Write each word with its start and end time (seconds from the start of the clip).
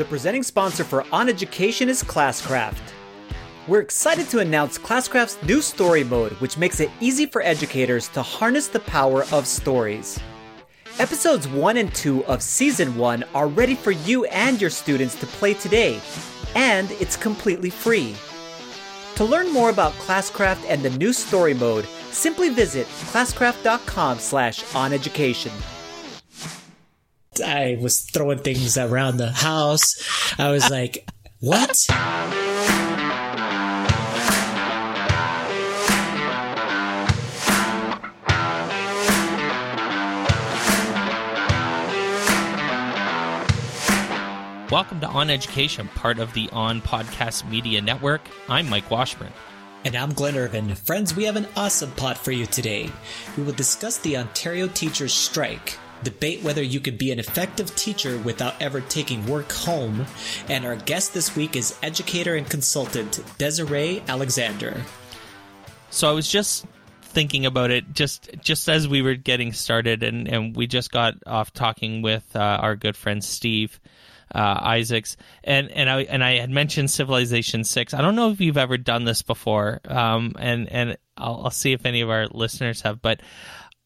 The 0.00 0.06
presenting 0.06 0.42
sponsor 0.42 0.82
for 0.82 1.04
On 1.12 1.28
Education 1.28 1.90
is 1.90 2.02
Classcraft. 2.02 2.80
We're 3.68 3.82
excited 3.82 4.30
to 4.30 4.38
announce 4.38 4.78
Classcraft's 4.78 5.42
new 5.42 5.60
story 5.60 6.04
mode, 6.04 6.32
which 6.40 6.56
makes 6.56 6.80
it 6.80 6.90
easy 7.00 7.26
for 7.26 7.42
educators 7.42 8.08
to 8.14 8.22
harness 8.22 8.66
the 8.68 8.80
power 8.80 9.24
of 9.30 9.46
stories. 9.46 10.18
Episodes 10.98 11.46
1 11.48 11.76
and 11.76 11.94
2 11.94 12.24
of 12.24 12.42
Season 12.42 12.96
1 12.96 13.24
are 13.34 13.48
ready 13.48 13.74
for 13.74 13.90
you 13.90 14.24
and 14.24 14.58
your 14.58 14.70
students 14.70 15.16
to 15.16 15.26
play 15.26 15.52
today, 15.52 16.00
and 16.54 16.90
it's 16.92 17.18
completely 17.18 17.68
free. 17.68 18.16
To 19.16 19.24
learn 19.26 19.52
more 19.52 19.68
about 19.68 19.92
Classcraft 19.98 20.64
and 20.66 20.82
the 20.82 20.96
new 20.96 21.12
story 21.12 21.52
mode, 21.52 21.86
simply 22.10 22.48
visit 22.48 22.86
classcraft.com 22.86 24.18
slash 24.18 24.64
oneducation. 24.64 25.52
I 27.38 27.78
was 27.80 28.00
throwing 28.00 28.40
things 28.40 28.76
around 28.76 29.18
the 29.18 29.30
house. 29.30 29.94
I 30.36 30.50
was 30.50 30.68
like, 30.68 31.08
what? 31.38 31.86
Welcome 44.72 45.00
to 45.00 45.06
On 45.06 45.30
Education, 45.30 45.86
part 45.94 46.18
of 46.18 46.32
the 46.34 46.48
On 46.52 46.80
Podcast 46.80 47.48
Media 47.48 47.80
Network. 47.80 48.22
I'm 48.48 48.68
Mike 48.68 48.90
Washburn. 48.90 49.32
And 49.84 49.94
I'm 49.94 50.12
Glenn 50.14 50.36
Irvin. 50.36 50.74
Friends, 50.74 51.14
we 51.14 51.24
have 51.24 51.36
an 51.36 51.46
awesome 51.56 51.92
pot 51.92 52.18
for 52.18 52.32
you 52.32 52.46
today. 52.46 52.90
We 53.36 53.44
will 53.44 53.52
discuss 53.52 53.98
the 53.98 54.16
Ontario 54.16 54.66
Teachers 54.66 55.14
Strike, 55.14 55.78
debate 56.02 56.42
whether 56.42 56.62
you 56.62 56.80
could 56.80 56.98
be 56.98 57.12
an 57.12 57.18
effective 57.18 57.74
teacher 57.76 58.18
without 58.18 58.60
ever 58.60 58.80
taking 58.80 59.26
work 59.26 59.52
home, 59.52 60.06
and 60.48 60.64
our 60.64 60.76
guest 60.76 61.14
this 61.14 61.36
week 61.36 61.56
is 61.56 61.78
educator 61.82 62.34
and 62.34 62.48
consultant 62.48 63.22
Desiree 63.38 64.02
Alexander. 64.08 64.82
So 65.90 66.08
I 66.08 66.12
was 66.12 66.28
just 66.28 66.66
thinking 67.02 67.44
about 67.44 67.70
it 67.70 67.92
just 67.92 68.30
just 68.40 68.68
as 68.68 68.86
we 68.86 69.02
were 69.02 69.16
getting 69.16 69.52
started 69.52 70.04
and, 70.04 70.28
and 70.28 70.54
we 70.54 70.68
just 70.68 70.92
got 70.92 71.14
off 71.26 71.52
talking 71.52 72.02
with 72.02 72.24
uh, 72.36 72.38
our 72.38 72.76
good 72.76 72.96
friend 72.96 73.24
Steve 73.24 73.80
uh, 74.34 74.58
Isaacs, 74.62 75.16
and 75.42 75.70
and 75.70 75.90
I 75.90 76.02
and 76.02 76.22
I 76.22 76.38
had 76.38 76.50
mentioned 76.50 76.90
Civilization 76.90 77.64
Six. 77.64 77.94
I 77.94 78.00
don't 78.00 78.14
know 78.14 78.30
if 78.30 78.40
you've 78.40 78.56
ever 78.56 78.78
done 78.78 79.04
this 79.04 79.22
before, 79.22 79.80
um, 79.86 80.34
and 80.38 80.68
and 80.70 80.96
I'll, 81.16 81.42
I'll 81.44 81.50
see 81.50 81.72
if 81.72 81.84
any 81.84 82.00
of 82.00 82.10
our 82.10 82.26
listeners 82.28 82.82
have, 82.82 83.02
but. 83.02 83.20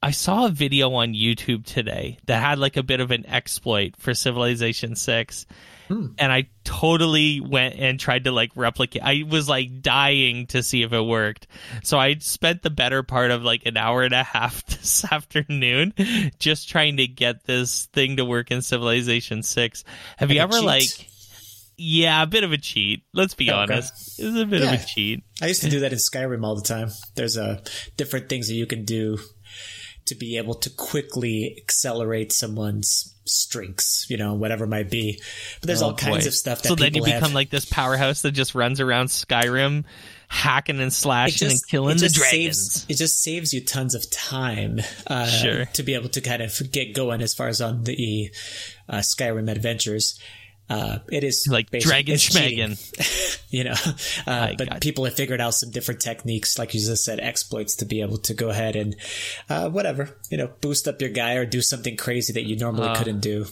I 0.04 0.10
saw 0.10 0.46
a 0.46 0.50
video 0.50 0.92
on 0.92 1.14
YouTube 1.14 1.64
today 1.64 2.18
that 2.26 2.40
had 2.42 2.58
like 2.58 2.76
a 2.76 2.82
bit 2.82 3.00
of 3.00 3.10
an 3.10 3.24
exploit 3.26 3.96
for 3.96 4.12
Civilization 4.14 4.96
6 4.96 5.46
Hmm. 5.88 6.06
and 6.18 6.32
I 6.32 6.48
totally 6.64 7.40
went 7.40 7.74
and 7.78 8.00
tried 8.00 8.24
to 8.24 8.32
like 8.32 8.50
replicate. 8.54 9.02
I 9.02 9.22
was 9.28 9.50
like 9.50 9.82
dying 9.82 10.46
to 10.46 10.62
see 10.62 10.82
if 10.82 10.94
it 10.94 11.00
worked. 11.02 11.46
So 11.82 11.98
I 11.98 12.14
spent 12.20 12.62
the 12.62 12.70
better 12.70 13.02
part 13.02 13.30
of 13.30 13.42
like 13.42 13.66
an 13.66 13.76
hour 13.76 14.02
and 14.02 14.14
a 14.14 14.22
half 14.22 14.64
this 14.66 15.04
afternoon 15.10 15.92
just 16.38 16.70
trying 16.70 16.96
to 16.98 17.06
get 17.06 17.44
this 17.44 17.84
thing 17.92 18.16
to 18.16 18.24
work 18.24 18.50
in 18.50 18.62
Civilization 18.62 19.42
6. 19.42 19.84
Have 20.16 20.30
you 20.30 20.38
Like 20.40 20.50
a 20.52 20.56
ever 20.56 20.66
like 20.66 21.08
yeah, 21.76 22.22
a 22.22 22.26
bit 22.26 22.44
of 22.44 22.52
a 22.52 22.58
cheat. 22.58 23.02
Let's 23.12 23.34
be 23.34 23.50
Okay. 23.50 23.58
honest. 23.58 24.18
It's 24.20 24.38
a 24.38 24.46
bit 24.46 24.62
of 24.62 24.70
a 24.70 24.78
cheat. 24.78 25.24
I 25.42 25.48
used 25.48 25.62
to 25.62 25.68
do 25.70 25.80
that 25.80 25.92
in 25.92 25.98
Skyrim 25.98 26.44
all 26.44 26.54
the 26.54 26.62
time. 26.62 26.90
There's 27.16 27.36
uh, 27.36 27.60
different 27.96 28.28
things 28.28 28.46
that 28.48 28.54
you 28.54 28.64
can 28.66 28.84
do 28.84 29.18
to 30.06 30.14
be 30.14 30.36
able 30.38 30.54
to 30.54 30.70
quickly 30.70 31.54
accelerate 31.58 32.32
someone's 32.32 33.10
strengths, 33.26 34.06
you 34.10 34.16
know, 34.18 34.34
whatever 34.34 34.64
it 34.64 34.68
might 34.68 34.90
be. 34.90 35.20
But 35.60 35.66
there's 35.68 35.80
Oh, 35.82 35.86
all 35.86 35.94
kinds 35.94 36.26
of 36.26 36.34
stuff 36.34 36.62
that 36.62 36.68
So 36.68 36.74
then 36.74 36.94
you 36.94 37.02
become 37.02 37.20
have. 37.22 37.32
like 37.34 37.50
this 37.50 37.64
powerhouse 37.64 38.22
that 38.22 38.32
just 38.32 38.54
runs 38.54 38.80
around 38.80 39.06
Skyrim 39.06 39.84
hacking 40.28 40.80
and 40.80 40.92
slashing 40.92 41.50
and 41.50 41.60
killing 41.68 41.96
the 41.96 42.04
just 42.04 42.16
dragons. 42.16 42.72
Saves, 42.72 42.86
it 42.88 42.94
just 42.96 43.22
saves 43.22 43.54
you 43.54 43.64
tons 43.64 43.94
of 43.94 44.10
time 44.10 44.80
uh, 45.06 45.26
Sure. 45.26 45.64
to 45.66 45.82
be 45.82 45.94
able 45.94 46.08
to 46.10 46.20
kind 46.20 46.42
of 46.42 46.60
get 46.72 46.94
going 46.94 47.22
as 47.22 47.32
far 47.34 47.48
as 47.48 47.60
on 47.60 47.84
the 47.84 48.30
uh, 48.88 48.96
Skyrim 48.98 49.50
adventures. 49.50 50.18
Uh, 50.70 50.98
it 51.12 51.24
is 51.24 51.46
like 51.50 51.70
dragon 51.70 52.16
cheating, 52.16 52.76
you 53.50 53.64
know. 53.64 53.74
Uh, 54.26 54.52
but 54.56 54.80
people 54.80 55.04
have 55.04 55.14
figured 55.14 55.40
out 55.40 55.52
some 55.52 55.70
different 55.70 56.00
techniques, 56.00 56.58
like 56.58 56.72
you 56.72 56.80
just 56.80 57.04
said, 57.04 57.20
exploits 57.20 57.76
to 57.76 57.84
be 57.84 58.00
able 58.00 58.16
to 58.18 58.32
go 58.32 58.48
ahead 58.48 58.74
and 58.74 58.96
uh, 59.50 59.68
whatever, 59.68 60.16
you 60.30 60.38
know, 60.38 60.48
boost 60.62 60.88
up 60.88 61.00
your 61.02 61.10
guy 61.10 61.34
or 61.34 61.44
do 61.44 61.60
something 61.60 61.96
crazy 61.96 62.32
that 62.32 62.44
you 62.46 62.56
normally 62.56 62.88
Uh, 62.88 62.94
couldn't 62.96 63.20
do. 63.20 63.46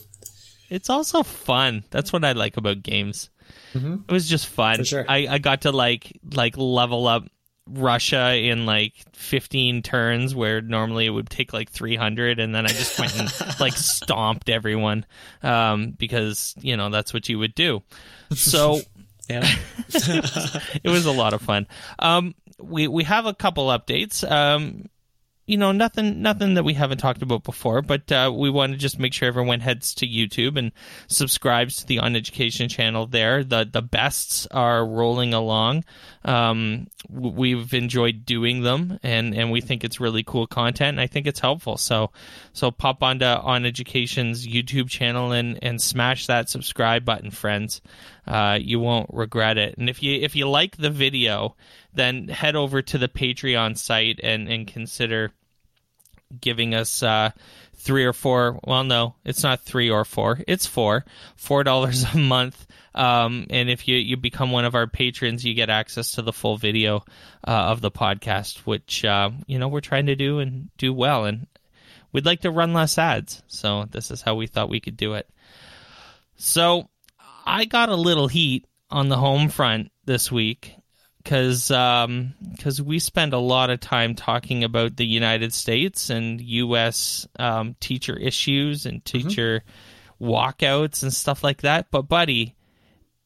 It's 0.71 0.89
also 0.89 1.22
fun. 1.22 1.84
That's 1.91 2.15
what 2.15 2.25
I 2.25 2.33
like 2.33 2.56
about 2.56 2.83
games. 2.83 3.28
It 3.75 4.11
was 4.11 4.28
just 4.28 4.47
fun. 4.47 4.77
Mm-hmm. 4.77 4.83
Sure. 4.84 5.05
I, 5.09 5.27
I 5.28 5.39
got 5.39 5.62
to 5.62 5.72
like 5.72 6.19
like 6.33 6.56
level 6.56 7.06
up 7.06 7.25
Russia 7.69 8.34
in 8.34 8.67
like 8.67 8.95
15 9.12 9.83
turns 9.83 10.34
where 10.34 10.61
normally 10.61 11.06
it 11.06 11.11
would 11.11 11.31
take 11.31 11.53
like 11.53 11.71
300 11.71 12.41
and 12.41 12.55
then 12.55 12.67
I 12.67 12.69
just 12.69 12.99
went 12.99 13.19
and 13.19 13.31
like 13.61 13.75
stomped 13.75 14.49
everyone 14.49 15.06
um 15.43 15.93
because 15.93 16.55
you 16.61 16.77
know 16.77 16.91
that's 16.91 17.15
what 17.15 17.28
you 17.28 17.39
would 17.39 17.55
do. 17.55 17.83
So 18.34 18.81
Yeah. 19.28 19.47
it 19.89 20.89
was 20.91 21.06
a 21.06 21.12
lot 21.12 21.33
of 21.33 21.43
fun. 21.43 21.67
Um, 21.99 22.34
we 22.61 22.89
we 22.89 23.05
have 23.05 23.27
a 23.27 23.34
couple 23.34 23.69
updates. 23.69 24.28
Um, 24.28 24.89
you 25.53 25.59
know, 25.59 25.71
nothing 25.71 26.23
nothing 26.23 26.55
that 26.55 26.63
we 26.63 26.73
haven't 26.73 26.97
talked 26.97 27.21
about 27.21 27.45
before, 27.45 27.83
but 27.83 28.11
uh, 28.11 28.33
we 28.35 28.49
want 28.49 28.73
to 28.73 28.79
just 28.79 28.99
make 28.99 29.13
sure 29.13 29.29
everyone 29.29 29.61
heads 29.61 29.95
to 29.97 30.07
YouTube 30.07 30.57
and 30.57 30.73
subscribes 31.09 31.77
to 31.77 31.87
the 31.87 31.99
On 31.99 32.17
Education 32.17 32.71
channel. 32.71 33.07
There, 33.07 33.45
the 33.45 33.69
the 33.71 33.83
bests 33.83 34.47
are 34.47 34.83
rolling 34.83 35.35
along. 35.35 35.85
Um, 36.25 36.87
we've 37.11 37.75
enjoyed 37.75 38.25
doing 38.25 38.63
them, 38.63 38.99
and 39.03 39.35
and 39.35 39.51
we 39.51 39.61
think 39.61 39.85
it's 39.85 40.01
really 40.01 40.23
cool 40.23 40.47
content. 40.47 40.95
And 40.95 41.01
I 41.03 41.07
think 41.07 41.27
it's 41.27 41.41
helpful. 41.41 41.77
So 41.77 42.13
so 42.55 42.71
pop 42.71 43.03
onto 43.03 43.27
On 43.27 43.67
Education's 43.67 44.47
YouTube 44.47 44.89
channel 44.89 45.33
and 45.33 45.59
and 45.61 45.83
smash 45.83 46.29
that 46.29 46.49
subscribe 46.49 47.05
button, 47.05 47.31
friends. 47.31 47.83
Uh, 48.27 48.59
you 48.59 48.81
won't 48.81 49.11
regret 49.13 49.59
it. 49.59 49.77
And 49.77 49.91
if 49.91 50.03
you 50.03 50.19
if 50.19 50.34
you 50.34 50.49
like 50.49 50.79
the 50.79 50.89
video, 50.89 51.57
then 51.93 52.29
head 52.29 52.57
over 52.57 52.81
to 52.81 52.97
the 52.97 53.09
Patreon 53.09 53.77
site 53.77 54.19
and 54.23 54.49
and 54.49 54.67
consider 54.67 55.31
giving 56.41 56.75
us 56.75 57.03
uh, 57.03 57.31
three 57.75 58.04
or 58.04 58.12
four. 58.12 58.60
Well, 58.65 58.84
no, 58.84 59.16
it's 59.25 59.43
not 59.43 59.60
three 59.60 59.91
or 59.91 60.04
four. 60.04 60.41
It's 60.47 60.66
four. 60.66 61.04
Four 61.37 61.65
dollars 61.65 62.04
a 62.15 62.19
month. 62.19 62.66
Um, 62.94 63.47
and 63.50 63.70
if 63.70 63.88
you 63.88 63.97
you 63.97 64.16
become 64.16 64.53
one 64.53 64.65
of 64.65 64.75
our 64.75 64.87
patrons, 64.87 65.44
you 65.44 65.54
get 65.54 65.71
access 65.71 66.12
to 66.12 66.22
the 66.22 66.32
full 66.32 66.56
video 66.56 67.04
uh, 67.47 67.50
of 67.50 67.81
the 67.81 67.91
podcast, 67.91 68.59
which 68.59 69.04
uh, 69.04 69.31
you 69.47 69.59
know 69.59 69.69
we're 69.69 69.81
trying 69.81 70.06
to 70.06 70.16
do 70.16 70.38
and 70.38 70.71
do 70.76 70.92
well. 70.92 71.25
And 71.25 71.47
we'd 72.12 72.26
like 72.26 72.42
to 72.42 72.50
run 72.50 72.72
less 72.72 72.98
ads, 72.98 73.42
so 73.47 73.87
this 73.91 74.10
is 74.10 74.22
how 74.22 74.34
we 74.34 74.47
thought 74.47 74.69
we 74.69 74.81
could 74.81 74.97
do 74.97 75.15
it. 75.15 75.28
So 76.37 76.88
I 77.47 77.65
got 77.65 77.88
a 77.88 77.97
little 77.97 78.28
heat 78.28 78.66
on 78.91 79.09
the 79.09 79.16
home 79.16 79.48
front 79.48 79.91
this 80.04 80.31
week 80.31 80.75
because 81.22 81.69
because 81.69 82.83
we 82.83 82.99
spend 82.99 83.33
a 83.33 83.38
lot 83.38 83.71
of 83.71 83.81
time 83.81 84.15
talking 84.15 84.65
about 84.65 84.97
the 84.97 85.06
United 85.06 85.53
States 85.55 86.10
and 86.10 86.41
U.S. 86.41 87.27
Um, 87.38 87.77
teacher 87.81 88.16
issues 88.16 88.87
and 88.87 89.05
teacher 89.05 89.62
walkouts 90.21 91.03
and 91.03 91.12
stuff 91.12 91.43
like 91.44 91.62
that. 91.62 91.91
But 91.91 92.03
buddy, 92.03 92.55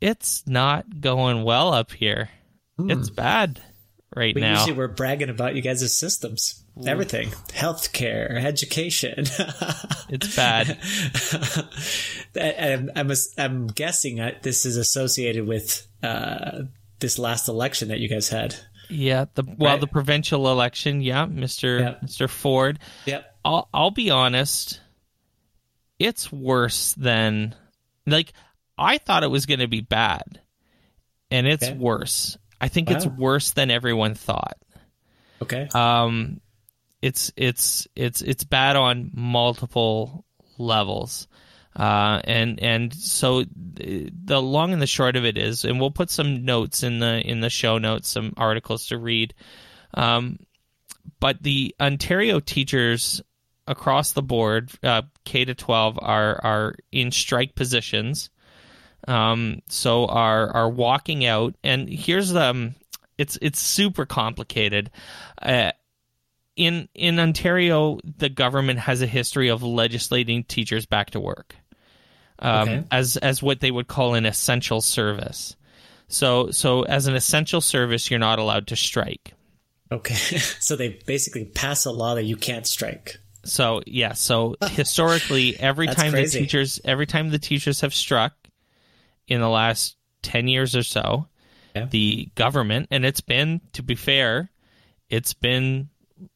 it's 0.01 0.45
not 0.47 1.01
going 1.01 1.45
well 1.45 1.73
up 1.73 1.93
here. 1.93 2.29
It's 2.79 3.09
bad 3.09 3.61
right 4.15 4.35
But 4.35 4.41
now. 4.41 4.53
usually 4.59 4.75
we're 4.75 4.89
bragging 4.89 5.31
about 5.31 5.55
you 5.55 5.63
guys' 5.63 5.97
systems. 5.97 6.63
Everything. 6.87 7.29
Healthcare, 7.49 8.43
education. 8.45 9.25
It's 10.09 10.37
bad. 10.37 10.79
I'm, 12.41 12.91
I'm, 12.95 13.13
I'm 13.37 13.67
guessing 13.67 14.17
this 14.43 14.65
is 14.65 14.77
associated 14.77 15.45
with 15.49 15.85
uh, 16.01 16.63
this 17.01 17.19
last 17.19 17.49
election 17.49 17.89
that 17.89 17.99
you 18.01 18.09
guys 18.09 18.29
had. 18.29 18.55
yeah. 18.89 19.27
The 19.35 19.45
well, 19.45 19.73
Right. 19.73 19.81
the 19.81 19.87
provincial 19.87 20.51
election. 20.51 21.01
Yeah, 21.01 21.27
Mister 21.27 21.79
Yeah. 21.79 21.95
Mister 22.03 22.29
Ford. 22.29 22.79
Yep. 23.07 23.35
I'll 23.45 23.69
I'll 23.75 23.91
be 23.91 24.11
honest. 24.11 24.81
It's 25.99 26.31
worse 26.31 26.93
than 26.95 27.55
like 28.07 28.33
I 28.79 28.99
thought 28.99 29.23
it 29.25 29.31
was 29.31 29.47
going 29.47 29.61
to 29.61 29.69
be 29.69 29.81
bad, 29.81 30.41
and 31.31 31.47
it's 31.47 31.65
Okay. 31.69 31.77
worse. 31.77 32.37
I 32.61 32.69
think 32.69 32.91
it's 32.91 33.07
worse 33.07 33.53
than 33.53 33.71
everyone 33.71 34.15
thought. 34.15 34.57
Okay. 35.43 35.69
Um, 35.75 36.41
it's 37.03 37.33
it's 37.37 37.87
it's 37.97 38.23
it's 38.23 38.45
bad 38.45 38.77
on 38.77 39.11
multiple 39.15 40.25
levels. 40.59 41.29
Uh, 41.79 42.23
and 42.25 42.59
and 42.63 42.95
so 42.95 43.45
the, 43.45 44.41
long 44.41 44.73
and 44.73 44.81
the 44.81 44.87
short 44.87 45.15
of 45.15 45.27
it 45.27 45.37
is, 45.37 45.67
and 45.67 45.79
we'll 45.79 45.91
put 45.91 46.09
some 46.09 46.43
notes 46.43 46.83
in 46.83 47.01
the 47.01 47.21
in 47.21 47.41
the 47.41 47.51
show 47.51 47.77
notes, 47.77 48.09
some 48.09 48.33
articles 48.39 48.87
to 48.87 48.97
read. 48.97 49.35
Um, 49.93 50.39
but 51.21 51.43
the 51.43 51.75
Ontario 51.79 52.41
teachers 52.41 53.21
across 53.67 54.13
the 54.13 54.23
board, 54.23 54.71
uh, 54.83 55.03
K 55.27 55.45
to 55.45 55.55
twelve, 55.55 55.99
are 56.01 56.41
are 56.43 56.77
in 56.93 57.13
strike 57.13 57.55
positions. 57.55 58.31
um, 59.09 59.61
so 59.69 60.07
are 60.07 60.51
are 60.51 60.69
walking 60.69 61.25
out. 61.25 61.55
And 61.63 61.89
here's 61.89 62.35
um, 62.35 62.75
it's 63.19 63.39
it's 63.41 63.61
super 63.61 64.07
complicated. 64.07 64.91
Uh, 65.41 65.73
in 66.57 66.89
in 66.95 67.19
Ontario, 67.19 68.01
the 68.05 68.29
government 68.29 68.81
has 68.81 69.03
a 69.03 69.07
history 69.07 69.49
of 69.49 69.63
legislating 69.63 70.45
teachers 70.45 70.87
back 70.87 71.11
to 71.11 71.21
work 71.21 71.55
um, 72.39 72.69
Okay. 72.69 72.85
as 72.91 73.17
as 73.17 73.43
what 73.43 73.61
they 73.61 73.71
would 73.71 73.89
call 73.89 74.15
an 74.15 74.27
essential 74.27 74.81
service. 74.81 75.57
So 76.09 76.51
so 76.51 76.83
as 76.83 77.07
an 77.07 77.15
essential 77.17 77.61
service, 77.61 78.11
you're 78.11 78.21
not 78.21 78.39
allowed 78.39 78.69
to 78.69 78.77
strike. 78.77 79.33
Okay. 79.91 80.15
so 80.61 80.77
they 80.77 80.99
basically 81.07 81.45
pass 81.45 81.85
a 81.87 81.91
law 81.93 82.15
that 82.15 82.25
you 82.25 82.37
can't 82.37 82.67
strike. 82.67 83.19
So 83.45 83.81
yeah, 83.87 84.13
so 84.15 84.57
historically, 84.71 85.59
every 85.59 85.87
time 85.87 86.13
crazy. 86.13 86.39
the 86.39 86.45
teachers, 86.45 86.81
every 86.85 87.07
time 87.07 87.31
the 87.31 87.39
teachers 87.39 87.81
have 87.83 87.95
struck 87.95 88.33
in 89.29 89.41
the 89.41 89.49
last 89.49 89.97
ten 90.23 90.49
years 90.49 90.75
or 90.77 90.83
so, 90.83 91.29
Yeah. 91.75 91.87
the 91.87 92.29
government, 92.35 92.89
and 92.91 93.05
it's 93.05 93.21
been, 93.21 93.61
to 93.75 93.83
be 93.83 93.95
fair, 93.95 94.51
it's 95.09 95.35
been 95.35 95.89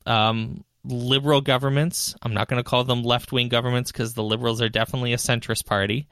um, 0.06 0.64
liberal 0.84 1.40
governments. 1.40 2.14
I'm 2.22 2.34
not 2.34 2.48
going 2.48 2.62
to 2.62 2.68
call 2.68 2.84
them 2.84 3.02
left 3.02 3.32
wing 3.32 3.48
governments 3.48 3.92
because 3.92 4.14
the 4.14 4.22
liberals 4.22 4.62
are 4.62 4.68
definitely 4.68 5.12
a 5.12 5.18
centrist 5.18 5.66
party, 5.66 6.08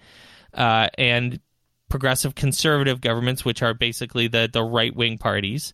uh, 0.55 0.88
and 0.97 1.41
progressive 1.88 2.35
conservative 2.35 3.00
governments, 3.00 3.44
which 3.44 3.62
are 3.62 3.75
basically 3.75 4.29
the 4.29 4.49
the 4.53 4.62
right 4.62 4.94
wing 4.94 5.19
parties, 5.19 5.73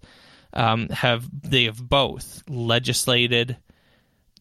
um, 0.52 0.88
have 0.90 1.28
they 1.42 1.64
have 1.64 1.88
both 1.88 2.42
legislated 2.48 3.56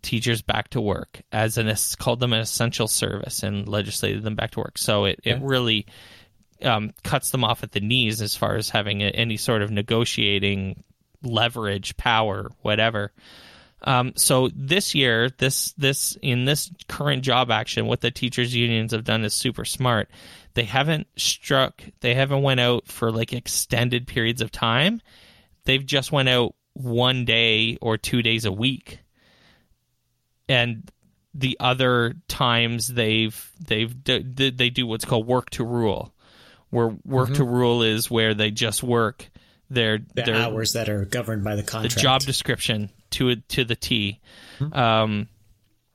teachers 0.01 0.41
back 0.41 0.69
to 0.69 0.81
work 0.81 1.21
as 1.31 1.57
an 1.57 1.73
called 1.97 2.19
them 2.19 2.33
an 2.33 2.41
essential 2.41 2.87
service 2.87 3.41
and 3.41 3.67
legislated 3.67 4.21
them 4.21 4.35
back 4.35 4.51
to 4.51 4.59
work. 4.59 4.77
So 4.77 5.05
it, 5.05 5.21
it 5.23 5.41
really 5.41 5.87
um, 6.61 6.91
cuts 7.03 7.31
them 7.31 7.43
off 7.43 7.63
at 7.63 7.71
the 7.71 7.79
knees 7.79 8.21
as 8.21 8.35
far 8.35 8.55
as 8.55 8.69
having 8.69 9.01
a, 9.01 9.07
any 9.07 9.37
sort 9.37 9.61
of 9.61 9.71
negotiating 9.71 10.83
leverage, 11.23 11.95
power, 11.97 12.51
whatever. 12.61 13.11
Um, 13.83 14.13
so 14.15 14.49
this 14.55 14.95
year, 14.95 15.29
this 15.37 15.73
this 15.73 16.17
in 16.21 16.45
this 16.45 16.71
current 16.87 17.23
job 17.23 17.51
action, 17.51 17.85
what 17.85 18.01
the 18.01 18.11
teachers 18.11 18.55
unions 18.55 18.91
have 18.93 19.03
done 19.03 19.23
is 19.25 19.33
super 19.33 19.65
smart. 19.65 20.09
They 20.53 20.63
haven't 20.63 21.07
struck, 21.17 21.83
they 22.01 22.13
haven't 22.13 22.43
went 22.43 22.59
out 22.59 22.87
for 22.87 23.11
like 23.11 23.33
extended 23.33 24.07
periods 24.07 24.41
of 24.41 24.51
time. 24.51 25.01
They've 25.65 25.85
just 25.85 26.11
went 26.11 26.29
out 26.29 26.55
one 26.73 27.25
day 27.25 27.77
or 27.81 27.97
two 27.97 28.21
days 28.21 28.45
a 28.45 28.51
week, 28.51 28.99
and 30.47 30.89
the 31.33 31.57
other 31.59 32.15
times 32.27 32.87
they've 32.87 33.51
they've 33.59 33.93
they 34.03 34.69
do 34.69 34.87
what's 34.87 35.05
called 35.05 35.27
work 35.27 35.49
to 35.51 35.65
rule, 35.65 36.13
where 36.69 36.95
work 37.03 37.33
to 37.33 37.43
rule 37.43 37.83
is 37.83 38.09
where 38.09 38.33
they 38.33 38.51
just 38.51 38.81
work 38.81 39.29
their 39.73 39.97
Mm-hmm. 39.99 40.11
The 40.15 40.21
their 40.23 40.35
hours 40.35 40.73
that 40.73 40.89
are 40.89 41.05
governed 41.05 41.43
by 41.43 41.55
the 41.55 41.63
contract, 41.63 41.95
the 41.95 42.01
job 42.01 42.21
description 42.21 42.89
to 43.11 43.29
it 43.29 43.47
to 43.49 43.65
the 43.65 43.75
T. 43.75 44.19
Hmm. 44.59 44.73
Um, 44.73 45.27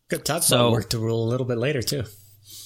Good 0.08 0.24
talk 0.24 0.42
so- 0.42 0.60
about 0.68 0.72
work 0.72 0.90
to 0.90 0.98
rule 0.98 1.24
a 1.24 1.28
little 1.28 1.46
bit 1.46 1.58
later 1.58 1.82
too. 1.82 2.02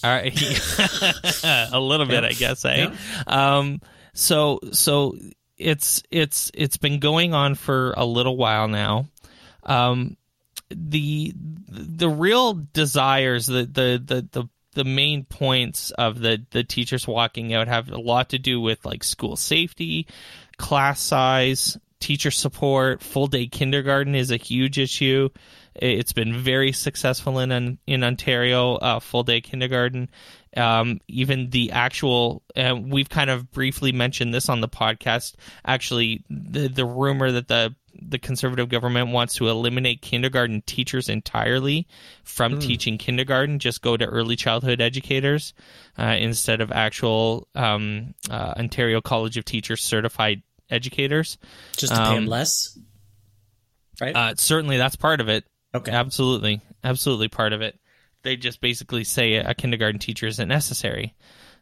all 0.04 0.10
right, 0.10 0.32
a 1.72 1.78
little 1.80 2.06
bit, 2.06 2.22
Yep. 2.22 2.30
I 2.30 2.32
guess. 2.34 2.64
Eh? 2.64 2.90
Um, 3.26 3.80
so 4.14 4.60
so 4.72 5.16
it's 5.58 6.02
it's 6.10 6.50
it's 6.54 6.76
been 6.76 6.98
going 6.98 7.34
on 7.34 7.54
for 7.54 7.92
a 7.96 8.04
little 8.04 8.36
while 8.36 8.68
now. 8.68 9.06
Um, 9.64 10.16
the 10.70 11.32
the 11.36 12.08
real 12.08 12.54
desires, 12.72 13.46
the 13.46 13.64
the 13.64 14.02
the 14.04 14.28
the 14.32 14.48
the 14.74 14.84
main 14.84 15.24
points 15.24 15.90
of 15.92 16.18
the 16.20 16.44
the 16.50 16.64
teachers 16.64 17.06
walking 17.06 17.52
out 17.52 17.68
have 17.68 17.90
a 17.90 17.98
lot 18.00 18.30
to 18.30 18.38
do 18.38 18.60
with 18.60 18.84
like 18.84 19.04
school 19.04 19.36
safety, 19.36 20.06
class 20.62 21.00
size, 21.00 21.76
teacher 21.98 22.30
support, 22.30 23.02
full 23.02 23.26
day 23.26 23.46
kindergarten 23.46 24.14
is 24.14 24.30
a 24.30 24.36
huge 24.36 24.78
issue. 24.78 25.28
It's 25.74 26.12
been 26.12 26.38
very 26.38 26.72
successful 26.72 27.38
in 27.40 27.78
in 27.86 28.04
Ontario, 28.04 28.76
uh, 28.76 29.00
full 29.00 29.24
day 29.24 29.40
kindergarten. 29.40 30.08
Um, 30.56 31.00
even 31.08 31.50
the 31.50 31.72
actual, 31.72 32.42
uh, 32.56 32.76
we've 32.78 33.08
kind 33.08 33.30
of 33.30 33.50
briefly 33.50 33.90
mentioned 33.90 34.32
this 34.32 34.48
on 34.48 34.60
the 34.60 34.68
podcast. 34.68 35.34
Actually, 35.66 36.24
the 36.30 36.68
the 36.68 36.86
rumor 36.86 37.32
that 37.32 37.48
the 37.48 37.74
the 38.00 38.18
conservative 38.18 38.68
government 38.68 39.10
wants 39.10 39.34
to 39.34 39.48
eliminate 39.48 40.00
kindergarten 40.00 40.62
teachers 40.62 41.08
entirely 41.08 41.86
from 42.24 42.58
teaching 42.58 42.98
kindergarten, 42.98 43.58
just 43.58 43.82
go 43.82 43.96
to 43.96 44.06
early 44.06 44.36
childhood 44.36 44.80
educators 44.80 45.52
uh, 45.98 46.16
instead 46.18 46.60
of 46.60 46.72
actual 46.72 47.48
um, 47.54 48.14
uh, 48.30 48.54
Ontario 48.56 49.00
College 49.00 49.36
of 49.36 49.44
Teachers 49.44 49.82
certified 49.82 50.42
educators. 50.72 51.38
Just 51.76 51.92
to 51.92 51.98
pay 51.98 52.14
them 52.14 52.24
Um, 52.24 52.26
less. 52.26 52.78
Right? 54.00 54.16
Uh, 54.16 54.34
certainly, 54.36 54.78
that's 54.78 54.96
part 54.96 55.20
of 55.20 55.28
it. 55.28 55.44
okay. 55.74 55.92
Absolutely, 55.92 56.60
absolutely 56.82 57.28
part 57.28 57.52
of 57.52 57.60
it. 57.62 57.78
They 58.22 58.36
just 58.36 58.60
basically 58.60 59.04
say 59.04 59.34
a 59.34 59.54
kindergarten 59.54 59.98
teacher 59.98 60.26
isn't 60.26 60.48
necessary, 60.48 61.14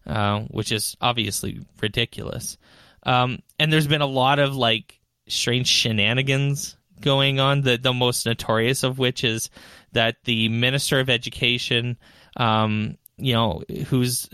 uh, 0.07 0.41
which 0.51 0.73
is 0.73 0.97
obviously 1.01 1.61
ridiculous. 1.81 2.57
Um, 3.05 3.39
and 3.59 3.73
there's 3.73 3.87
been 3.87 4.03
a 4.03 4.07
lot 4.07 4.39
of 4.39 4.55
like 4.57 5.01
strange 5.27 5.67
shenanigans 5.69 6.77
going 7.01 7.41
on. 7.41 7.63
The 7.63 7.79
the 7.79 7.95
most 7.95 8.27
notorious 8.27 8.83
of 8.83 8.99
which 8.99 9.25
is 9.25 9.49
that 9.93 10.17
the 10.25 10.49
minister 10.51 11.01
of 11.01 11.09
education, 11.09 11.97
um, 12.37 12.99
you 13.17 13.33
know, 13.33 13.63
who's 13.87 14.29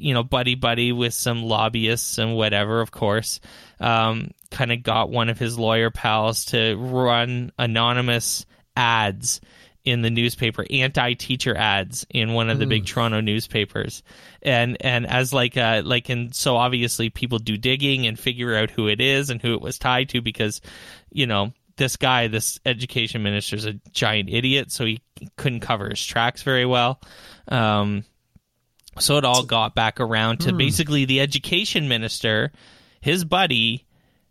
you 0.00 0.14
know 0.14 0.22
buddy 0.22 0.54
buddy 0.54 0.92
with 0.92 1.14
some 1.14 1.42
lobbyists 1.42 2.18
and 2.18 2.34
whatever, 2.34 2.80
of 2.80 2.90
course, 2.90 3.40
um, 3.80 4.30
kind 4.50 4.72
of 4.72 4.82
got 4.82 5.10
one 5.10 5.28
of 5.28 5.38
his 5.38 5.58
lawyer 5.58 5.90
pals 5.90 6.46
to 6.46 6.74
run 6.76 7.52
anonymous 7.58 8.46
ads 8.76 9.40
in 9.84 10.02
the 10.02 10.10
newspaper 10.10 10.64
anti-teacher 10.70 11.56
ads 11.56 12.06
in 12.10 12.34
one 12.34 12.50
of 12.50 12.58
the 12.58 12.66
big 12.66 12.84
Toronto 12.84 13.20
newspapers. 13.20 14.02
And 14.42 14.76
and 14.80 15.06
as 15.06 15.32
like 15.32 15.56
uh 15.56 15.82
like 15.84 16.08
and 16.10 16.34
so 16.34 16.56
obviously 16.56 17.08
people 17.08 17.38
do 17.38 17.56
digging 17.56 18.06
and 18.06 18.18
figure 18.18 18.54
out 18.54 18.70
who 18.70 18.88
it 18.88 19.00
is 19.00 19.30
and 19.30 19.40
who 19.40 19.54
it 19.54 19.60
was 19.60 19.78
tied 19.78 20.10
to 20.10 20.20
because 20.20 20.60
you 21.10 21.26
know 21.26 21.52
this 21.76 21.96
guy 21.96 22.28
this 22.28 22.60
education 22.66 23.22
minister 23.22 23.56
is 23.56 23.64
a 23.64 23.72
giant 23.90 24.28
idiot 24.28 24.70
so 24.70 24.84
he 24.84 25.00
couldn't 25.36 25.60
cover 25.60 25.88
his 25.88 26.04
tracks 26.04 26.42
very 26.42 26.66
well. 26.66 27.00
Um 27.48 28.04
so 28.98 29.16
it 29.16 29.24
all 29.24 29.44
got 29.44 29.74
back 29.74 30.00
around 30.00 30.38
to 30.38 30.50
hmm. 30.50 30.56
basically 30.56 31.04
the 31.04 31.20
education 31.20 31.88
minister 31.88 32.52
his 33.00 33.24
buddy 33.24 33.86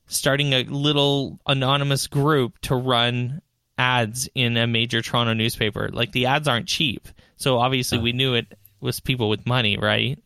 starting 0.08 0.54
a 0.54 0.64
little 0.64 1.40
anonymous 1.46 2.08
group 2.08 2.60
to 2.60 2.76
run 2.76 3.42
ads 3.78 4.28
in 4.36 4.58
a 4.58 4.68
major 4.68 5.02
Toronto 5.02 5.34
newspaper. 5.34 5.90
Like 5.92 6.12
the 6.12 6.26
ads 6.26 6.48
aren't 6.48 6.68
cheap. 6.68 7.08
So 7.38 7.60
obviously 7.60 8.00
we 8.00 8.12
knew 8.12 8.34
it 8.34 8.58
was 8.82 9.00
people 9.00 9.30
with 9.30 9.46
money, 9.46 9.78
right? 9.78 10.22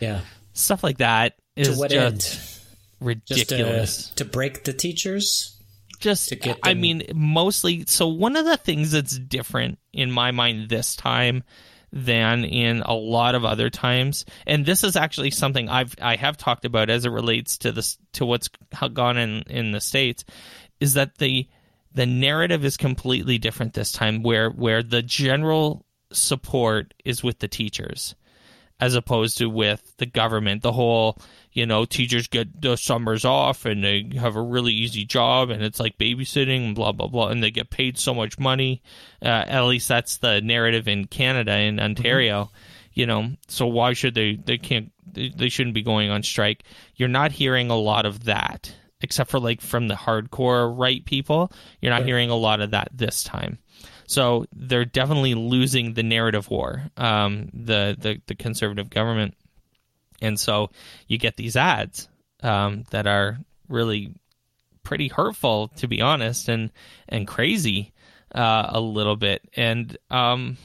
yeah. 0.00 0.20
Stuff 0.52 0.84
like 0.84 0.98
that 0.98 1.34
what 1.56 1.90
just 1.90 1.92
end? 1.92 2.20
Just 2.20 2.60
uh, 2.60 3.04
ridiculous. 3.04 4.08
to, 4.10 4.16
to 4.16 4.24
break 4.26 4.64
the 4.64 4.72
teachers? 4.72 5.58
Just, 5.98 6.30
to 6.30 6.36
get 6.36 6.58
I 6.62 6.74
mean, 6.74 7.04
mostly. 7.14 7.84
So 7.86 8.08
one 8.08 8.36
of 8.36 8.44
the 8.44 8.56
things 8.56 8.90
that's 8.90 9.16
different 9.16 9.78
in 9.92 10.10
my 10.10 10.32
mind 10.32 10.68
this 10.68 10.96
time 10.96 11.44
than 11.92 12.44
in 12.44 12.82
a 12.82 12.94
lot 12.94 13.34
of 13.34 13.44
other 13.44 13.68
times, 13.70 14.24
and 14.46 14.64
this 14.64 14.82
is 14.82 14.96
actually 14.96 15.30
something 15.30 15.68
I've 15.68 15.94
I 16.00 16.16
have 16.16 16.36
talked 16.36 16.64
about 16.64 16.90
as 16.90 17.04
it 17.04 17.10
relates 17.10 17.58
to 17.58 17.72
this 17.72 17.98
to 18.14 18.24
what's 18.24 18.48
gone 18.92 19.18
in 19.18 19.42
in 19.42 19.72
the 19.72 19.80
states, 19.80 20.24
is 20.80 20.94
that 20.94 21.18
the 21.18 21.46
the 21.94 22.06
narrative 22.06 22.64
is 22.64 22.76
completely 22.76 23.38
different 23.38 23.74
this 23.74 23.92
time, 23.92 24.22
where 24.22 24.50
where 24.50 24.82
the 24.82 25.02
general 25.02 25.84
support 26.12 26.94
is 27.04 27.22
with 27.22 27.38
the 27.38 27.48
teachers 27.48 28.14
as 28.80 28.94
opposed 28.94 29.38
to 29.38 29.48
with 29.48 29.94
the 29.98 30.06
government. 30.06 30.62
The 30.62 30.72
whole, 30.72 31.18
you 31.52 31.66
know, 31.66 31.84
teachers 31.84 32.26
get 32.26 32.60
the 32.60 32.76
summers 32.76 33.24
off 33.24 33.64
and 33.64 33.84
they 33.84 34.10
have 34.18 34.36
a 34.36 34.42
really 34.42 34.72
easy 34.72 35.04
job 35.04 35.50
and 35.50 35.62
it's 35.62 35.78
like 35.80 35.98
babysitting 35.98 36.66
and 36.66 36.74
blah, 36.74 36.92
blah, 36.92 37.06
blah. 37.06 37.28
And 37.28 37.42
they 37.42 37.50
get 37.50 37.70
paid 37.70 37.98
so 37.98 38.12
much 38.14 38.38
money. 38.38 38.82
Uh, 39.22 39.44
at 39.46 39.62
least 39.62 39.88
that's 39.88 40.16
the 40.16 40.40
narrative 40.40 40.88
in 40.88 41.06
Canada, 41.06 41.56
in 41.56 41.78
Ontario. 41.78 42.50
You 42.94 43.06
know, 43.06 43.30
so 43.48 43.66
why 43.66 43.94
should 43.94 44.14
they, 44.14 44.36
they 44.36 44.58
can't, 44.58 44.92
they, 45.10 45.30
they 45.30 45.48
shouldn't 45.48 45.74
be 45.74 45.82
going 45.82 46.10
on 46.10 46.22
strike. 46.22 46.64
You're 46.96 47.08
not 47.08 47.32
hearing 47.32 47.70
a 47.70 47.76
lot 47.76 48.04
of 48.04 48.24
that, 48.24 48.74
except 49.00 49.30
for 49.30 49.40
like 49.40 49.60
from 49.60 49.88
the 49.88 49.94
hardcore 49.94 50.76
right 50.76 51.04
people. 51.04 51.52
You're 51.80 51.92
not 51.92 52.04
hearing 52.04 52.30
a 52.30 52.36
lot 52.36 52.60
of 52.60 52.72
that 52.72 52.88
this 52.92 53.22
time. 53.22 53.58
So 54.12 54.44
they're 54.54 54.84
definitely 54.84 55.34
losing 55.34 55.94
the 55.94 56.02
narrative 56.02 56.50
war, 56.50 56.82
um, 56.98 57.48
the, 57.54 57.96
the 57.98 58.20
the 58.26 58.34
conservative 58.34 58.90
government, 58.90 59.34
and 60.20 60.38
so 60.38 60.68
you 61.08 61.16
get 61.16 61.36
these 61.36 61.56
ads 61.56 62.10
um, 62.42 62.84
that 62.90 63.06
are 63.06 63.38
really 63.68 64.12
pretty 64.82 65.08
hurtful, 65.08 65.68
to 65.76 65.88
be 65.88 66.02
honest, 66.02 66.50
and 66.50 66.70
and 67.08 67.26
crazy 67.26 67.94
uh, 68.34 68.66
a 68.68 68.80
little 68.82 69.16
bit. 69.16 69.48
And 69.56 69.96
um, 70.10 70.58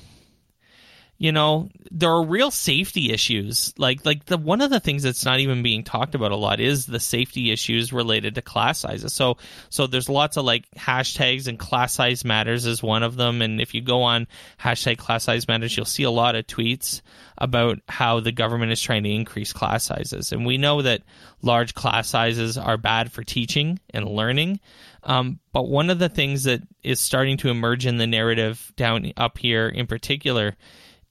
you 1.18 1.32
know 1.32 1.70
there 1.92 2.12
are 2.12 2.24
real 2.24 2.52
safety 2.52 3.12
issues. 3.12 3.74
Like 3.78 4.06
like 4.06 4.26
the 4.26 4.38
one 4.38 4.62
of 4.62 4.70
the 4.70 4.80
things 4.80 5.04
that's 5.04 5.26
not 5.26 5.40
even 5.40 5.64
being 5.64 5.84
talked 5.84 6.14
about 6.14 6.32
a 6.32 6.36
lot 6.36 6.60
is 6.60 6.86
the 6.86 7.00
safety 7.00 7.52
issues 7.52 7.92
related 7.92 8.36
to 8.36 8.42
class 8.42 8.80
sizes. 8.80 9.14
So 9.14 9.38
so 9.70 9.88
there's 9.88 10.10
lots 10.10 10.38
of 10.38 10.46
like 10.46 10.70
hashtags 10.78 11.48
and 11.48 11.58
class 11.58 11.94
size 11.94 12.24
matters 12.24 12.66
is 12.66 12.84
one 12.84 13.04
of 13.04 13.16
them. 13.16 13.42
And 13.42 13.60
if 13.60 13.74
you 13.74 13.82
go 13.82 14.04
on 14.04 14.28
hashtag 14.60 14.98
class 14.98 15.24
size 15.24 15.48
matters 15.48 15.76
you'll 15.76 15.86
see 15.86 16.04
a 16.04 16.12
lot 16.12 16.36
of 16.36 16.46
tweets 16.46 17.02
about 17.38 17.80
how 17.88 18.20
the 18.20 18.32
government 18.32 18.72
is 18.72 18.82
trying 18.82 19.04
to 19.04 19.12
increase 19.12 19.54
class 19.54 19.86
sizes. 19.86 20.32
And 20.32 20.46
we 20.46 20.58
know 20.58 20.82
that 20.84 21.02
large 21.42 21.74
class 21.74 22.10
sizes 22.10 22.58
are 22.58 22.78
bad 22.78 23.12
for 23.12 23.24
teaching 23.24 23.80
and 23.92 24.08
learning. 24.08 24.60
Um, 25.04 25.40
but 25.54 25.68
one 25.68 25.90
of 25.90 26.00
the 26.00 26.10
things 26.10 26.44
that 26.44 26.62
is 26.84 27.00
starting 27.00 27.38
to 27.38 27.50
emerge 27.50 27.86
in 27.86 27.98
the 27.98 28.08
narrative 28.08 28.74
down 28.76 29.14
up 29.16 29.38
here 29.38 29.68
in 29.70 29.88
particular 29.88 30.58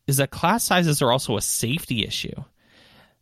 is 0.06 0.18
that 0.18 0.30
class 0.30 0.64
sizes 0.64 1.02
are 1.02 1.12
also 1.12 1.36
a 1.36 1.42
safety 1.42 2.04
issue. 2.04 2.44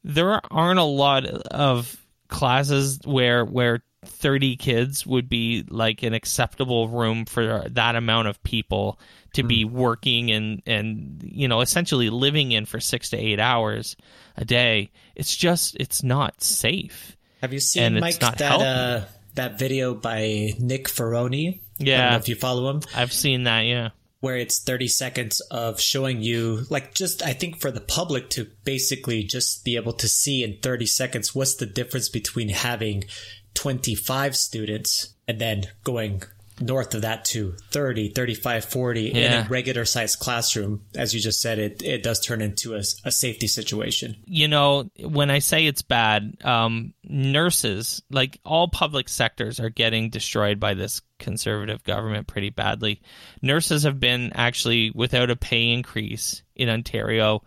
There 0.02 0.40
aren't 0.50 0.80
a 0.80 0.84
lot 0.84 1.24
of 1.24 1.96
classes 2.28 3.00
where 3.04 3.44
where 3.44 3.82
30 4.04 4.56
kids 4.56 5.06
would 5.06 5.28
be 5.28 5.64
like 5.68 6.02
an 6.02 6.12
acceptable 6.12 6.88
room 6.88 7.24
for 7.24 7.64
that 7.70 7.96
amount 7.96 8.28
of 8.28 8.42
people 8.42 8.98
to 9.32 9.42
be 9.42 9.62
hmm. 9.62 9.74
working 9.74 10.30
and 10.30 10.62
and 10.66 11.22
you 11.24 11.48
know 11.48 11.60
essentially 11.60 12.10
living 12.10 12.52
in 12.52 12.66
for 12.66 12.80
6 12.80 13.10
to 13.10 13.16
8 13.16 13.40
hours 13.40 13.96
a 14.36 14.44
day. 14.44 14.90
It's 15.14 15.34
just 15.34 15.76
it's 15.80 16.02
not 16.02 16.42
safe. 16.42 17.16
Have 17.40 17.52
you 17.52 17.60
seen 17.60 17.98
Mike 18.00 18.20
that 18.20 18.40
uh, 18.40 19.04
that 19.34 19.58
video 19.58 19.94
by 19.94 20.52
Nick 20.58 20.88
Ferroni? 20.88 21.60
Yeah. 21.78 22.16
if 22.16 22.28
you 22.28 22.36
follow 22.36 22.70
him. 22.70 22.82
I've 22.94 23.12
seen 23.12 23.44
that 23.44 23.60
yeah 23.60 23.90
where 24.24 24.38
it's 24.38 24.58
30 24.58 24.88
seconds 24.88 25.40
of 25.50 25.78
showing 25.78 26.22
you 26.22 26.64
like 26.70 26.94
just 26.94 27.22
I 27.22 27.34
think 27.34 27.60
for 27.60 27.70
the 27.70 27.82
public 27.82 28.30
to 28.30 28.46
basically 28.64 29.22
just 29.22 29.66
be 29.66 29.76
able 29.76 29.92
to 29.92 30.08
see 30.08 30.42
in 30.42 30.56
30 30.62 30.86
seconds 30.86 31.34
what's 31.34 31.56
the 31.56 31.66
difference 31.66 32.08
between 32.08 32.48
having 32.48 33.04
25 33.52 34.34
students 34.34 35.12
and 35.28 35.38
then 35.38 35.64
going 35.84 36.22
north 36.60 36.94
of 36.94 37.02
that 37.02 37.24
to 37.24 37.52
30 37.70 38.10
35 38.10 38.64
40 38.64 39.02
yeah. 39.02 39.40
in 39.40 39.46
a 39.46 39.48
regular 39.48 39.84
sized 39.84 40.18
classroom. 40.18 40.84
As 40.94 41.14
you 41.14 41.20
just 41.20 41.40
said 41.40 41.58
it 41.58 41.82
it 41.82 42.02
does 42.02 42.20
turn 42.20 42.40
into 42.40 42.74
a, 42.74 42.82
a 43.04 43.10
safety 43.10 43.46
situation. 43.46 44.16
You 44.26 44.48
know 44.48 44.90
when 45.00 45.30
i 45.30 45.38
say 45.38 45.66
it's 45.66 45.82
bad 45.82 46.36
um, 46.44 46.94
nurses 47.04 48.02
like 48.10 48.38
all 48.44 48.68
public 48.68 49.08
sectors 49.08 49.60
are 49.60 49.70
getting 49.70 50.10
destroyed 50.10 50.60
by 50.60 50.74
this 50.74 51.02
conservative 51.18 51.82
government 51.84 52.26
pretty 52.26 52.50
badly. 52.50 53.00
Nurses 53.42 53.84
have 53.84 54.00
been 54.00 54.32
actually 54.34 54.90
without 54.90 55.30
a 55.30 55.36
pay 55.36 55.70
increase 55.70 56.42
in 56.54 56.68
ontario 56.68 57.42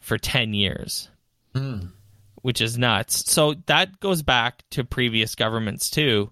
for 0.00 0.18
10 0.18 0.52
years 0.54 1.08
mm. 1.54 1.90
which 2.42 2.60
is 2.60 2.78
nuts. 2.78 3.30
So 3.30 3.54
that 3.66 4.00
goes 4.00 4.22
back 4.22 4.62
to 4.70 4.84
previous 4.84 5.34
governments 5.34 5.90
too 5.90 6.30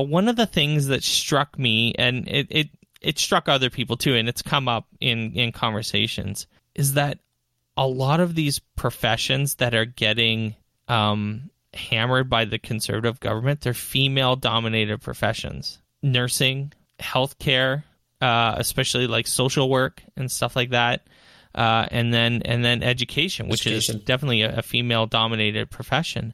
but 0.00 0.08
one 0.08 0.28
of 0.28 0.36
the 0.36 0.46
things 0.46 0.86
that 0.86 1.04
struck 1.04 1.58
me, 1.58 1.94
and 1.98 2.26
it, 2.26 2.46
it, 2.48 2.70
it 3.02 3.18
struck 3.18 3.50
other 3.50 3.68
people 3.68 3.98
too, 3.98 4.14
and 4.14 4.30
it's 4.30 4.40
come 4.40 4.66
up 4.66 4.86
in, 4.98 5.34
in 5.34 5.52
conversations, 5.52 6.46
is 6.74 6.94
that 6.94 7.18
a 7.76 7.86
lot 7.86 8.18
of 8.18 8.34
these 8.34 8.60
professions 8.76 9.56
that 9.56 9.74
are 9.74 9.84
getting 9.84 10.56
um, 10.88 11.50
hammered 11.74 12.30
by 12.30 12.46
the 12.46 12.58
conservative 12.58 13.20
government, 13.20 13.60
they're 13.60 13.74
female 13.74 14.36
dominated 14.36 15.02
professions. 15.02 15.82
Nursing, 16.02 16.72
healthcare, 16.98 17.84
uh, 18.22 18.54
especially 18.56 19.06
like 19.06 19.26
social 19.26 19.68
work 19.68 20.02
and 20.16 20.32
stuff 20.32 20.56
like 20.56 20.70
that. 20.70 21.06
Uh, 21.54 21.86
and 21.90 22.10
then 22.10 22.40
and 22.46 22.64
then 22.64 22.82
education, 22.82 23.48
which 23.48 23.66
education. 23.66 23.96
is 23.96 24.02
definitely 24.04 24.40
a, 24.40 24.60
a 24.60 24.62
female 24.62 25.04
dominated 25.04 25.70
profession 25.70 26.32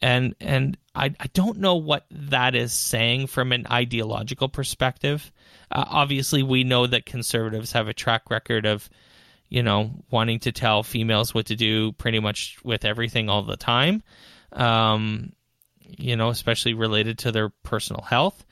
and 0.00 0.34
and 0.40 0.76
I, 0.98 1.14
I 1.20 1.26
don't 1.32 1.58
know 1.58 1.76
what 1.76 2.06
that 2.10 2.54
is 2.56 2.72
saying 2.72 3.28
from 3.28 3.52
an 3.52 3.66
ideological 3.70 4.48
perspective. 4.48 5.32
Uh, 5.70 5.84
obviously, 5.86 6.42
we 6.42 6.64
know 6.64 6.86
that 6.86 7.06
conservatives 7.06 7.72
have 7.72 7.86
a 7.86 7.94
track 7.94 8.30
record 8.30 8.66
of, 8.66 8.90
you 9.48 9.62
know, 9.62 9.92
wanting 10.10 10.40
to 10.40 10.52
tell 10.52 10.82
females 10.82 11.32
what 11.32 11.46
to 11.46 11.56
do 11.56 11.92
pretty 11.92 12.18
much 12.18 12.58
with 12.64 12.84
everything 12.84 13.28
all 13.28 13.42
the 13.42 13.56
time. 13.56 14.02
Um, 14.52 15.32
you 15.80 16.16
know, 16.16 16.30
especially 16.30 16.74
related 16.74 17.18
to 17.20 17.32
their 17.32 17.48
personal 17.48 18.02
health. 18.02 18.44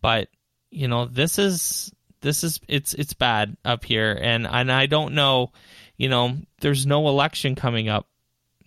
But 0.00 0.28
you 0.70 0.86
know, 0.86 1.06
this 1.06 1.38
is 1.38 1.92
this 2.20 2.44
is 2.44 2.60
it's 2.68 2.94
it's 2.94 3.14
bad 3.14 3.56
up 3.64 3.84
here, 3.84 4.16
and 4.20 4.46
and 4.46 4.70
I 4.70 4.86
don't 4.86 5.14
know. 5.14 5.52
You 5.96 6.08
know, 6.08 6.36
there's 6.60 6.86
no 6.86 7.08
election 7.08 7.56
coming 7.56 7.88
up 7.88 8.06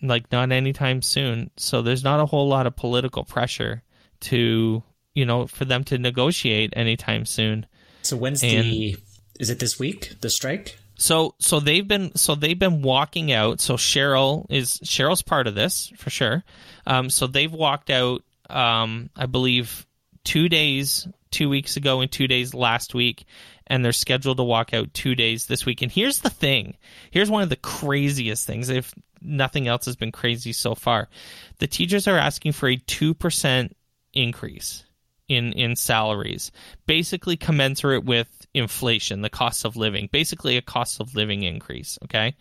like 0.02 0.30
not 0.32 0.52
anytime 0.52 1.02
soon. 1.02 1.50
So 1.56 1.82
there's 1.82 2.04
not 2.04 2.20
a 2.20 2.26
whole 2.26 2.48
lot 2.48 2.66
of 2.66 2.76
political 2.76 3.24
pressure 3.24 3.82
to, 4.20 4.82
you 5.14 5.24
know, 5.24 5.46
for 5.46 5.64
them 5.64 5.84
to 5.84 5.98
negotiate 5.98 6.72
anytime 6.76 7.24
soon. 7.24 7.66
So 8.02 8.16
when's 8.16 8.42
and, 8.42 8.64
the 8.64 8.96
is 9.38 9.50
it 9.50 9.58
this 9.58 9.78
week, 9.78 10.16
the 10.20 10.30
strike? 10.30 10.78
So 10.96 11.34
so 11.38 11.60
they've 11.60 11.86
been 11.86 12.14
so 12.16 12.34
they've 12.34 12.58
been 12.58 12.82
walking 12.82 13.32
out. 13.32 13.60
So 13.60 13.76
Cheryl 13.76 14.46
is 14.50 14.78
Cheryl's 14.80 15.22
part 15.22 15.46
of 15.46 15.54
this 15.54 15.92
for 15.96 16.10
sure. 16.10 16.44
Um, 16.86 17.10
so 17.10 17.26
they've 17.26 17.52
walked 17.52 17.90
out 17.90 18.22
um, 18.50 19.10
I 19.16 19.26
believe 19.26 19.86
two 20.24 20.48
days, 20.48 21.08
two 21.30 21.48
weeks 21.48 21.76
ago 21.76 22.00
and 22.00 22.10
two 22.10 22.28
days 22.28 22.54
last 22.54 22.94
week, 22.94 23.24
and 23.66 23.84
they're 23.84 23.92
scheduled 23.92 24.36
to 24.36 24.44
walk 24.44 24.74
out 24.74 24.92
two 24.92 25.14
days 25.14 25.46
this 25.46 25.64
week. 25.64 25.82
And 25.82 25.90
here's 25.90 26.20
the 26.20 26.30
thing 26.30 26.76
here's 27.10 27.30
one 27.30 27.42
of 27.42 27.48
the 27.48 27.56
craziest 27.56 28.46
things. 28.46 28.68
If 28.68 28.94
nothing 29.24 29.68
else 29.68 29.86
has 29.86 29.96
been 29.96 30.12
crazy 30.12 30.52
so 30.52 30.74
far, 30.74 31.08
the 31.58 31.66
teachers 31.66 32.08
are 32.08 32.18
asking 32.18 32.52
for 32.52 32.68
a 32.68 32.76
2% 32.76 33.70
increase 34.12 34.84
in, 35.28 35.52
in 35.52 35.76
salaries, 35.76 36.52
basically 36.86 37.36
commensurate 37.36 38.04
with 38.04 38.28
inflation, 38.54 39.22
the 39.22 39.30
cost 39.30 39.64
of 39.64 39.76
living, 39.76 40.08
basically 40.12 40.56
a 40.56 40.62
cost 40.62 41.00
of 41.00 41.14
living 41.14 41.42
increase. 41.42 41.98
Okay. 42.04 42.34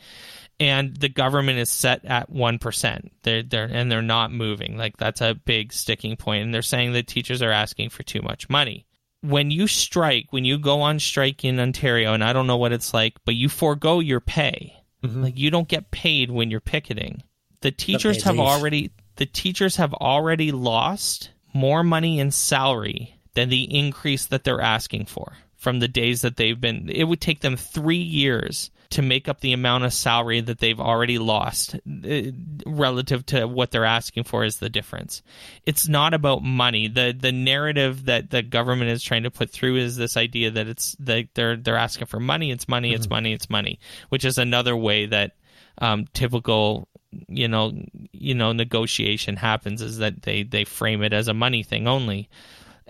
And 0.60 0.96
the 0.96 1.10
government 1.10 1.58
is 1.58 1.70
set 1.70 2.06
at 2.06 2.32
1%. 2.32 3.10
They're, 3.24 3.44
they're, 3.44 3.70
and 3.72 3.92
they're 3.92 4.02
not 4.02 4.32
moving. 4.32 4.78
Like 4.78 4.98
that's 4.98 5.22
a 5.22 5.34
big 5.34 5.74
sticking 5.74 6.18
point. 6.18 6.44
And 6.44 6.54
they're 6.54 6.62
saying 6.62 6.94
that 6.94 7.08
teachers 7.08 7.42
are 7.42 7.52
asking 7.52 7.90
for 7.90 8.04
too 8.04 8.22
much 8.22 8.50
money 8.50 8.86
when 9.22 9.52
you 9.52 9.68
strike, 9.68 10.28
when 10.32 10.46
you 10.46 10.58
go 10.58 10.82
on 10.82 11.00
strike 11.00 11.46
in 11.46 11.60
Ontario, 11.60 12.14
and 12.14 12.24
I 12.24 12.34
don't 12.34 12.48
know 12.48 12.58
what 12.58 12.74
it's 12.74 12.94
like, 12.94 13.14
but 13.26 13.36
you 13.36 13.50
forego 13.50 14.00
your 14.00 14.20
pay. 14.20 14.81
Mm-hmm. 15.04 15.24
Like 15.24 15.38
you 15.38 15.50
don't 15.50 15.68
get 15.68 15.92
paid 15.92 16.32
when 16.32 16.52
you're 16.52 16.60
picketing. 16.60 17.24
The 17.62 17.72
teachers 17.72 18.24
have 18.24 18.36
leave. 18.36 18.48
already 18.48 18.92
the 19.18 19.26
teachers 19.26 19.76
have 19.76 19.94
already 19.94 20.52
lost 20.52 21.32
more 21.54 21.84
money 21.84 22.20
in 22.20 22.32
salary 22.32 23.16
than 23.34 23.50
the 23.50 23.64
increase 23.78 24.26
that 24.28 24.44
they're 24.44 24.62
asking 24.62 25.06
for 25.06 25.34
from 25.58 25.80
the 25.80 25.88
days 25.88 26.22
that 26.22 26.38
they've 26.38 26.60
been 26.60 26.90
it 26.90 27.04
would 27.04 27.22
take 27.22 27.42
them 27.42 27.56
3 27.56 27.98
years 27.98 28.72
to 28.92 29.02
make 29.02 29.28
up 29.28 29.40
the 29.40 29.54
amount 29.54 29.84
of 29.86 29.94
salary 29.94 30.42
that 30.42 30.60
they've 30.60 30.80
already 30.80 31.18
lost 31.18 31.76
uh, 31.76 32.22
relative 32.66 33.26
to 33.26 33.46
what 33.48 33.72
they're 33.72 33.86
asking 33.86 34.26
for 34.26 34.44
is 34.44 34.58
the 34.58 34.70
difference. 34.70 35.24
It's 35.66 35.88
not 35.88 36.14
about 36.14 36.44
money. 36.44 36.88
The 36.88 37.16
the 37.18 37.32
narrative 37.32 38.06
that 38.06 38.30
the 38.30 38.42
government 38.42 38.92
is 38.92 39.02
trying 39.02 39.24
to 39.24 39.32
put 39.32 39.50
through 39.50 39.78
is 39.78 39.96
this 39.96 40.18
idea 40.18 40.52
that 40.52 40.68
it's 40.68 40.96
that 41.00 41.30
they're 41.34 41.58
they're 41.58 41.78
asking 41.78 42.08
for 42.08 42.20
money, 42.20 42.52
it's 42.52 42.68
money, 42.68 42.94
it's 42.94 43.06
mm-hmm. 43.06 43.16
money, 43.16 43.34
it's 43.34 43.50
money, 43.50 43.80
which 44.10 44.26
is 44.26 44.38
another 44.38 44.76
way 44.76 45.06
that 45.06 45.32
um, 45.80 46.06
typical 46.14 46.88
you 47.28 47.48
know 47.48 47.74
you 48.12 48.36
know 48.36 48.52
negotiation 48.52 49.36
happens 49.36 49.82
is 49.82 49.98
that 49.98 50.22
they 50.22 50.44
they 50.44 50.66
frame 50.66 51.02
it 51.02 51.14
as 51.14 51.28
a 51.28 51.34
money 51.34 51.64
thing 51.64 51.88
only. 51.88 52.30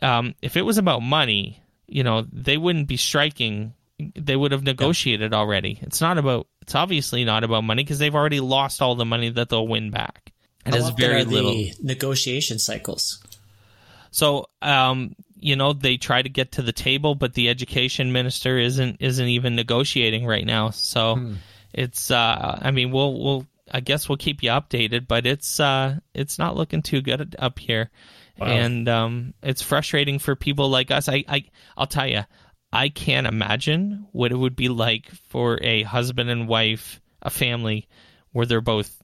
Um, 0.02 0.34
if 0.42 0.58
it 0.58 0.64
was 0.64 0.80
about 0.80 1.04
money, 1.04 1.62
you 1.88 2.04
know, 2.04 2.26
they 2.32 2.58
wouldn't 2.58 2.88
be 2.88 2.98
striking 2.98 3.74
they 4.16 4.36
would 4.36 4.52
have 4.52 4.64
negotiated 4.64 5.32
yeah. 5.32 5.38
already. 5.38 5.80
It's 5.82 6.02
not 6.02 6.18
about. 6.18 6.48
It's 6.62 6.76
obviously 6.76 7.26
not 7.26 7.44
about 7.44 7.64
money 7.64 7.84
because 7.84 8.00
they've 8.00 8.16
already 8.16 8.40
lost 8.40 8.82
all 8.82 8.96
the 8.96 9.06
money 9.06 9.30
that 9.30 9.50
they'll 9.50 9.68
win 9.68 9.92
back. 9.92 10.32
It 10.66 10.76
is 10.76 10.90
very 10.92 11.26
little 11.26 11.66
negotiation 11.82 12.60
cycles. 12.60 13.24
So, 14.12 14.48
um, 14.62 15.16
you 15.36 15.56
know, 15.56 15.74
they 15.74 15.98
try 15.98 16.22
to 16.22 16.30
get 16.30 16.54
to 16.54 16.62
the 16.62 16.74
table, 16.74 17.16
but 17.16 17.34
the 17.34 17.50
education 17.50 18.12
minister 18.12 18.58
isn't 18.58 18.98
isn't 19.00 19.28
even 19.28 19.56
negotiating 19.56 20.26
right 20.26 20.46
now. 20.46 20.70
So, 20.70 21.16
hmm. 21.16 21.34
it's. 21.74 22.12
Uh, 22.12 22.60
I 22.62 22.72
mean, 22.72 22.92
we'll 22.92 23.20
we'll. 23.20 23.48
I 23.74 23.80
guess 23.80 24.10
we'll 24.10 24.18
keep 24.18 24.44
you 24.44 24.50
updated, 24.50 25.08
but 25.08 25.26
it's 25.26 25.60
uh, 25.60 26.00
it's 26.14 26.38
not 26.38 26.58
looking 26.58 26.82
too 26.82 27.02
good 27.02 27.36
up 27.40 27.58
here, 27.58 27.90
wow. 28.38 28.48
and 28.48 28.90
um, 28.90 29.34
it's 29.42 29.62
frustrating 29.62 30.20
for 30.20 30.36
people 30.36 30.70
like 30.70 30.92
us. 30.92 31.08
I, 31.08 31.24
I 31.28 31.46
I'll 31.78 31.88
tell 31.88 32.08
you, 32.08 32.24
I 32.74 32.90
can't 32.90 33.28
imagine 33.28 34.08
what 34.12 34.32
it 34.32 34.36
would 34.36 34.56
be 34.56 34.70
like 34.70 35.10
for 35.30 35.62
a 35.62 35.84
husband 35.84 36.30
and 36.30 36.48
wife, 36.48 37.02
a 37.22 37.30
family 37.30 37.88
where 38.32 38.46
they're 38.46 38.62
both 38.62 39.02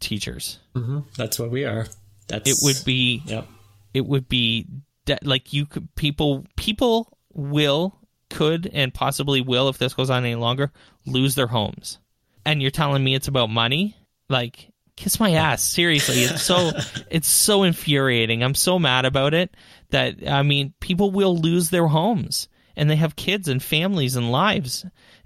teachers. 0.00 0.58
Mm-hmm. 0.74 1.00
That's 1.16 1.38
what 1.38 1.50
we 1.50 1.64
are. 1.64 1.86
That's 2.28 2.50
it 2.50 2.56
would 2.62 2.84
be. 2.84 3.22
Yep. 3.26 3.46
It 3.92 4.06
would 4.06 4.28
be 4.28 4.66
de- 5.04 5.18
like 5.22 5.52
you 5.52 5.66
could 5.66 5.94
people 5.94 6.46
people 6.56 7.16
will 7.32 7.98
could 8.30 8.68
and 8.72 8.92
possibly 8.92 9.40
will, 9.40 9.68
if 9.68 9.78
this 9.78 9.94
goes 9.94 10.10
on 10.10 10.24
any 10.24 10.34
longer, 10.34 10.72
lose 11.06 11.34
their 11.34 11.46
homes. 11.46 11.98
And 12.46 12.60
you're 12.60 12.70
telling 12.70 13.04
me 13.04 13.14
it's 13.14 13.28
about 13.28 13.50
money? 13.50 13.96
Like, 14.28 14.70
kiss 14.96 15.20
my 15.20 15.32
ass. 15.32 15.62
Seriously, 15.62 16.22
it's 16.22 16.42
so 16.42 16.72
it's 17.10 17.28
so 17.28 17.62
infuriating. 17.62 18.42
I'm 18.42 18.54
so 18.54 18.78
mad 18.78 19.04
about 19.04 19.34
it 19.34 19.54
that 19.90 20.26
I 20.26 20.42
mean, 20.42 20.72
people 20.80 21.10
will 21.10 21.36
lose 21.36 21.70
their 21.70 21.86
homes 21.86 22.48
and 22.76 22.88
they 22.90 22.96
have 22.96 23.16
kids 23.16 23.48
and 23.48 23.62
families 23.62 24.16
and 24.16 24.30
lives 24.30 24.84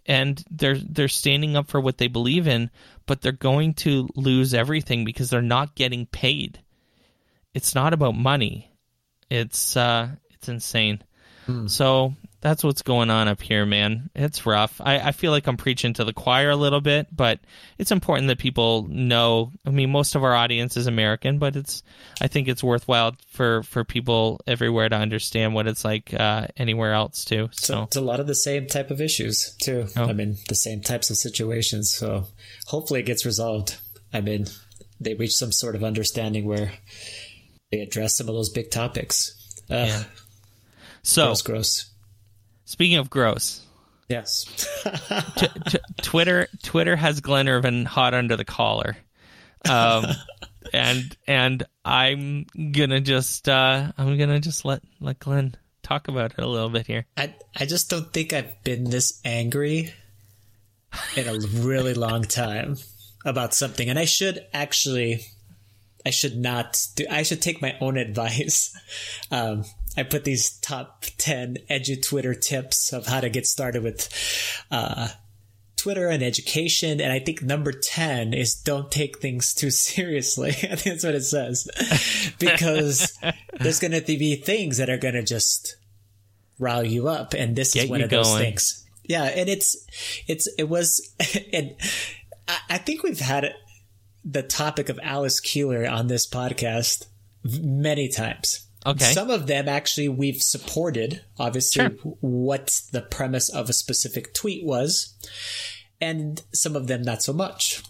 and 0.09 0.43
they're 0.50 0.78
they're 0.78 1.07
standing 1.07 1.55
up 1.55 1.69
for 1.69 1.81
what 1.81 1.99
they 1.99 2.09
believe 2.09 2.49
in, 2.49 2.71
but 3.07 3.21
they're 3.21 3.31
going 3.31 3.75
to 3.75 4.09
lose 4.17 4.55
everything 4.55 5.05
because 5.05 5.31
they're 5.31 5.43
not 5.43 5.75
getting 5.75 6.07
paid. 6.07 6.61
It's 7.52 7.75
not 7.75 7.93
about 7.93 8.17
money. 8.17 8.73
It's 9.31 9.76
uh 9.76 10.09
it's 10.31 10.49
insane. 10.49 11.02
Hmm. 11.45 11.67
So 11.67 12.14
that's 12.40 12.62
what's 12.62 12.83
going 12.83 13.11
on 13.11 13.26
up 13.26 13.42
here, 13.42 13.66
man. 13.66 14.11
It's 14.14 14.47
rough. 14.47 14.80
I, 14.80 14.99
I 14.99 15.12
feel 15.12 15.33
like 15.33 15.49
I'm 15.49 15.57
preaching 15.57 15.95
to 15.95 16.04
the 16.04 16.12
choir 16.12 16.50
a 16.50 16.57
little 16.57 16.80
bit, 16.80 17.09
but 17.14 17.40
it's 17.78 17.90
important 17.90 18.28
that 18.28 18.38
people 18.38 18.87
know. 18.88 19.52
I 19.66 19.71
mean, 19.71 19.90
most 19.90 20.14
of 20.14 20.23
our 20.23 20.35
audience 20.35 20.76
is 20.76 20.87
American, 20.87 21.38
but 21.38 21.57
it's 21.57 21.83
I 22.21 22.28
think 22.28 22.47
it's 22.47 22.62
worthwhile 22.62 23.16
for 23.30 23.64
for 23.64 23.83
people 23.85 24.40
everywhere 24.47 24.88
to 24.88 24.97
understand 24.97 25.54
what 25.54 25.66
it's 25.66 25.85
like 25.85 26.14
uh, 26.14 26.47
anywhere 26.57 26.92
else 26.92 27.25
too. 27.25 27.49
So. 27.52 27.83
it's 27.85 27.97
a 27.97 28.00
lot 28.00 28.21
of 28.21 28.28
the 28.28 28.35
same 28.37 28.66
type 28.66 28.92
of 28.92 29.00
issues 29.00 29.57
too. 29.61 29.87
Oh. 29.97 30.04
I 30.04 30.12
mean, 30.12 30.37
the 30.49 30.54
same 30.54 30.80
types 30.80 31.11
of 31.11 31.16
situations. 31.16 31.90
So 31.90 32.26
hopefully 32.66 33.00
it 33.00 33.07
gets 33.07 33.26
resolved. 33.26 33.76
I 34.12 34.21
mean, 34.21 34.47
they 35.00 35.14
reach 35.14 35.35
some 35.35 35.50
sort 35.50 35.75
of 35.75 35.83
understanding 35.83 36.47
where 36.47 36.73
they 37.73 37.80
address 37.80 38.16
some 38.16 38.28
of 38.28 38.35
those 38.35 38.50
big 38.50 38.71
topics. 38.71 39.35
Uh, 39.68 39.87
yeah. 39.88 40.04
So 41.02 41.35
gross. 41.45 41.90
Speaking 42.69 42.99
of 42.99 43.09
gross, 43.09 43.65
yes, 44.11 44.45
t- 45.39 45.49
t- 45.69 45.79
Twitter 46.03 46.49
Twitter 46.63 46.97
has 46.97 47.23
Glenn 47.23 47.49
Irvin 47.49 47.87
hot 47.87 48.13
under 48.13 48.37
the 48.37 48.45
collar, 48.45 48.95
um, 49.67 50.05
and 50.75 51.17
and 51.27 51.63
I'm 51.83 52.45
gonna 52.73 53.01
just 53.01 53.49
uh, 53.49 53.91
I'm 53.97 54.19
gonna 54.19 54.39
just 54.39 54.67
let 54.67 54.83
let 55.01 55.19
Glenn 55.19 55.55
talk 55.83 56.09
about 56.09 56.33
it 56.33 56.45
a 56.45 56.47
little 56.47 56.69
bit 56.69 56.87
here. 56.87 57.07
I 57.17 57.35
I 57.57 57.65
just 57.65 57.89
don't 57.89 58.13
think 58.13 58.35
I've 58.35 58.63
been 58.65 58.85
this 58.91 59.19
angry 59.25 59.95
in 61.17 61.27
a 61.27 61.39
really 61.61 61.95
long 61.95 62.25
time 62.25 62.77
about 63.25 63.55
something, 63.55 63.89
and 63.89 63.99
I 63.99 64.05
should 64.05 64.45
actually 64.53 65.25
I 66.05 66.11
should 66.11 66.37
not 66.37 66.87
do. 66.97 67.07
I 67.11 67.23
should 67.23 67.41
take 67.41 67.63
my 67.63 67.79
own 67.81 67.97
advice. 67.97 68.77
Um, 69.31 69.65
I 69.99 70.05
put 70.05 70.23
these 70.23 70.50
top 70.61 71.05
10 71.19 71.57
edu 71.69 72.00
Twitter 72.00 72.33
tips 72.33 72.93
of 72.93 73.07
how 73.07 73.21
to 73.21 73.28
get 73.28 73.49
started 73.49 73.83
with 73.83 74.09
uh, 74.71 75.09
Twitter 75.76 76.07
and 76.07 76.23
education. 76.23 77.00
And 77.00 77.12
I 77.12 77.19
think 77.19 77.43
number 77.43 77.73
10 77.73 78.33
is 78.33 78.55
don't 78.55 78.93
take 78.93 79.19
things 79.19 79.52
too 79.52 79.71
seriously. 79.71 80.50
I 80.50 80.76
think 80.76 80.85
that's 80.85 81.05
what 81.05 81.17
it 81.17 81.25
says. 81.25 81.69
because 82.38 83.19
there's 83.59 83.81
going 83.81 83.90
to 83.90 84.00
be 84.02 84.37
things 84.37 84.76
that 84.76 84.88
are 84.88 84.99
going 84.99 85.14
to 85.14 85.25
just 85.25 85.76
rile 86.61 86.85
you 86.85 87.09
up. 87.09 87.35
And 87.35 87.57
this 87.57 87.75
Get 87.75 87.85
is 87.85 87.90
one 87.90 88.00
of 88.00 88.11
those 88.11 88.38
things. 88.38 88.87
Yeah. 89.02 89.25
And 89.25 89.49
it's, 89.49 89.85
it's, 90.28 90.47
it 90.59 90.69
was, 90.69 91.12
and 91.52 91.75
I 92.71 92.78
think 92.78 93.02
we've 93.02 93.19
had 93.19 93.52
the 94.25 94.45
topic 94.45 94.90
of 94.90 95.00
Alice 95.02 95.40
Keeler 95.40 95.88
on 95.88 96.07
this 96.07 96.25
podcast 96.25 97.07
many 97.43 98.09
times 98.09 98.68
Okay. 98.87 99.13
Some 99.13 99.31
of 99.31 99.47
them 99.47 99.69
actually 99.69 100.09
we've 100.09 100.43
supported, 100.43 101.23
obviously, 101.39 101.85
sure. 101.85 102.17
what 102.21 102.81
the 102.93 103.03
premise 103.03 103.49
of 103.49 103.69
a 103.69 103.73
specific 103.73 104.35
tweet 104.35 104.65
was, 104.65 105.15
and 106.01 106.43
some 106.53 106.77
of 106.77 106.87
them 106.87 107.03
not 107.03 107.23
so 107.23 107.33
much. 107.33 107.83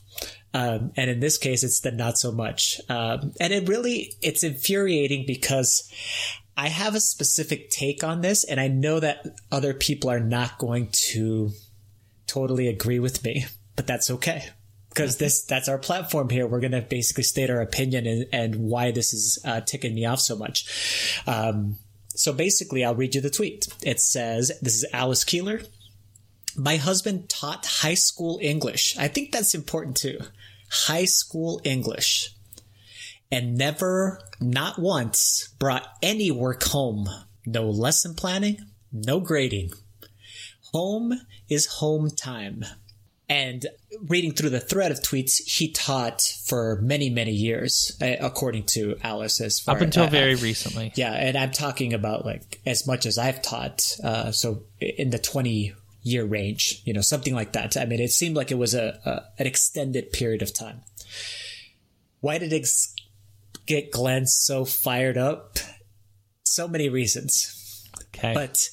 Um, 0.54 0.92
and 0.96 1.10
in 1.10 1.20
this 1.20 1.36
case, 1.36 1.62
it's 1.62 1.80
the 1.80 1.92
not 1.92 2.18
so 2.18 2.32
much. 2.32 2.80
Um, 2.88 3.32
and 3.38 3.52
it 3.52 3.68
really, 3.68 4.14
it's 4.22 4.42
infuriating 4.42 5.24
because 5.26 5.92
I 6.56 6.68
have 6.68 6.94
a 6.94 7.00
specific 7.00 7.70
take 7.70 8.02
on 8.02 8.22
this, 8.22 8.44
and 8.44 8.58
I 8.58 8.68
know 8.68 8.98
that 8.98 9.26
other 9.52 9.74
people 9.74 10.10
are 10.10 10.20
not 10.20 10.58
going 10.58 10.88
to 11.10 11.50
totally 12.26 12.66
agree 12.66 12.98
with 12.98 13.22
me, 13.22 13.44
but 13.76 13.86
that's 13.86 14.10
okay 14.10 14.48
because 14.88 15.16
this 15.18 15.44
that's 15.44 15.68
our 15.68 15.78
platform 15.78 16.28
here. 16.28 16.46
We're 16.46 16.60
going 16.60 16.72
to 16.72 16.82
basically 16.82 17.22
state 17.24 17.50
our 17.50 17.60
opinion 17.60 18.06
and, 18.06 18.26
and 18.32 18.54
why 18.56 18.90
this 18.90 19.12
is 19.12 19.38
uh, 19.44 19.60
ticking 19.60 19.94
me 19.94 20.04
off 20.04 20.20
so 20.20 20.36
much. 20.36 21.22
Um, 21.26 21.76
so 22.08 22.32
basically, 22.32 22.84
I'll 22.84 22.94
read 22.94 23.14
you 23.14 23.20
the 23.20 23.30
tweet. 23.30 23.68
It 23.82 24.00
says, 24.00 24.52
"This 24.60 24.74
is 24.74 24.86
Alice 24.92 25.24
Keeler. 25.24 25.60
My 26.56 26.76
husband 26.76 27.28
taught 27.28 27.64
high 27.66 27.94
school 27.94 28.38
English. 28.42 28.96
I 28.98 29.08
think 29.08 29.30
that's 29.30 29.54
important 29.54 29.96
too. 29.96 30.18
High 30.70 31.04
school 31.04 31.60
English." 31.64 32.34
And 33.30 33.58
never, 33.58 34.20
not 34.40 34.78
once, 34.78 35.48
brought 35.58 35.86
any 36.02 36.30
work 36.30 36.64
home. 36.64 37.08
No 37.44 37.68
lesson 37.68 38.14
planning, 38.14 38.58
no 38.90 39.20
grading. 39.20 39.70
Home 40.72 41.20
is 41.48 41.66
home 41.66 42.10
time. 42.10 42.64
And 43.30 43.66
reading 44.06 44.32
through 44.32 44.50
the 44.50 44.60
thread 44.60 44.90
of 44.90 45.00
tweets, 45.00 45.36
he 45.46 45.70
taught 45.70 46.22
for 46.46 46.80
many, 46.80 47.10
many 47.10 47.32
years, 47.32 47.94
uh, 48.00 48.14
according 48.20 48.64
to 48.66 48.96
Alice. 49.02 49.40
As 49.42 49.60
far 49.60 49.76
up 49.76 49.82
until 49.82 50.04
uh, 50.04 50.08
very 50.08 50.34
recently, 50.34 50.92
yeah. 50.94 51.12
And 51.12 51.36
I'm 51.36 51.50
talking 51.50 51.92
about 51.92 52.24
like 52.24 52.60
as 52.64 52.86
much 52.86 53.04
as 53.04 53.18
I've 53.18 53.42
taught, 53.42 53.96
uh, 54.02 54.32
so 54.32 54.62
in 54.80 55.10
the 55.10 55.18
20 55.18 55.74
year 56.02 56.24
range, 56.24 56.80
you 56.84 56.94
know, 56.94 57.02
something 57.02 57.34
like 57.34 57.52
that. 57.52 57.76
I 57.76 57.84
mean, 57.84 58.00
it 58.00 58.10
seemed 58.10 58.34
like 58.34 58.50
it 58.50 58.58
was 58.58 58.74
a, 58.74 58.98
a 59.04 59.40
an 59.40 59.46
extended 59.46 60.10
period 60.12 60.40
of 60.40 60.54
time. 60.54 60.80
Why 62.20 62.38
did 62.38 62.52
it 62.52 62.66
get 63.66 63.92
Glenn 63.92 64.26
so 64.26 64.64
fired 64.64 65.18
up? 65.18 65.58
So 66.44 66.66
many 66.66 66.88
reasons. 66.88 67.84
Okay, 68.14 68.32
but 68.32 68.70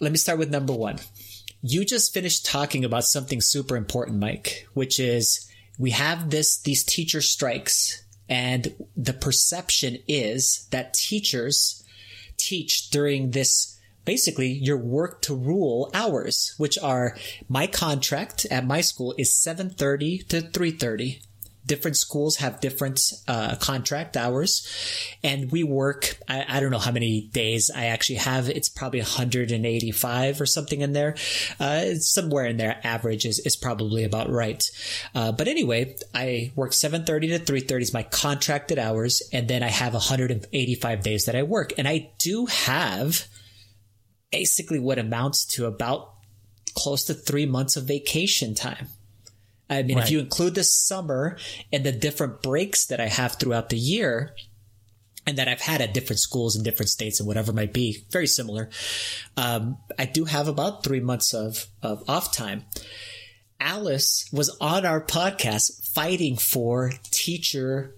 let 0.00 0.12
me 0.12 0.18
start 0.18 0.38
with 0.38 0.50
number 0.50 0.74
one 0.74 0.98
you 1.66 1.82
just 1.82 2.12
finished 2.12 2.44
talking 2.44 2.84
about 2.84 3.04
something 3.04 3.40
super 3.40 3.74
important, 3.74 4.18
Mike, 4.18 4.68
which 4.74 5.00
is 5.00 5.50
we 5.78 5.92
have 5.92 6.28
this, 6.28 6.58
these 6.58 6.84
teacher 6.84 7.22
strikes 7.22 8.04
and 8.28 8.74
the 8.94 9.14
perception 9.14 9.96
is 10.06 10.68
that 10.72 10.92
teachers 10.92 11.82
teach 12.36 12.90
during 12.90 13.30
this 13.30 13.80
basically 14.04 14.52
your 14.52 14.76
work 14.76 15.22
to 15.22 15.34
rule 15.34 15.90
hours, 15.94 16.54
which 16.58 16.78
are 16.78 17.16
my 17.48 17.66
contract 17.66 18.44
at 18.50 18.66
my 18.66 18.82
school 18.82 19.14
is 19.16 19.32
7:30 19.32 20.28
to 20.28 20.42
3:30 20.42 21.22
different 21.66 21.96
schools 21.96 22.36
have 22.36 22.60
different 22.60 23.00
uh, 23.26 23.56
contract 23.56 24.16
hours. 24.16 24.66
And 25.22 25.50
we 25.50 25.64
work 25.64 26.18
I, 26.28 26.44
I, 26.48 26.60
don't 26.60 26.70
know 26.70 26.78
how 26.78 26.92
many 26.92 27.28
days 27.32 27.70
i 27.74 27.86
actually 27.86 28.16
have. 28.16 28.48
It's 28.48 28.68
probably 28.68 29.00
185 29.00 30.40
or 30.40 30.46
something 30.46 30.80
in 30.80 30.92
there. 30.92 31.16
Uh, 31.58 31.94
somewhere 31.94 32.46
in 32.46 32.56
there. 32.56 32.80
Average 32.84 33.26
is, 33.26 33.38
is 33.40 33.56
probably 33.56 34.04
about 34.04 34.30
right. 34.30 34.62
Uh, 35.14 35.32
but 35.32 35.48
anyway 35.48 35.96
i 36.14 36.52
work 36.54 36.72
7.30 36.72 37.44
to 37.44 37.52
3.30 37.52 37.80
is 37.80 37.94
my 37.94 38.02
contracted 38.02 38.78
hours. 38.78 39.22
And 39.32 39.48
then 39.48 39.62
i 39.62 39.68
have 39.68 39.94
185 39.94 41.02
days 41.02 41.24
that 41.26 41.36
i 41.36 41.42
work. 41.42 41.72
And 41.78 41.88
i 41.88 42.10
do 42.18 42.46
have 42.46 43.26
basically 44.30 44.80
what 44.80 44.98
amounts 44.98 45.44
to 45.44 45.66
about 45.66 46.12
close 46.74 47.04
to 47.04 47.14
three 47.14 47.46
months 47.46 47.76
of 47.76 47.84
vacation 47.84 48.54
time 48.54 48.88
I 49.68 49.82
mean, 49.82 49.96
right. 49.96 50.04
if 50.04 50.10
you 50.10 50.20
include 50.20 50.54
the 50.54 50.64
summer 50.64 51.38
and 51.72 51.84
the 51.84 51.92
different 51.92 52.42
breaks 52.42 52.86
that 52.86 53.00
I 53.00 53.06
have 53.06 53.36
throughout 53.36 53.70
the 53.70 53.78
year, 53.78 54.34
and 55.26 55.38
that 55.38 55.48
I've 55.48 55.60
had 55.60 55.80
at 55.80 55.94
different 55.94 56.20
schools 56.20 56.56
in 56.56 56.62
different 56.62 56.90
states 56.90 57.18
and 57.18 57.26
whatever 57.26 57.52
might 57.52 57.72
be, 57.72 58.04
very 58.10 58.26
similar. 58.26 58.68
Um, 59.36 59.78
I 59.98 60.04
do 60.04 60.26
have 60.26 60.48
about 60.48 60.84
three 60.84 61.00
months 61.00 61.32
of, 61.32 61.66
of 61.82 62.04
off 62.08 62.32
time. 62.32 62.64
Alice 63.60 64.28
was 64.32 64.54
on 64.60 64.84
our 64.84 65.00
podcast 65.00 65.94
fighting 65.94 66.36
for 66.36 66.92
teacher, 67.10 67.94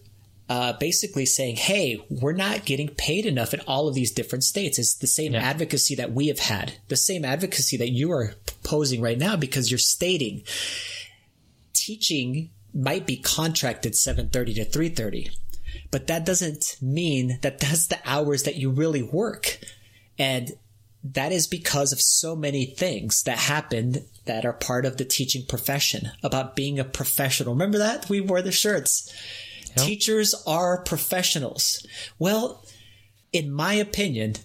uh, 0.48 0.74
basically 0.74 1.26
saying, 1.26 1.56
Hey, 1.56 2.00
we're 2.08 2.32
not 2.32 2.64
getting 2.64 2.88
paid 2.90 3.26
enough 3.26 3.52
in 3.52 3.60
all 3.66 3.88
of 3.88 3.94
these 3.94 4.12
different 4.12 4.44
states. 4.44 4.78
It's 4.78 4.94
the 4.94 5.08
same 5.08 5.32
yeah. 5.32 5.40
advocacy 5.40 5.96
that 5.96 6.12
we 6.12 6.28
have 6.28 6.38
had, 6.38 6.74
the 6.88 6.96
same 6.96 7.24
advocacy 7.24 7.76
that 7.78 7.90
you 7.90 8.12
are 8.12 8.34
posing 8.62 9.00
right 9.00 9.18
now 9.18 9.34
because 9.34 9.70
you're 9.70 9.78
stating 9.78 10.44
teaching 11.86 12.50
might 12.74 13.06
be 13.06 13.16
contracted 13.16 13.94
7:30 13.94 14.54
to 14.54 14.64
3:30 14.64 15.30
but 15.90 16.06
that 16.06 16.24
doesn't 16.24 16.76
mean 16.80 17.38
that 17.42 17.58
that's 17.58 17.86
the 17.86 17.98
hours 18.04 18.42
that 18.44 18.56
you 18.56 18.70
really 18.70 19.02
work. 19.02 19.58
And 20.18 20.52
that 21.04 21.32
is 21.32 21.46
because 21.46 21.92
of 21.92 22.00
so 22.00 22.34
many 22.34 22.66
things 22.66 23.22
that 23.22 23.38
happened 23.38 24.04
that 24.24 24.44
are 24.44 24.52
part 24.52 24.84
of 24.84 24.96
the 24.96 25.04
teaching 25.04 25.44
profession 25.46 26.10
about 26.22 26.56
being 26.56 26.78
a 26.78 26.84
professional. 26.84 27.54
Remember 27.54 27.78
that? 27.78 28.08
We 28.08 28.20
wore 28.20 28.42
the 28.42 28.52
shirts. 28.52 29.12
Yep. 29.76 29.86
teachers 29.86 30.34
are 30.46 30.82
professionals. 30.82 31.86
Well 32.18 32.64
in 33.32 33.50
my 33.50 33.74
opinion 33.74 34.36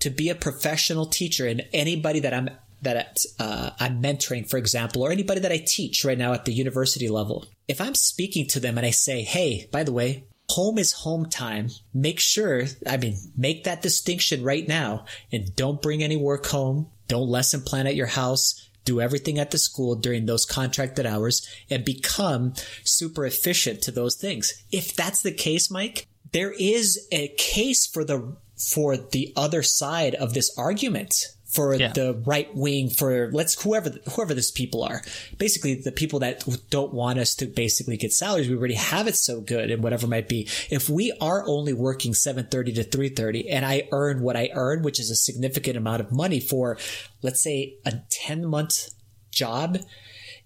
to 0.00 0.10
be 0.10 0.28
a 0.28 0.34
professional 0.34 1.06
teacher 1.06 1.46
and 1.46 1.66
anybody 1.72 2.20
that 2.20 2.34
I'm 2.34 2.50
that 2.86 3.24
uh, 3.40 3.70
I'm 3.80 4.00
mentoring, 4.00 4.48
for 4.48 4.58
example, 4.58 5.02
or 5.02 5.10
anybody 5.10 5.40
that 5.40 5.50
I 5.50 5.58
teach 5.66 6.04
right 6.04 6.16
now 6.16 6.32
at 6.32 6.44
the 6.44 6.52
university 6.52 7.08
level, 7.08 7.44
if 7.66 7.80
I'm 7.80 7.96
speaking 7.96 8.46
to 8.48 8.60
them 8.60 8.78
and 8.78 8.86
I 8.86 8.90
say, 8.90 9.22
hey, 9.22 9.68
by 9.72 9.82
the 9.82 9.92
way, 9.92 10.24
home 10.50 10.78
is 10.78 10.92
home 10.92 11.26
time, 11.28 11.70
make 11.92 12.20
sure, 12.20 12.62
I 12.86 12.96
mean, 12.96 13.16
make 13.36 13.64
that 13.64 13.82
distinction 13.82 14.44
right 14.44 14.66
now 14.68 15.04
and 15.32 15.54
don't 15.56 15.82
bring 15.82 16.00
any 16.00 16.16
work 16.16 16.46
home. 16.46 16.86
Don't 17.08 17.28
lesson 17.28 17.62
plan 17.62 17.88
at 17.88 17.96
your 17.96 18.06
house. 18.06 18.70
Do 18.84 19.00
everything 19.00 19.40
at 19.40 19.50
the 19.50 19.58
school 19.58 19.96
during 19.96 20.26
those 20.26 20.46
contracted 20.46 21.06
hours 21.06 21.44
and 21.68 21.84
become 21.84 22.54
super 22.84 23.26
efficient 23.26 23.82
to 23.82 23.90
those 23.90 24.14
things. 24.14 24.62
If 24.70 24.94
that's 24.94 25.22
the 25.22 25.32
case, 25.32 25.72
Mike, 25.72 26.06
there 26.32 26.52
is 26.52 27.08
a 27.10 27.34
case 27.36 27.84
for 27.84 28.04
the 28.04 28.36
for 28.56 28.96
the 28.96 29.32
other 29.36 29.62
side 29.62 30.14
of 30.14 30.34
this 30.34 30.56
argument 30.56 31.35
for 31.56 31.74
yeah. 31.74 31.90
the 31.92 32.12
right 32.26 32.54
wing 32.54 32.90
for 32.90 33.30
let's 33.32 33.60
whoever 33.62 33.90
whoever 34.10 34.34
these 34.34 34.50
people 34.50 34.84
are 34.84 35.02
basically 35.38 35.74
the 35.74 35.90
people 35.90 36.18
that 36.18 36.44
don't 36.68 36.92
want 36.92 37.18
us 37.18 37.34
to 37.34 37.46
basically 37.46 37.96
get 37.96 38.12
salaries 38.12 38.48
we 38.48 38.56
already 38.56 38.74
have 38.74 39.08
it 39.08 39.16
so 39.16 39.40
good 39.40 39.70
and 39.70 39.82
whatever 39.82 40.06
might 40.06 40.28
be 40.28 40.46
if 40.70 40.90
we 40.90 41.12
are 41.18 41.42
only 41.48 41.72
working 41.72 42.12
7:30 42.12 42.74
to 42.74 42.84
3:30 42.84 43.50
and 43.50 43.64
I 43.64 43.88
earn 43.90 44.20
what 44.20 44.36
I 44.36 44.50
earn 44.52 44.82
which 44.82 45.00
is 45.00 45.08
a 45.08 45.16
significant 45.16 45.78
amount 45.78 46.02
of 46.02 46.12
money 46.12 46.40
for 46.40 46.76
let's 47.22 47.42
say 47.42 47.76
a 47.86 48.02
10 48.10 48.44
month 48.44 48.90
job 49.30 49.78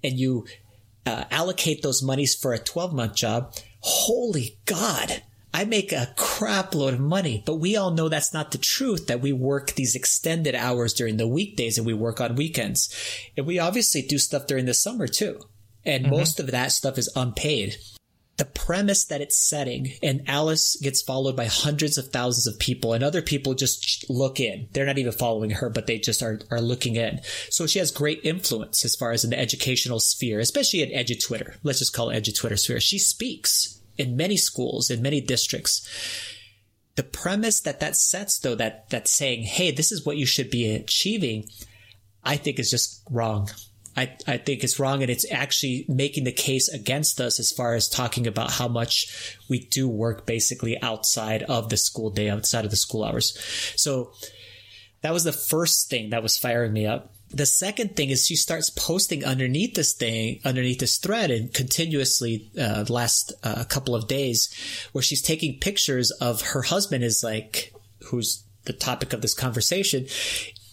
and 0.05 0.17
you 0.17 0.47
uh, 1.07 1.25
allocate 1.33 1.83
those 1.83 2.03
monies 2.03 2.37
for 2.37 2.53
a 2.53 2.59
12 2.59 2.95
month 2.95 3.15
job 3.17 3.53
holy 3.81 4.59
god 4.65 5.23
I 5.53 5.65
make 5.65 5.93
a 5.93 6.13
crap 6.17 6.75
load 6.75 6.95
of 6.95 7.01
money, 7.01 7.43
but 7.45 7.57
we 7.57 7.77
all 7.77 7.91
know 7.91 8.09
that's 8.09 8.33
not 8.33 8.53
the 8.53 8.59
truth 8.59 9.09
that 9.09 9.21
we 9.21 9.33
work 9.33 9.73
these 9.73 9.97
extended 9.97 10.55
hours 10.55 10.95
during 10.95 11.17
the 11.17 11.27
weekdays 11.27 11.77
and 11.77 11.87
we 11.87 11.95
work 11.95 12.21
on 12.21 12.37
weekends. 12.37 12.95
And 13.37 13.47
we 13.47 13.59
obviously 13.59 14.03
do 14.03 14.19
stuff 14.19 14.47
during 14.47 14.67
the 14.67 14.75
summer 14.75 15.09
too. 15.09 15.41
And 15.85 16.05
mm-hmm. 16.05 16.15
most 16.15 16.39
of 16.39 16.51
that 16.51 16.73
stuff 16.73 16.99
is 16.99 17.11
unpaid. 17.17 17.77
The 18.37 18.45
premise 18.45 19.05
that 19.07 19.21
it's 19.21 19.37
setting 19.37 19.93
and 20.03 20.23
Alice 20.27 20.77
gets 20.81 21.03
followed 21.03 21.37
by 21.37 21.47
hundreds 21.47 21.99
of 21.99 22.09
thousands 22.09 22.47
of 22.47 22.59
people 22.59 22.95
and 22.95 23.03
other 23.03 23.21
people 23.21 23.55
just 23.55 24.09
look 24.09 24.41
in. 24.41 24.69
They're 24.73 24.87
not 24.87 24.99
even 24.99 25.13
following 25.13 25.51
her, 25.51 25.69
but 25.69 25.87
they 25.87 25.99
just 25.99 26.23
are, 26.23 26.41
are 26.51 26.61
looking 26.61 26.97
in. 26.97 27.21
So 27.51 27.67
she 27.67 27.81
has 27.81 27.91
great 27.91 28.21
influence 28.25 28.85
as 28.85 28.95
far 28.95 29.11
as 29.11 29.25
in 29.25 29.31
the 29.31 29.39
educational 29.39 30.01
sphere, 30.01 30.39
especially 30.39 30.83
in 30.83 30.91
edu 30.91 31.23
Twitter. 31.23 31.57
Let's 31.65 31.81
just 31.81 31.93
call 31.93 32.09
it 32.11 32.23
edu 32.23 32.35
Twitter 32.35 32.57
sphere. 32.57 32.81
She 32.81 32.99
speaks 32.99 33.80
in 34.01 34.17
many 34.17 34.37
schools, 34.37 34.91
in 34.91 35.03
many 35.03 35.21
districts. 35.21 35.87
The 36.97 37.03
premise 37.03 37.61
that 37.61 37.81
that 37.81 37.97
sets, 37.97 38.39
though, 38.39 38.57
that 38.57 38.91
that 38.91 39.07
saying, 39.07 39.45
"Hey, 39.45 39.71
this 39.71 39.93
is 39.93 40.05
what 40.05 40.17
you 40.17 40.27
should 40.27 40.51
be 40.51 40.75
achieving," 40.75 41.49
I 42.25 42.37
think 42.37 42.59
is 42.59 42.71
just 42.71 43.03
wrong. 43.11 43.51
I, 43.97 44.17
I 44.27 44.37
think 44.39 44.63
it's 44.63 44.79
wrong 44.79 45.03
and 45.03 45.11
it's 45.11 45.31
actually 45.31 45.85
making 45.89 46.25
the 46.25 46.33
case 46.33 46.69
against 46.69 47.21
us 47.21 47.41
as 47.41 47.51
far 47.51 47.75
as 47.75 47.89
talking 47.89 48.27
about 48.27 48.53
how 48.53 48.69
much 48.69 49.37
we 49.49 49.59
do 49.59 49.89
work 49.89 50.27
basically 50.27 50.81
outside 50.81 51.43
of 51.43 51.71
the 51.71 51.77
school 51.77 52.11
day, 52.11 52.31
outside 52.31 52.65
of 52.65 52.71
the 52.71 52.77
school 52.77 53.05
hours. 53.05 53.37
So 53.77 54.13
that 55.03 55.13
was 55.13 55.25
the 55.25 55.33
first 55.33 55.91
thing 55.91 56.11
that 56.11 56.23
was 56.23 56.39
firing 56.39 56.73
me 56.73 56.87
up. 56.87 57.13
The 57.33 57.47
second 57.47 57.95
thing 57.95 58.11
is 58.11 58.27
she 58.27 58.35
starts 58.35 58.71
posting 58.71 59.25
underneath 59.25 59.75
this 59.75 59.93
thing, 59.93 60.41
underneath 60.45 60.81
this 60.81 60.99
thread, 60.99 61.31
and 61.31 61.55
continuously 61.55 62.51
uh, 62.61 62.85
last 62.89 63.33
uh, 63.45 63.65
couple 63.65 63.95
of 63.95 64.09
days, 64.09 64.53
where 64.93 65.03
she's 65.03 65.23
taking 65.23 65.61
pictures 65.61 66.11
of 66.11 66.43
her 66.43 66.63
husband 66.63 67.05
is 67.05 67.23
like, 67.23 67.73
who's 68.07 68.45
the 68.65 68.73
topic 68.73 69.13
of 69.13 69.23
this 69.23 69.35
conversation, 69.35 70.07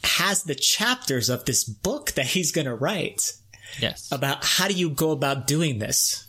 has 0.04 0.44
the 0.44 0.56
chapters 0.56 1.30
of 1.30 1.46
this 1.46 1.64
book 1.64 2.14
that 2.14 2.26
he's 2.26 2.52
going 2.52 2.66
to 2.66 2.76
write. 2.76 3.34
Yes. 3.80 4.10
About 4.12 4.44
how 4.44 4.68
do 4.68 4.74
you 4.74 4.90
go 4.90 5.12
about 5.12 5.46
doing 5.46 5.78
this? 5.78 6.28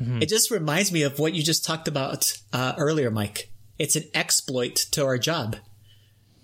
Mm-hmm. 0.00 0.22
It 0.22 0.28
just 0.28 0.50
reminds 0.50 0.92
me 0.92 1.02
of 1.02 1.18
what 1.18 1.34
you 1.34 1.42
just 1.42 1.64
talked 1.64 1.88
about 1.88 2.38
uh, 2.52 2.74
earlier, 2.78 3.10
Mike. 3.10 3.50
It's 3.78 3.96
an 3.96 4.04
exploit 4.14 4.76
to 4.92 5.04
our 5.04 5.18
job. 5.18 5.56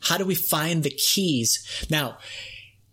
How 0.00 0.18
do 0.18 0.24
we 0.24 0.34
find 0.34 0.82
the 0.82 0.90
keys? 0.90 1.87
Now, 1.90 2.18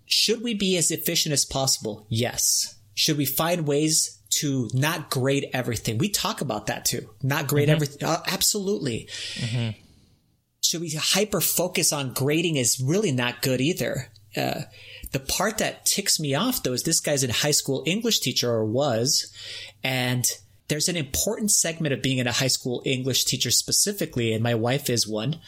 should 0.05 0.41
we 0.41 0.53
be 0.53 0.77
as 0.77 0.91
efficient 0.91 1.33
as 1.33 1.45
possible? 1.45 2.05
Yes. 2.09 2.75
Should 2.93 3.17
we 3.17 3.25
find 3.25 3.67
ways 3.67 4.21
to 4.41 4.69
not 4.73 5.09
grade 5.09 5.47
everything? 5.53 5.97
We 5.97 6.09
talk 6.09 6.41
about 6.41 6.67
that 6.67 6.85
too. 6.85 7.09
Not 7.21 7.47
grade 7.47 7.67
mm-hmm. 7.67 7.75
everything. 7.75 8.07
Uh, 8.07 8.21
absolutely. 8.27 9.09
Mm-hmm. 9.35 9.79
Should 10.61 10.81
we 10.81 10.91
hyper 10.91 11.41
focus 11.41 11.93
on 11.93 12.13
grading 12.13 12.55
is 12.55 12.81
really 12.81 13.11
not 13.11 13.41
good 13.41 13.61
either. 13.61 14.11
Uh, 14.35 14.61
the 15.11 15.19
part 15.19 15.59
that 15.59 15.85
ticks 15.85 16.19
me 16.19 16.35
off 16.35 16.63
though 16.63 16.73
is 16.73 16.83
this 16.83 16.99
guy's 16.99 17.23
a 17.23 17.31
high 17.31 17.51
school 17.51 17.83
English 17.85 18.19
teacher 18.19 18.51
or 18.51 18.65
was, 18.65 19.31
and 19.83 20.25
there's 20.67 20.89
an 20.89 20.95
important 20.95 21.51
segment 21.51 21.93
of 21.93 22.01
being 22.01 22.17
in 22.17 22.27
a 22.27 22.31
high 22.31 22.47
school 22.47 22.81
English 22.85 23.25
teacher 23.25 23.51
specifically, 23.51 24.33
and 24.33 24.43
my 24.43 24.55
wife 24.55 24.89
is 24.89 25.07
one, 25.07 25.39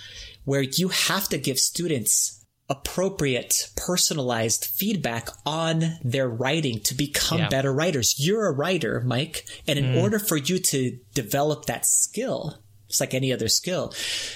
where 0.47 0.61
you 0.61 0.87
have 0.87 1.27
to 1.27 1.37
give 1.37 1.59
students 1.59 2.45
appropriate 2.69 3.69
personalized 3.75 4.63
feedback 4.63 5.27
on 5.45 5.97
their 6.01 6.29
writing 6.29 6.79
to 6.79 6.95
become 6.95 7.39
yeah. 7.39 7.49
better 7.49 7.73
writers. 7.73 8.15
You're 8.17 8.47
a 8.47 8.53
writer, 8.53 9.01
Mike, 9.05 9.45
and 9.67 9.77
in 9.77 9.85
mm. 9.85 10.01
order 10.01 10.19
for 10.19 10.37
you 10.37 10.57
to 10.59 10.97
develop 11.13 11.65
that 11.65 11.85
skill, 11.85 12.63
it's 12.87 13.01
like 13.01 13.13
any 13.13 13.33
other 13.33 13.49
skill, 13.49 13.93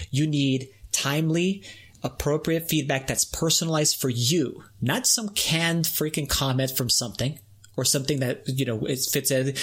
you 0.09 0.27
need 0.27 0.67
timely, 0.91 1.63
appropriate 2.03 2.67
feedback 2.67 3.07
that's 3.07 3.23
personalized 3.23 3.95
for 3.95 4.09
you, 4.09 4.65
not 4.81 5.07
some 5.07 5.29
canned 5.29 5.85
freaking 5.85 6.27
comment 6.27 6.71
from 6.71 6.89
something 6.89 7.39
or 7.77 7.85
something 7.85 8.19
that, 8.19 8.43
you 8.47 8.65
know, 8.65 8.81
it 8.81 8.99
fits 8.99 9.31
in. 9.31 9.55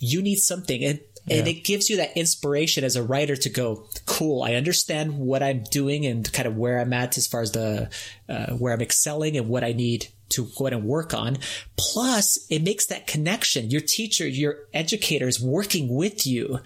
You 0.00 0.22
need 0.22 0.38
something. 0.38 0.82
And 0.82 0.98
yeah. 1.26 1.38
and 1.38 1.48
it 1.48 1.64
gives 1.64 1.88
you 1.88 1.96
that 1.96 2.16
inspiration 2.16 2.84
as 2.84 2.96
a 2.96 3.02
writer 3.02 3.36
to 3.36 3.48
go 3.48 3.86
cool 4.06 4.42
i 4.42 4.54
understand 4.54 5.18
what 5.18 5.42
i'm 5.42 5.62
doing 5.70 6.06
and 6.06 6.32
kind 6.32 6.46
of 6.46 6.56
where 6.56 6.78
i'm 6.78 6.92
at 6.92 7.16
as 7.16 7.26
far 7.26 7.40
as 7.40 7.52
the 7.52 7.88
uh, 8.28 8.52
where 8.52 8.72
i'm 8.72 8.82
excelling 8.82 9.36
and 9.36 9.48
what 9.48 9.64
i 9.64 9.72
need 9.72 10.08
to 10.28 10.48
go 10.56 10.66
and 10.66 10.84
work 10.84 11.14
on 11.14 11.36
plus 11.76 12.38
it 12.50 12.62
makes 12.62 12.86
that 12.86 13.06
connection 13.06 13.70
your 13.70 13.80
teacher 13.80 14.26
your 14.26 14.56
educator 14.72 15.28
is 15.28 15.40
working 15.40 15.94
with 15.94 16.26
you 16.26 16.60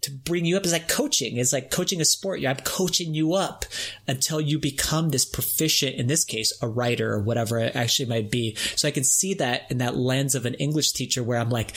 to 0.00 0.10
bring 0.12 0.44
you 0.44 0.56
up 0.56 0.64
is 0.64 0.72
like 0.72 0.88
coaching. 0.88 1.36
It's 1.36 1.52
like 1.52 1.70
coaching 1.70 2.00
a 2.00 2.04
sport. 2.04 2.44
I'm 2.44 2.56
coaching 2.56 3.14
you 3.14 3.34
up 3.34 3.64
until 4.06 4.40
you 4.40 4.58
become 4.58 5.08
this 5.08 5.24
proficient, 5.24 5.96
in 5.96 6.06
this 6.06 6.24
case, 6.24 6.52
a 6.62 6.68
writer 6.68 7.12
or 7.12 7.20
whatever 7.20 7.58
it 7.58 7.74
actually 7.74 8.08
might 8.08 8.30
be. 8.30 8.54
So 8.76 8.86
I 8.86 8.92
can 8.92 9.04
see 9.04 9.34
that 9.34 9.70
in 9.70 9.78
that 9.78 9.96
lens 9.96 10.34
of 10.34 10.46
an 10.46 10.54
English 10.54 10.92
teacher 10.92 11.22
where 11.22 11.38
I'm 11.38 11.50
like, 11.50 11.74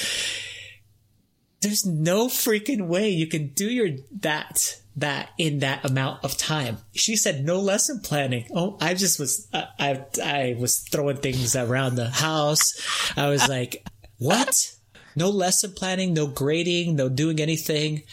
there's 1.61 1.85
no 1.85 2.27
freaking 2.27 2.87
way 2.87 3.09
you 3.09 3.27
can 3.27 3.47
do 3.49 3.65
your 3.69 3.89
that 4.19 4.81
that 4.95 5.29
in 5.37 5.59
that 5.59 5.85
amount 5.85 6.23
of 6.25 6.35
time. 6.37 6.79
She 6.93 7.15
said 7.15 7.45
no 7.45 7.59
lesson 7.59 8.01
planning. 8.01 8.47
Oh, 8.53 8.77
I 8.81 8.93
just 8.93 9.19
was 9.19 9.47
I 9.53 9.67
I, 9.79 10.05
I 10.23 10.55
was 10.59 10.79
throwing 10.79 11.17
things 11.17 11.55
around 11.55 11.95
the 11.95 12.09
house. 12.09 13.13
I 13.15 13.29
was 13.29 13.47
like, 13.47 13.85
what? 14.17 14.75
No 15.15 15.29
lesson 15.29 15.73
planning, 15.73 16.13
no 16.13 16.27
grading, 16.27 16.95
no 16.95 17.09
doing 17.09 17.39
anything. 17.39 18.03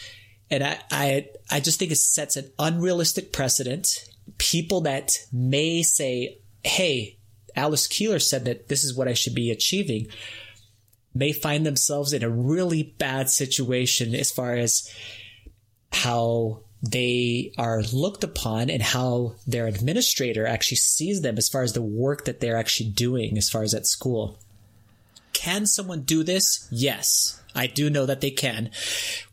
And 0.51 0.63
I, 0.63 0.79
I, 0.91 1.27
I 1.49 1.59
just 1.59 1.79
think 1.79 1.91
it 1.91 1.97
sets 1.97 2.35
an 2.35 2.51
unrealistic 2.57 3.31
precedent. 3.31 3.87
People 4.37 4.81
that 4.81 5.11
may 5.31 5.81
say, 5.83 6.39
Hey, 6.63 7.17
Alice 7.55 7.87
Keeler 7.87 8.19
said 8.19 8.45
that 8.45 8.67
this 8.67 8.83
is 8.83 8.95
what 8.95 9.07
I 9.07 9.13
should 9.13 9.35
be 9.35 9.51
achieving 9.51 10.07
may 11.13 11.31
find 11.31 11.65
themselves 11.65 12.13
in 12.13 12.23
a 12.23 12.29
really 12.29 12.83
bad 12.83 13.29
situation 13.29 14.13
as 14.15 14.31
far 14.31 14.55
as 14.55 14.93
how 15.91 16.61
they 16.81 17.51
are 17.57 17.81
looked 17.91 18.23
upon 18.23 18.69
and 18.69 18.81
how 18.81 19.35
their 19.45 19.67
administrator 19.67 20.45
actually 20.47 20.77
sees 20.77 21.21
them 21.21 21.37
as 21.37 21.49
far 21.49 21.61
as 21.61 21.73
the 21.73 21.81
work 21.81 22.25
that 22.25 22.39
they're 22.39 22.57
actually 22.57 22.89
doing 22.89 23.37
as 23.37 23.49
far 23.49 23.63
as 23.63 23.73
at 23.73 23.85
school. 23.85 24.37
Can 25.33 25.65
someone 25.65 26.01
do 26.01 26.23
this? 26.23 26.67
Yes. 26.71 27.41
I 27.55 27.67
do 27.67 27.89
know 27.89 28.05
that 28.05 28.21
they 28.21 28.31
can. 28.31 28.69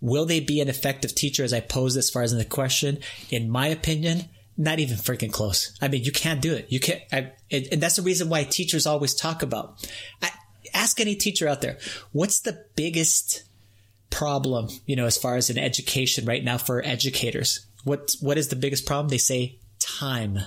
Will 0.01 0.25
they 0.25 0.41
be 0.41 0.61
an 0.61 0.69
effective 0.69 1.15
teacher 1.15 1.45
as 1.45 1.53
I 1.53 1.61
pose 1.61 1.97
as 1.97 2.11
far 2.11 2.23
as 2.23 2.33
in 2.33 2.39
the 2.39 2.45
question? 2.45 2.99
In 3.31 3.51
my 3.51 3.69
opinion, 3.69 4.25
not 4.57 4.79
even 4.79 4.97
freaking 4.97 5.33
close. 5.33 5.77
I 5.83 5.89
mean, 5.89 6.03
you 6.03 6.13
can't 6.13 6.41
do 6.41 6.55
it. 6.55 6.67
You 6.71 6.81
can't, 6.81 7.03
I, 7.13 7.33
and 7.51 7.81
that's 7.81 7.97
the 7.97 8.03
reason 8.03 8.29
why 8.29 8.45
teachers 8.45 8.87
always 8.87 9.15
talk 9.15 9.43
about. 9.43 9.87
I, 10.23 10.31
ask 10.77 11.01
any 11.01 11.15
teacher 11.15 11.49
out 11.49 11.63
there, 11.63 11.79
what's 12.13 12.41
the 12.41 12.65
biggest 12.77 13.45
problem, 14.11 14.69
you 14.87 14.97
know, 14.97 15.07
as 15.07 15.17
far 15.17 15.37
as 15.37 15.51
in 15.51 15.59
education 15.59 16.25
right 16.27 16.45
now 16.45 16.59
for 16.59 16.85
educators? 16.85 17.67
What, 17.85 18.15
what 18.21 18.39
is 18.39 18.49
the 18.49 18.57
biggest 18.57 18.87
problem? 18.87 19.09
They 19.09 19.19
say 19.19 19.59
time. 19.79 20.39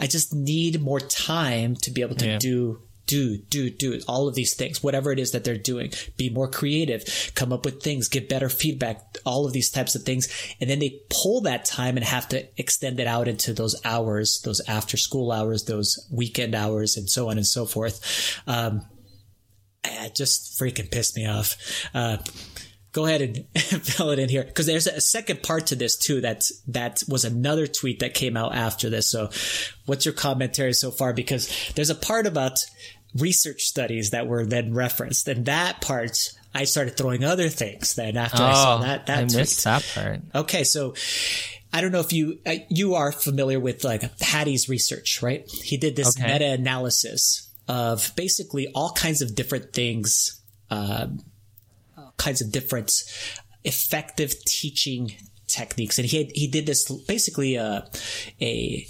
I 0.00 0.06
just 0.06 0.34
need 0.34 0.80
more 0.80 1.00
time 1.00 1.76
to 1.76 1.90
be 1.90 2.02
able 2.02 2.16
to 2.16 2.26
yeah. 2.26 2.38
do 2.38 2.80
do, 3.06 3.36
do, 3.36 3.70
do 3.70 4.00
all 4.08 4.28
of 4.28 4.34
these 4.34 4.54
things, 4.54 4.82
whatever 4.82 5.12
it 5.12 5.18
is 5.18 5.32
that 5.32 5.44
they're 5.44 5.56
doing. 5.56 5.92
Be 6.16 6.30
more 6.30 6.48
creative, 6.48 7.04
come 7.34 7.52
up 7.52 7.64
with 7.64 7.82
things, 7.82 8.08
get 8.08 8.28
better 8.28 8.48
feedback, 8.48 9.18
all 9.26 9.46
of 9.46 9.52
these 9.52 9.70
types 9.70 9.94
of 9.94 10.04
things. 10.04 10.28
And 10.60 10.70
then 10.70 10.78
they 10.78 11.00
pull 11.10 11.42
that 11.42 11.64
time 11.64 11.96
and 11.96 12.04
have 12.04 12.28
to 12.30 12.46
extend 12.58 13.00
it 13.00 13.06
out 13.06 13.28
into 13.28 13.52
those 13.52 13.78
hours, 13.84 14.40
those 14.44 14.60
after 14.66 14.96
school 14.96 15.32
hours, 15.32 15.64
those 15.64 16.08
weekend 16.10 16.54
hours, 16.54 16.96
and 16.96 17.08
so 17.08 17.28
on 17.28 17.36
and 17.36 17.46
so 17.46 17.66
forth. 17.66 18.40
Um, 18.46 18.86
it 19.84 20.14
just 20.14 20.58
freaking 20.58 20.90
pissed 20.90 21.16
me 21.16 21.26
off. 21.26 21.56
Uh, 21.94 22.18
go 22.92 23.06
ahead 23.06 23.20
and 23.22 23.44
fill 23.84 24.10
it 24.10 24.18
in 24.18 24.28
here 24.28 24.44
because 24.44 24.66
there's 24.66 24.86
a 24.86 25.00
second 25.00 25.42
part 25.42 25.66
to 25.66 25.76
this 25.76 25.96
too. 25.96 26.20
That 26.22 26.44
that 26.68 27.02
was 27.08 27.24
another 27.24 27.66
tweet 27.66 28.00
that 28.00 28.14
came 28.14 28.36
out 28.36 28.54
after 28.54 28.88
this. 28.88 29.06
So, 29.10 29.30
what's 29.86 30.04
your 30.04 30.14
commentary 30.14 30.72
so 30.72 30.90
far? 30.90 31.12
Because 31.12 31.72
there's 31.74 31.90
a 31.90 31.94
part 31.94 32.26
about 32.26 32.58
research 33.16 33.62
studies 33.62 34.10
that 34.10 34.26
were 34.26 34.46
then 34.46 34.72
referenced, 34.74 35.28
and 35.28 35.44
that 35.46 35.80
part 35.80 36.32
I 36.54 36.64
started 36.64 36.96
throwing 36.96 37.24
other 37.24 37.48
things. 37.48 37.94
Then 37.94 38.16
after 38.16 38.42
oh, 38.42 38.46
I 38.46 38.52
saw 38.54 38.78
that, 38.78 39.06
that 39.06 39.18
I 39.18 39.24
tweet. 39.24 39.36
missed 39.36 39.64
that 39.64 39.84
part. 39.94 40.20
Okay, 40.34 40.64
so. 40.64 40.94
I 41.72 41.80
don't 41.80 41.90
know 41.90 41.98
if 41.98 42.12
you 42.12 42.38
uh, 42.46 42.54
you 42.68 42.94
are 42.94 43.10
familiar 43.10 43.58
with 43.58 43.82
like 43.82 44.02
Hattie's 44.20 44.68
research, 44.68 45.20
right? 45.24 45.44
He 45.50 45.76
did 45.76 45.96
this 45.96 46.16
Okay. 46.16 46.32
meta 46.32 46.52
analysis 46.52 47.43
of 47.68 48.12
basically 48.16 48.68
all 48.74 48.92
kinds 48.92 49.22
of 49.22 49.34
different 49.34 49.72
things, 49.72 50.40
all 50.70 52.12
kinds 52.16 52.40
of 52.40 52.52
different 52.52 52.92
effective 53.64 54.34
teaching 54.44 55.12
techniques, 55.46 55.98
and 55.98 56.06
he 56.06 56.18
had, 56.18 56.26
he 56.34 56.46
did 56.46 56.66
this 56.66 56.90
basically 57.06 57.56
uh, 57.56 57.82
a 58.40 58.86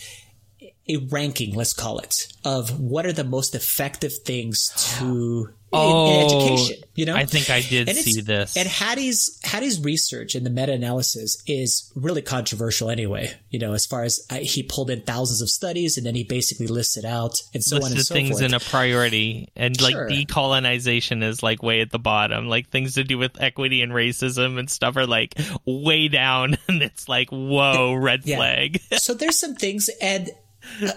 a 0.89 0.97
ranking, 1.11 1.55
let's 1.55 1.73
call 1.73 1.99
it, 1.99 2.27
of 2.45 2.79
what 2.81 3.07
are 3.07 3.13
the 3.13 3.25
most 3.25 3.55
effective 3.55 4.13
things 4.25 4.71
to 4.99 5.49
in, 5.73 5.81
Oh, 5.81 6.07
in 6.07 6.21
education. 6.21 6.77
You 6.95 7.07
know, 7.07 7.17
I 7.17 7.25
think 7.25 7.51
I 7.51 7.61
did 7.61 7.89
And 7.89 7.99
see 7.99 8.21
this. 8.21 8.57
And 8.57 8.69
Hattie's 8.69 9.41
Hattie's 9.43 9.81
research 9.81 10.37
and 10.37 10.47
the 10.47 10.51
meta 10.51 10.73
analysis 10.73 11.43
is 11.49 11.91
really 11.97 12.23
controversial 12.23 12.91
anyway. 12.91 13.33
You 13.51 13.59
know, 13.59 13.73
as 13.73 13.85
far 13.85 14.05
as 14.05 14.25
uh, 14.31 14.37
he 14.37 14.63
pulled 14.63 14.89
in 14.91 15.01
thousands 15.01 15.41
of 15.41 15.51
studies 15.51 15.97
and 15.97 16.07
then 16.07 16.15
he 16.15 16.23
basically 16.23 16.69
listed 16.69 17.05
out 17.05 17.43
and 17.55 17.65
so 17.65 17.79
on 17.83 17.91
and 17.91 18.01
so 18.03 18.15
things 18.15 18.31
forth. 18.39 18.43
in 18.43 18.55
a 18.55 18.61
priority 18.61 19.49
and 19.57 19.81
like 19.81 19.95
Sure. 19.95 20.09
decolonization 20.09 21.25
is 21.25 21.43
like 21.43 21.61
way 21.63 21.81
at 21.81 21.91
the 21.91 21.99
bottom 21.99 22.47
like 22.49 22.69
things 22.69 22.95
to 22.95 23.03
do 23.03 23.19
with 23.19 23.41
equity 23.41 23.83
and 23.83 23.91
racism 23.91 24.59
and 24.61 24.71
stuff 24.71 24.97
are 24.97 25.07
like 25.07 25.35
way 25.65 26.07
down 26.09 26.57
and 26.69 26.83
it's 26.83 27.09
like 27.09 27.31
whoa 27.31 27.95
red 27.95 28.21
Yeah. 28.25 28.37
flag 28.37 28.81
so 28.93 29.15
there's 29.15 29.39
some 29.41 29.55
things 29.57 29.91
and 30.01 30.31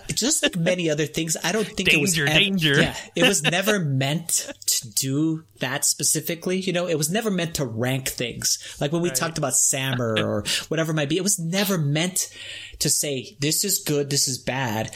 just 0.07 0.43
like 0.43 0.55
many 0.55 0.89
other 0.89 1.05
things, 1.05 1.37
I 1.43 1.51
don't 1.51 1.67
think 1.67 1.93
it 1.93 1.99
was 1.99 2.13
Danger, 2.13 2.31
ev- 2.31 2.39
danger. 2.39 2.81
Yeah, 2.81 2.95
it 3.15 3.27
was 3.27 3.43
never 3.51 3.79
meant 3.79 4.51
to 4.65 4.89
do 4.91 5.43
that 5.59 5.85
specifically. 5.85 6.59
You 6.59 6.73
know, 6.73 6.87
it 6.87 6.97
was 6.97 7.11
never 7.11 7.29
meant 7.29 7.55
to 7.55 7.65
rank 7.65 8.09
things. 8.09 8.77
Like 8.79 8.91
when 8.91 9.01
we 9.01 9.09
talked 9.09 9.37
about 9.37 9.53
SAMR 9.53 10.19
or 10.19 10.43
whatever 10.67 10.91
it 10.91 10.95
might 10.95 11.09
be, 11.09 11.17
it 11.17 11.23
was 11.23 11.39
never 11.39 11.77
meant 11.77 12.33
to 12.79 12.89
say 12.89 13.37
this 13.39 13.63
is 13.63 13.79
good, 13.79 14.09
this 14.09 14.27
is 14.27 14.37
bad. 14.37 14.93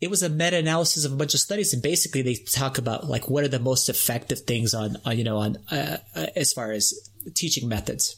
It 0.00 0.08
was 0.08 0.22
a 0.22 0.30
meta-analysis 0.30 1.04
of 1.04 1.12
a 1.12 1.16
bunch 1.16 1.34
of 1.34 1.40
studies, 1.40 1.74
and 1.74 1.82
basically 1.82 2.22
they 2.22 2.34
talk 2.34 2.78
about 2.78 3.06
like 3.06 3.28
what 3.28 3.44
are 3.44 3.48
the 3.48 3.58
most 3.58 3.88
effective 3.90 4.40
things 4.40 4.72
on, 4.72 4.96
on 5.04 5.18
you 5.18 5.24
know, 5.24 5.36
on 5.36 5.58
uh, 5.70 5.98
uh, 6.14 6.26
as 6.34 6.52
far 6.52 6.72
as 6.72 6.94
teaching 7.34 7.68
methods. 7.68 8.16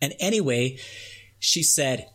And 0.00 0.14
anyway, 0.18 0.78
she 1.38 1.62
said, 1.62 2.08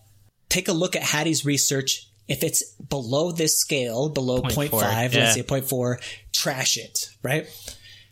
take 0.50 0.68
a 0.68 0.74
look 0.74 0.96
at 0.96 1.04
Hattie's 1.04 1.46
research. 1.46 2.11
If 2.28 2.44
it's 2.44 2.64
below 2.76 3.32
this 3.32 3.60
scale, 3.60 4.10
below 4.10 4.42
0.5, 4.42 4.70
0.4, 4.70 5.14
let's 5.14 5.34
say 5.34 5.44
0.4, 5.44 5.98
trash 6.32 6.78
it, 6.78 7.10
right? 7.24 7.48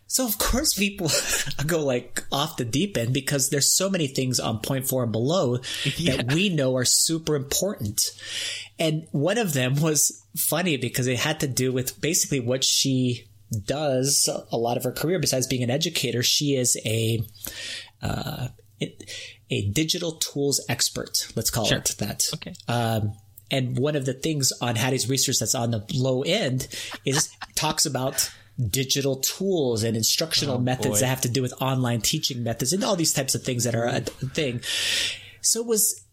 So 0.09 0.25
of 0.25 0.39
course 0.39 0.73
people 0.73 1.11
go 1.67 1.85
like 1.85 2.23
off 2.31 2.57
the 2.57 2.65
deep 2.65 2.97
end 2.97 3.13
because 3.13 3.49
there's 3.49 3.71
so 3.71 3.89
many 3.91 4.07
things 4.07 4.39
on 4.39 4.59
0.4 4.59 5.03
and 5.03 5.11
below 5.11 5.57
that 5.57 6.31
we 6.33 6.49
know 6.49 6.75
are 6.75 6.85
super 6.85 7.35
important. 7.35 8.11
And 8.79 9.07
one 9.11 9.37
of 9.37 9.53
them 9.53 9.75
was 9.75 10.25
funny 10.35 10.77
because 10.77 11.05
it 11.05 11.19
had 11.19 11.39
to 11.41 11.47
do 11.47 11.71
with 11.71 12.01
basically 12.01 12.39
what 12.39 12.63
she 12.63 13.27
does 13.65 14.27
a 14.51 14.57
lot 14.57 14.77
of 14.77 14.83
her 14.83 14.91
career 14.91 15.19
besides 15.19 15.45
being 15.45 15.63
an 15.63 15.69
educator. 15.69 16.23
She 16.23 16.55
is 16.55 16.75
a, 16.85 17.21
uh, 18.01 18.47
a 19.51 19.69
digital 19.69 20.13
tools 20.13 20.59
expert. 20.67 21.27
Let's 21.35 21.51
call 21.51 21.71
it 21.71 21.95
that. 21.99 22.29
Okay. 22.33 22.53
Um, 22.67 23.13
and 23.51 23.77
one 23.77 23.95
of 23.95 24.05
the 24.05 24.13
things 24.13 24.51
on 24.61 24.75
Hattie's 24.75 25.09
research 25.09 25.39
that's 25.39 25.55
on 25.55 25.71
the 25.71 25.83
low 25.93 26.21
end 26.23 26.67
is 27.05 27.31
talks 27.55 27.85
about 27.85 28.31
digital 28.67 29.17
tools 29.17 29.83
and 29.83 29.95
instructional 29.95 30.59
methods 30.59 30.87
boy. 30.87 30.99
that 30.99 31.07
have 31.07 31.21
to 31.21 31.29
do 31.29 31.41
with 31.41 31.53
online 31.61 32.01
teaching 32.01 32.43
methods 32.43 32.73
and 32.73 32.83
all 32.83 32.95
these 32.95 33.13
types 33.13 33.33
of 33.35 33.43
things 33.43 33.63
that 33.63 33.75
are 33.75 33.85
a 33.85 34.01
thing. 34.01 34.61
So 35.41 35.61
it 35.61 35.67
was 35.67 36.03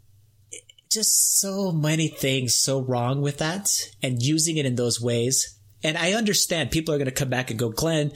just 0.91 1.41
so 1.41 1.73
many 1.73 2.09
things 2.09 2.55
so 2.55 2.81
wrong 2.81 3.21
with 3.21 3.39
that 3.39 3.71
and 4.03 4.23
using 4.23 4.57
it 4.57 4.67
in 4.67 4.77
those 4.77 5.01
ways. 5.01 5.59
And 5.83 5.99
I 5.99 6.13
understand 6.13 6.71
people 6.71 6.95
are 6.95 6.99
going 6.99 7.07
to 7.07 7.13
come 7.13 7.29
back 7.29 7.51
and 7.51 7.59
go, 7.59 7.69
Glenn, 7.69 8.13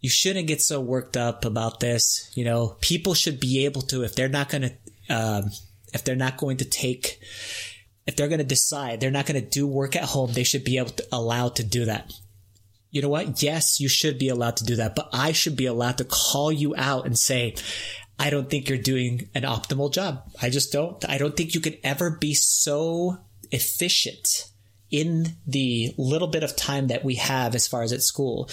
you 0.00 0.08
shouldn't 0.08 0.46
get 0.46 0.62
so 0.62 0.80
worked 0.80 1.16
up 1.16 1.44
about 1.44 1.80
this. 1.80 2.30
You 2.34 2.44
know, 2.44 2.76
people 2.80 3.14
should 3.14 3.38
be 3.38 3.64
able 3.64 3.82
to, 3.82 4.02
if 4.02 4.14
they're 4.14 4.28
not 4.28 4.48
going 4.48 4.62
to, 4.62 5.14
um, 5.14 5.50
if 5.92 6.04
they're 6.04 6.16
not 6.16 6.36
going 6.36 6.58
to 6.58 6.64
take, 6.64 7.20
if 8.10 8.16
they're 8.16 8.28
going 8.28 8.38
to 8.38 8.44
decide 8.44 8.98
they're 8.98 9.12
not 9.12 9.24
going 9.24 9.40
to 9.40 9.48
do 9.48 9.68
work 9.68 9.94
at 9.94 10.02
home, 10.02 10.32
they 10.32 10.42
should 10.42 10.64
be 10.64 10.78
able 10.78 10.90
to 10.90 11.06
allowed 11.12 11.54
to 11.54 11.62
do 11.62 11.84
that. 11.84 12.12
You 12.90 13.02
know 13.02 13.08
what? 13.08 13.40
Yes, 13.40 13.78
you 13.78 13.88
should 13.88 14.18
be 14.18 14.28
allowed 14.28 14.56
to 14.56 14.64
do 14.64 14.74
that, 14.76 14.96
but 14.96 15.10
I 15.12 15.30
should 15.30 15.54
be 15.54 15.66
allowed 15.66 15.98
to 15.98 16.04
call 16.04 16.50
you 16.50 16.74
out 16.76 17.06
and 17.06 17.16
say, 17.16 17.54
I 18.18 18.30
don't 18.30 18.50
think 18.50 18.68
you're 18.68 18.78
doing 18.78 19.28
an 19.32 19.42
optimal 19.42 19.92
job. 19.92 20.24
I 20.42 20.50
just 20.50 20.72
don't. 20.72 21.08
I 21.08 21.18
don't 21.18 21.36
think 21.36 21.54
you 21.54 21.60
can 21.60 21.76
ever 21.84 22.10
be 22.10 22.34
so 22.34 23.18
efficient 23.52 24.50
in 24.90 25.36
the 25.46 25.94
little 25.96 26.26
bit 26.26 26.42
of 26.42 26.56
time 26.56 26.88
that 26.88 27.04
we 27.04 27.14
have 27.14 27.54
as 27.54 27.68
far 27.68 27.84
as 27.84 27.92
at 27.92 28.02
school 28.02 28.50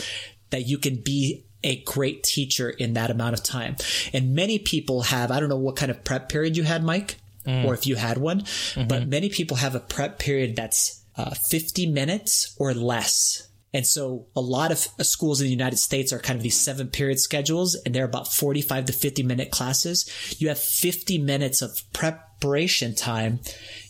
that 0.51 0.67
you 0.67 0.77
can 0.77 1.01
be 1.01 1.45
a 1.63 1.81
great 1.81 2.21
teacher 2.21 2.69
in 2.69 2.93
that 2.93 3.09
amount 3.09 3.33
of 3.33 3.41
time. 3.41 3.75
And 4.13 4.35
many 4.35 4.59
people 4.59 5.01
have, 5.01 5.31
I 5.31 5.39
don't 5.39 5.49
know 5.49 5.57
what 5.57 5.77
kind 5.77 5.89
of 5.89 6.03
prep 6.03 6.29
period 6.29 6.55
you 6.55 6.61
had, 6.61 6.83
Mike, 6.83 7.17
or 7.47 7.73
if 7.73 7.87
you 7.87 7.95
had 7.95 8.17
one, 8.17 8.43
but 8.87 9.07
many 9.07 9.29
people 9.29 9.57
have 9.57 9.75
a 9.75 9.79
prep 9.79 10.19
period 10.19 10.55
that's 10.55 11.03
uh, 11.15 11.33
50 11.49 11.87
minutes 11.87 12.55
or 12.59 12.73
less. 12.73 13.47
And 13.73 13.85
so 13.85 14.27
a 14.35 14.41
lot 14.41 14.71
of 14.71 14.87
uh, 14.99 15.03
schools 15.03 15.41
in 15.41 15.45
the 15.45 15.51
United 15.51 15.77
States 15.77 16.13
are 16.13 16.19
kind 16.19 16.37
of 16.37 16.43
these 16.43 16.59
seven 16.59 16.87
period 16.87 17.19
schedules 17.19 17.75
and 17.85 17.93
they're 17.93 18.05
about 18.05 18.33
45 18.33 18.85
to 18.85 18.93
50 18.93 19.23
minute 19.23 19.51
classes. 19.51 20.09
You 20.39 20.47
have 20.49 20.59
50 20.59 21.17
minutes 21.17 21.61
of 21.61 21.81
preparation 21.93 22.95
time 22.95 23.39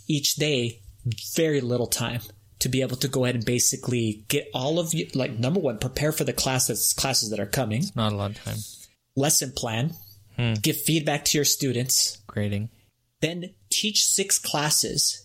each 0.08 0.36
day, 0.36 0.82
very 1.36 1.62
little 1.62 1.88
time 1.88 2.22
to 2.60 2.70
be 2.70 2.82
able 2.82 2.98
to 2.98 3.08
go 3.08 3.24
ahead 3.24 3.36
and 3.36 3.46
basically 3.46 4.26
get 4.30 4.50
all 4.54 4.80
of 4.80 4.94
you, 4.94 5.08
like 5.14 5.38
number 5.38 5.60
one, 5.60 5.78
prepare 5.78 6.12
for 6.12 6.24
the 6.24 6.34
classes, 6.34 6.94
classes 6.94 7.30
that 7.30 7.40
are 7.40 7.46
coming, 7.46 7.80
It's 7.84 7.96
not 7.96 8.14
a 8.14 8.16
lot 8.16 8.32
of 8.32 8.44
time. 8.44 8.58
Lesson 9.16 9.52
plan, 9.56 9.94
give 10.62 10.78
feedback 10.82 11.26
to 11.26 11.38
your 11.38 11.46
students, 11.46 12.18
grading 12.28 12.70
then 13.22 13.54
teach 13.70 14.06
six 14.06 14.40
classes. 14.40 15.24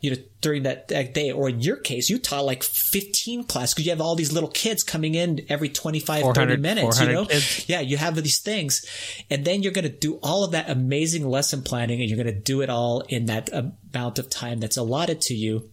You 0.00 0.10
know, 0.12 0.16
during 0.40 0.62
that, 0.62 0.88
that 0.88 1.12
day, 1.12 1.30
or 1.30 1.50
in 1.50 1.60
your 1.60 1.76
case, 1.76 2.08
you 2.08 2.18
taught 2.18 2.46
like 2.46 2.62
15 2.62 3.44
classes 3.44 3.74
because 3.74 3.84
you 3.84 3.92
have 3.92 4.00
all 4.00 4.16
these 4.16 4.32
little 4.32 4.48
kids 4.48 4.82
coming 4.82 5.14
in 5.14 5.44
every 5.50 5.68
25, 5.68 6.34
30 6.34 6.56
minutes, 6.56 6.98
you 7.00 7.12
know? 7.12 7.26
kids. 7.26 7.68
Yeah, 7.68 7.80
you 7.80 7.98
have 7.98 8.16
these 8.16 8.40
things. 8.40 8.86
And 9.30 9.44
then 9.44 9.62
you're 9.62 9.72
going 9.72 9.84
to 9.84 9.90
do 9.90 10.18
all 10.22 10.44
of 10.44 10.52
that 10.52 10.70
amazing 10.70 11.28
lesson 11.28 11.60
planning 11.62 12.00
and 12.00 12.08
you're 12.08 12.22
going 12.22 12.34
to 12.34 12.40
do 12.40 12.62
it 12.62 12.70
all 12.70 13.00
in 13.02 13.26
that 13.26 13.50
amount 13.52 14.18
of 14.18 14.30
time 14.30 14.60
that's 14.60 14.78
allotted 14.78 15.20
to 15.22 15.34
you. 15.34 15.70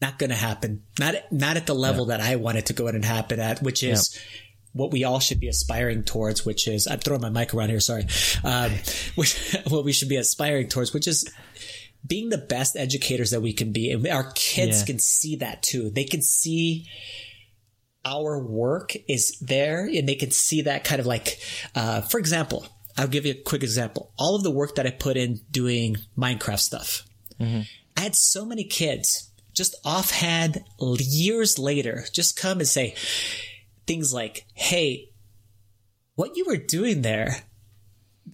Not 0.00 0.18
going 0.18 0.30
to 0.30 0.36
happen. 0.36 0.84
Not, 0.98 1.16
not 1.30 1.58
at 1.58 1.66
the 1.66 1.74
level 1.74 2.06
that 2.06 2.22
I 2.22 2.36
wanted 2.36 2.66
to 2.66 2.72
go 2.72 2.84
ahead 2.84 2.94
and 2.94 3.04
happen 3.04 3.38
at, 3.38 3.60
which 3.60 3.82
is 3.82 4.18
what 4.72 4.92
we 4.92 5.04
all 5.04 5.18
should 5.20 5.40
be 5.40 5.48
aspiring 5.48 6.04
towards, 6.04 6.46
which 6.46 6.68
is, 6.68 6.86
I'm 6.86 6.98
throwing 7.00 7.22
my 7.22 7.30
mic 7.30 7.52
around 7.54 7.70
here, 7.70 7.80
sorry. 7.80 8.06
Um, 8.44 8.70
which, 9.16 9.56
what 9.68 9.84
we 9.84 9.92
should 9.92 10.08
be 10.08 10.16
aspiring 10.16 10.68
towards, 10.68 10.92
which 10.94 11.08
is 11.08 11.30
being 12.06 12.28
the 12.28 12.38
best 12.38 12.76
educators 12.76 13.30
that 13.32 13.40
we 13.42 13.52
can 13.52 13.72
be. 13.72 13.90
And 13.90 14.06
our 14.06 14.30
kids 14.34 14.80
Yeah. 14.80 14.86
can 14.86 14.98
see 14.98 15.36
that 15.36 15.62
too. 15.62 15.90
They 15.90 16.04
can 16.04 16.22
see 16.22 16.86
our 18.04 18.38
work 18.42 18.94
is 19.08 19.38
there 19.40 19.84
and 19.84 20.08
they 20.08 20.14
can 20.14 20.30
see 20.30 20.62
that 20.62 20.84
kind 20.84 21.00
of 21.00 21.06
like, 21.06 21.38
uh, 21.74 22.00
for 22.02 22.18
example, 22.18 22.66
I'll 22.96 23.06
give 23.08 23.26
you 23.26 23.32
a 23.32 23.42
quick 23.42 23.62
example. 23.62 24.12
All 24.18 24.34
of 24.36 24.42
the 24.42 24.50
work 24.50 24.76
that 24.76 24.86
I 24.86 24.90
put 24.90 25.16
in 25.16 25.40
doing 25.50 25.96
Minecraft 26.16 26.58
stuff. 26.60 27.04
I 27.96 28.00
had 28.00 28.14
so 28.16 28.44
many 28.44 28.64
kids 28.64 29.30
just 29.54 29.74
offhand 29.84 30.62
years 30.98 31.58
later 31.58 32.04
just 32.12 32.36
come 32.38 32.58
and 32.60 32.68
say 32.68 32.94
things 33.90 34.14
like, 34.14 34.46
Hey, 34.54 35.10
what 36.14 36.36
you 36.36 36.44
were 36.46 36.56
doing 36.56 37.02
there, 37.02 37.42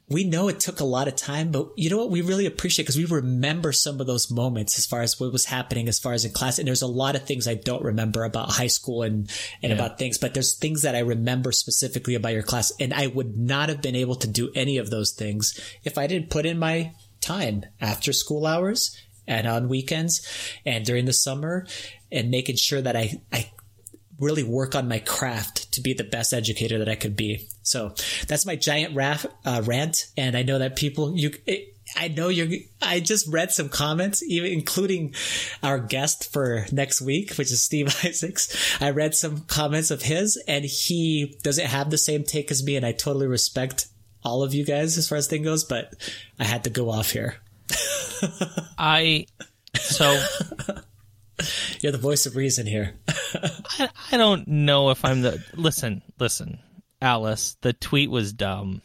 we 0.06 0.22
know 0.22 0.48
it 0.48 0.60
took 0.60 0.80
a 0.80 0.84
lot 0.84 1.08
of 1.08 1.16
time, 1.16 1.50
but 1.50 1.70
you 1.76 1.88
know 1.88 1.96
what? 1.96 2.10
We 2.10 2.20
really 2.20 2.44
appreciate 2.44 2.84
because 2.84 2.98
we 2.98 3.06
remember 3.06 3.72
some 3.72 3.98
of 3.98 4.06
those 4.06 4.30
moments 4.30 4.78
as 4.78 4.84
far 4.84 5.00
as 5.00 5.18
what 5.18 5.32
was 5.32 5.46
happening 5.46 5.88
as 5.88 5.98
far 5.98 6.12
as 6.12 6.26
in 6.26 6.32
class. 6.32 6.58
And 6.58 6.68
there's 6.68 6.82
a 6.82 6.86
lot 6.86 7.16
of 7.16 7.24
things 7.24 7.48
I 7.48 7.54
don't 7.54 7.82
remember 7.82 8.24
about 8.24 8.50
high 8.50 8.66
school 8.66 9.02
and, 9.02 9.30
and 9.62 9.70
yeah. 9.70 9.74
about 9.74 9.98
things, 9.98 10.18
but 10.18 10.34
there's 10.34 10.58
things 10.58 10.82
that 10.82 10.94
I 10.94 10.98
remember 10.98 11.52
specifically 11.52 12.16
about 12.16 12.34
your 12.34 12.42
class. 12.42 12.70
And 12.78 12.92
I 12.92 13.06
would 13.06 13.38
not 13.38 13.70
have 13.70 13.80
been 13.80 13.96
able 13.96 14.16
to 14.16 14.28
do 14.28 14.52
any 14.54 14.76
of 14.76 14.90
those 14.90 15.12
things 15.12 15.58
if 15.84 15.96
I 15.96 16.06
didn't 16.06 16.28
put 16.28 16.44
in 16.44 16.58
my 16.58 16.92
time 17.22 17.64
after 17.80 18.12
school 18.12 18.46
hours 18.46 18.94
and 19.26 19.46
on 19.46 19.70
weekends 19.70 20.28
and 20.66 20.84
during 20.84 21.06
the 21.06 21.14
summer 21.14 21.66
and 22.12 22.30
making 22.30 22.56
sure 22.56 22.82
that 22.82 22.94
I, 22.94 23.22
I 23.32 23.50
really 24.18 24.42
work 24.42 24.74
on 24.74 24.88
my 24.88 24.98
craft 24.98 25.72
to 25.72 25.80
be 25.80 25.92
the 25.92 26.04
best 26.04 26.32
educator 26.32 26.78
that 26.78 26.88
I 26.88 26.94
could 26.94 27.16
be. 27.16 27.48
So 27.62 27.94
that's 28.28 28.46
my 28.46 28.56
giant 28.56 28.94
raf, 28.94 29.26
uh, 29.44 29.62
rant. 29.64 30.10
And 30.16 30.36
I 30.36 30.42
know 30.42 30.58
that 30.58 30.76
people, 30.76 31.16
you, 31.16 31.32
it, 31.46 31.74
I 31.94 32.08
know 32.08 32.28
you're, 32.28 32.48
I 32.82 33.00
just 33.00 33.28
read 33.28 33.52
some 33.52 33.68
comments, 33.68 34.22
even 34.22 34.52
including 34.52 35.14
our 35.62 35.78
guest 35.78 36.32
for 36.32 36.66
next 36.72 37.00
week, 37.00 37.34
which 37.34 37.52
is 37.52 37.60
Steve 37.60 37.88
Isaacs. 38.04 38.80
I 38.80 38.90
read 38.90 39.14
some 39.14 39.42
comments 39.42 39.90
of 39.90 40.02
his 40.02 40.42
and 40.48 40.64
he 40.64 41.38
doesn't 41.42 41.66
have 41.66 41.90
the 41.90 41.98
same 41.98 42.24
take 42.24 42.50
as 42.50 42.64
me. 42.64 42.76
And 42.76 42.86
I 42.86 42.92
totally 42.92 43.26
respect 43.26 43.88
all 44.24 44.42
of 44.42 44.54
you 44.54 44.64
guys 44.64 44.98
as 44.98 45.08
far 45.08 45.18
as 45.18 45.28
thing 45.28 45.42
goes, 45.42 45.64
but 45.64 45.94
I 46.38 46.44
had 46.44 46.64
to 46.64 46.70
go 46.70 46.90
off 46.90 47.10
here. 47.10 47.36
I, 48.78 49.26
so 49.74 50.24
You're 51.80 51.92
the 51.92 51.98
voice 51.98 52.26
of 52.26 52.36
reason 52.36 52.66
here. 52.66 52.94
I, 53.08 53.88
I 54.12 54.16
don't 54.16 54.46
know 54.48 54.90
if 54.90 55.04
I'm 55.04 55.22
the. 55.22 55.42
Listen, 55.54 56.02
listen, 56.18 56.58
Alice. 57.00 57.56
The 57.60 57.72
tweet 57.72 58.10
was 58.10 58.32
dumb. 58.32 58.82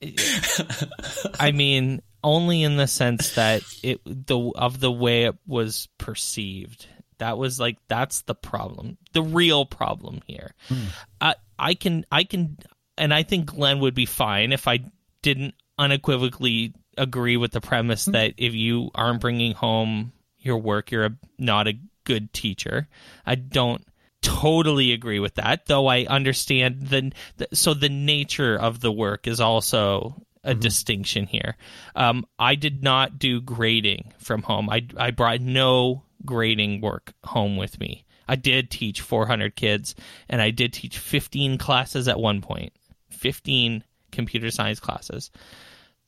I 1.40 1.52
mean, 1.52 2.02
only 2.22 2.62
in 2.62 2.76
the 2.76 2.86
sense 2.86 3.34
that 3.34 3.62
it 3.82 4.00
the 4.04 4.38
of 4.38 4.80
the 4.80 4.92
way 4.92 5.24
it 5.24 5.36
was 5.46 5.88
perceived. 5.98 6.86
That 7.18 7.36
was 7.38 7.58
like 7.58 7.78
that's 7.88 8.22
the 8.22 8.34
problem. 8.34 8.96
The 9.12 9.22
real 9.22 9.66
problem 9.66 10.20
here. 10.26 10.54
Hmm. 10.68 10.84
I 11.20 11.34
I 11.58 11.74
can 11.74 12.04
I 12.12 12.24
can 12.24 12.58
and 12.96 13.12
I 13.12 13.22
think 13.22 13.46
Glenn 13.46 13.80
would 13.80 13.94
be 13.94 14.06
fine 14.06 14.52
if 14.52 14.68
I 14.68 14.80
didn't 15.22 15.54
unequivocally 15.78 16.74
agree 16.96 17.36
with 17.36 17.52
the 17.52 17.60
premise 17.60 18.06
hmm. 18.06 18.12
that 18.12 18.34
if 18.36 18.54
you 18.54 18.90
aren't 18.94 19.20
bringing 19.20 19.54
home 19.54 20.12
your 20.38 20.58
work, 20.58 20.90
you're 20.90 21.06
a, 21.06 21.16
not 21.38 21.68
a 21.68 21.78
good 22.04 22.32
teacher. 22.32 22.88
I 23.26 23.34
don't 23.34 23.84
totally 24.22 24.92
agree 24.92 25.18
with 25.18 25.34
that, 25.36 25.66
though 25.66 25.86
I 25.86 26.04
understand 26.04 26.88
the, 26.88 27.12
the 27.36 27.48
so 27.54 27.74
the 27.74 27.88
nature 27.88 28.56
of 28.56 28.80
the 28.80 28.92
work 28.92 29.26
is 29.26 29.40
also 29.40 30.22
a 30.44 30.50
mm-hmm. 30.50 30.60
distinction 30.60 31.26
here. 31.26 31.56
Um, 31.94 32.24
I 32.38 32.54
did 32.54 32.82
not 32.82 33.18
do 33.18 33.40
grading 33.40 34.12
from 34.18 34.42
home. 34.42 34.70
I 34.70 34.86
I 34.96 35.10
brought 35.10 35.40
no 35.40 36.02
grading 36.24 36.80
work 36.80 37.12
home 37.24 37.56
with 37.56 37.78
me. 37.78 38.04
I 38.30 38.36
did 38.36 38.70
teach 38.70 39.00
400 39.00 39.56
kids, 39.56 39.94
and 40.28 40.42
I 40.42 40.50
did 40.50 40.74
teach 40.74 40.98
15 40.98 41.56
classes 41.56 42.08
at 42.08 42.20
one 42.20 42.42
point, 42.42 42.74
15 43.08 43.82
computer 44.12 44.50
science 44.50 44.80
classes. 44.80 45.30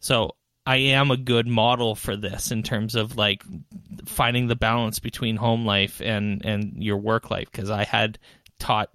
So 0.00 0.34
I 0.66 0.76
am 0.76 1.10
a 1.10 1.16
good 1.16 1.46
model 1.46 1.94
for 1.94 2.16
this 2.16 2.50
in 2.50 2.62
terms 2.62 2.94
of 2.94 3.16
like 3.16 3.42
finding 4.06 4.46
the 4.46 4.56
balance 4.56 4.98
between 4.98 5.36
home 5.36 5.64
life 5.64 6.00
and 6.00 6.44
and 6.44 6.82
your 6.82 6.98
work 6.98 7.30
life 7.30 7.50
because 7.50 7.70
I 7.70 7.84
had 7.84 8.18
taught 8.58 8.90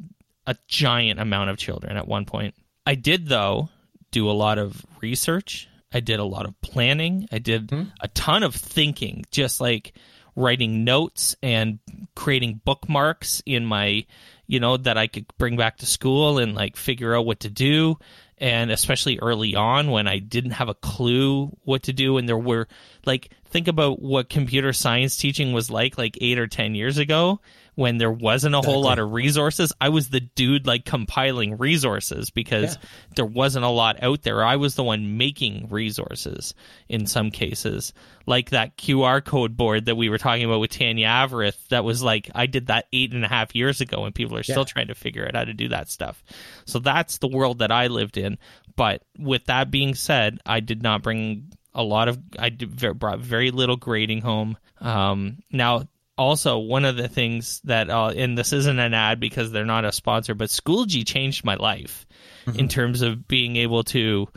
a 0.46 0.56
giant 0.68 1.20
amount 1.20 1.50
of 1.50 1.58
children 1.58 1.98
at 1.98 2.08
one 2.08 2.26
point. 2.26 2.56
I 2.86 2.96
did 2.96 3.28
though 3.28 3.70
do 4.12 4.30
a 4.30 4.32
lot 4.32 4.58
of 4.58 4.86
research. 5.02 5.68
I 5.92 6.00
did 6.00 6.20
a 6.20 6.26
lot 6.26 6.46
of 6.46 6.60
planning. 6.62 7.28
I 7.32 7.40
did 7.40 7.68
mm-hmm. 7.68 7.90
a 8.00 8.08
ton 8.10 8.44
of 8.44 8.54
thinking, 8.54 9.26
just 9.32 9.60
like 9.60 9.94
writing 10.36 10.84
notes 10.84 11.36
and 11.42 11.80
creating 12.16 12.62
bookmarks 12.64 13.42
in 13.46 13.66
my, 13.66 14.06
you 14.48 14.60
know, 14.60 14.78
that 14.78 14.98
I 14.98 15.08
could 15.08 15.26
bring 15.38 15.58
back 15.58 15.78
to 15.78 15.86
school 15.86 16.38
and 16.38 16.54
like 16.54 16.76
figure 16.76 17.16
out 17.16 17.26
what 17.26 17.42
to 17.42 17.50
do 17.50 17.98
and 18.38 18.72
especially 18.72 19.20
early 19.20 19.56
on 19.56 19.92
when 19.92 20.08
I 20.08 20.20
didn't 20.20 20.52
have 20.52 20.70
a 20.70 20.74
clue 20.74 21.56
what 21.64 21.84
to 21.84 21.94
do 21.94 22.18
and 22.18 22.28
there 22.28 22.38
were 22.38 22.68
like 23.06 23.32
think 23.46 23.68
about 23.68 24.02
what 24.02 24.30
computer 24.30 24.74
science 24.74 25.16
teaching 25.16 25.54
was 25.54 25.72
like 25.72 25.98
like 25.98 26.18
8 26.20 26.40
or 26.40 26.48
10 26.48 26.76
years 26.76 26.98
ago 26.98 27.40
when 27.76 27.98
there 27.98 28.12
wasn't 28.12 28.56
a 28.56 28.58
exactly. 28.58 28.74
whole 28.74 28.84
lot 28.84 29.00
of 29.00 29.12
resources. 29.12 29.74
I 29.80 29.90
was 29.90 30.10
the 30.10 30.22
dude 30.22 30.66
like 30.66 30.86
compiling 30.86 31.58
resources 31.58 32.30
because 32.30 32.76
yeah. 32.76 32.90
there 33.18 33.26
wasn't 33.26 33.66
a 33.66 33.70
lot 33.70 34.02
out 34.02 34.24
there. 34.24 34.44
I 34.44 34.56
was 34.56 34.76
the 34.76 34.84
one 34.84 35.18
making 35.18 35.68
resources 35.70 36.54
in 36.88 37.06
some 37.06 37.32
cases, 37.32 37.94
like 38.26 38.52
that 38.52 38.78
QR 38.78 39.24
code 39.24 39.58
board 39.58 39.86
that 39.86 39.96
we 39.96 40.10
were 40.10 40.18
talking 40.18 40.46
about 40.46 40.62
with 40.62 40.72
Tanya 40.72 41.08
Avrith. 41.08 41.68
That 41.68 41.84
was 41.84 42.02
like, 42.02 42.30
I 42.34 42.46
did 42.46 42.68
that 42.68 42.88
eight 42.94 43.14
and 43.14 43.26
a 43.26 43.30
half 43.30 43.56
years 43.56 43.82
ago, 43.82 44.06
and 44.06 44.16
people 44.16 44.38
are 44.38 44.44
still 44.44 44.60
yeah. 44.60 44.64
trying 44.66 44.88
to 44.88 44.96
figure 44.96 45.26
out 45.26 45.36
how 45.36 45.44
to 45.44 45.54
do 45.54 45.70
that 45.70 45.90
stuff. 45.90 46.24
So 46.66 46.80
that's 46.80 47.18
the 47.18 47.28
world 47.28 47.60
that 47.60 47.72
I 47.72 47.88
lived 47.88 48.18
in. 48.18 48.38
But 48.76 49.04
with 49.18 49.46
that 49.46 49.72
being 49.72 49.96
said, 49.96 50.40
I 50.46 50.60
did 50.62 50.82
not 50.82 51.02
bring 51.02 51.52
a 51.74 51.84
lot 51.84 52.08
of 52.08 52.18
I 52.40 52.50
did, 52.50 53.00
brought 53.00 53.20
very 53.20 53.52
little 53.52 53.76
grading 53.76 54.22
home. 54.22 54.58
Um, 54.80 55.40
now 55.52 55.88
also 56.18 56.58
one 56.58 56.86
of 56.86 56.96
the 56.96 57.08
things 57.08 57.62
that 57.66 57.90
uh, 57.90 58.08
and 58.16 58.38
this 58.38 58.54
isn't 58.54 58.80
an 58.80 58.94
ad 58.94 59.20
because 59.20 59.52
they're 59.52 59.66
not 59.66 59.86
a 59.86 59.92
sponsor 59.92 60.34
but 60.34 60.50
schoology 60.50 61.06
changed 61.06 61.44
my 61.44 61.56
life 61.56 62.06
mm-hmm. 62.46 62.60
in 62.60 62.68
terms 62.68 63.02
of 63.02 63.28
being 63.28 63.56
able 63.58 63.84
to 63.84 64.28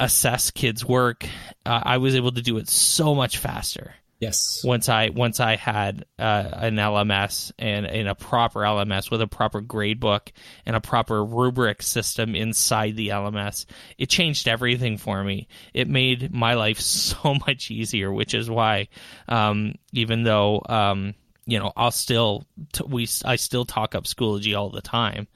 assess 0.00 0.50
kids 0.50 0.84
work. 0.84 1.24
Uh, 1.64 1.80
i 1.84 1.98
was 1.98 2.14
able 2.14 2.32
to 2.32 2.42
do 2.42 2.58
it 2.58 2.68
so 2.68 3.14
much 3.14 3.38
faster 3.38 3.94
yes. 4.20 4.62
once 4.64 4.88
i 4.88 5.10
once 5.10 5.38
i 5.38 5.54
had 5.54 6.04
uh, 6.18 6.48
an 6.54 6.76
lms 6.76 7.52
and 7.58 7.86
in 7.86 8.06
a 8.06 8.14
proper 8.14 8.60
lms 8.60 9.10
with 9.10 9.20
a 9.20 9.26
proper 9.26 9.60
grade 9.60 10.00
book 10.00 10.32
and 10.66 10.74
a 10.74 10.80
proper 10.80 11.24
rubric 11.24 11.82
system 11.82 12.34
inside 12.34 12.96
the 12.96 13.08
lms 13.08 13.66
it 13.96 14.08
changed 14.08 14.48
everything 14.48 14.96
for 14.96 15.22
me. 15.22 15.46
It 15.74 15.88
made 15.88 16.32
my 16.32 16.54
life 16.54 16.80
so 16.80 17.34
much 17.46 17.70
easier 17.70 18.12
which 18.12 18.34
is 18.34 18.50
why 18.50 18.88
um, 19.28 19.74
even 19.92 20.24
though 20.24 20.62
um, 20.68 21.14
you 21.48 21.58
know, 21.58 21.72
I'll 21.74 21.90
still 21.90 22.44
t- 22.74 22.84
we 22.86 23.08
I 23.24 23.36
still 23.36 23.64
talk 23.64 23.94
up 23.94 24.04
Schoology 24.04 24.56
all 24.56 24.68
the 24.68 24.82
time, 24.82 25.26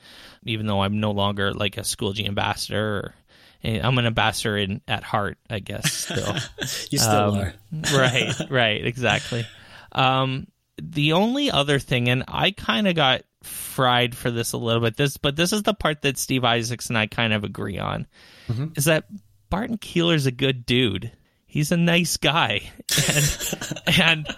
even 0.44 0.66
though 0.66 0.82
I'm 0.82 1.00
no 1.00 1.10
longer 1.10 1.54
like 1.54 1.78
a 1.78 1.80
Schoology 1.80 2.28
ambassador. 2.28 2.96
Or, 2.96 3.14
I'm 3.64 3.96
an 3.96 4.04
ambassador 4.04 4.58
in 4.58 4.82
at 4.86 5.04
heart, 5.04 5.38
I 5.48 5.60
guess. 5.60 5.90
Still, 5.90 6.34
you 6.90 6.98
still 6.98 7.34
um, 7.34 7.38
are. 7.38 7.54
right, 7.94 8.34
right, 8.50 8.84
exactly. 8.84 9.46
Um, 9.92 10.48
the 10.82 11.14
only 11.14 11.50
other 11.50 11.78
thing, 11.78 12.10
and 12.10 12.24
I 12.28 12.50
kind 12.50 12.86
of 12.86 12.94
got 12.94 13.22
fried 13.42 14.14
for 14.14 14.30
this 14.30 14.52
a 14.52 14.58
little 14.58 14.82
bit. 14.82 14.98
This, 14.98 15.16
but 15.16 15.34
this 15.34 15.54
is 15.54 15.62
the 15.62 15.72
part 15.72 16.02
that 16.02 16.18
Steve 16.18 16.44
Isaacs 16.44 16.90
and 16.90 16.98
I 16.98 17.06
kind 17.06 17.32
of 17.32 17.42
agree 17.42 17.78
on, 17.78 18.06
mm-hmm. 18.48 18.66
is 18.76 18.84
that 18.84 19.06
Barton 19.48 19.78
Keeler's 19.78 20.26
a 20.26 20.32
good 20.32 20.66
dude. 20.66 21.10
He's 21.46 21.72
a 21.72 21.76
nice 21.78 22.18
guy, 22.18 22.70
and 23.06 23.96
and 24.00 24.36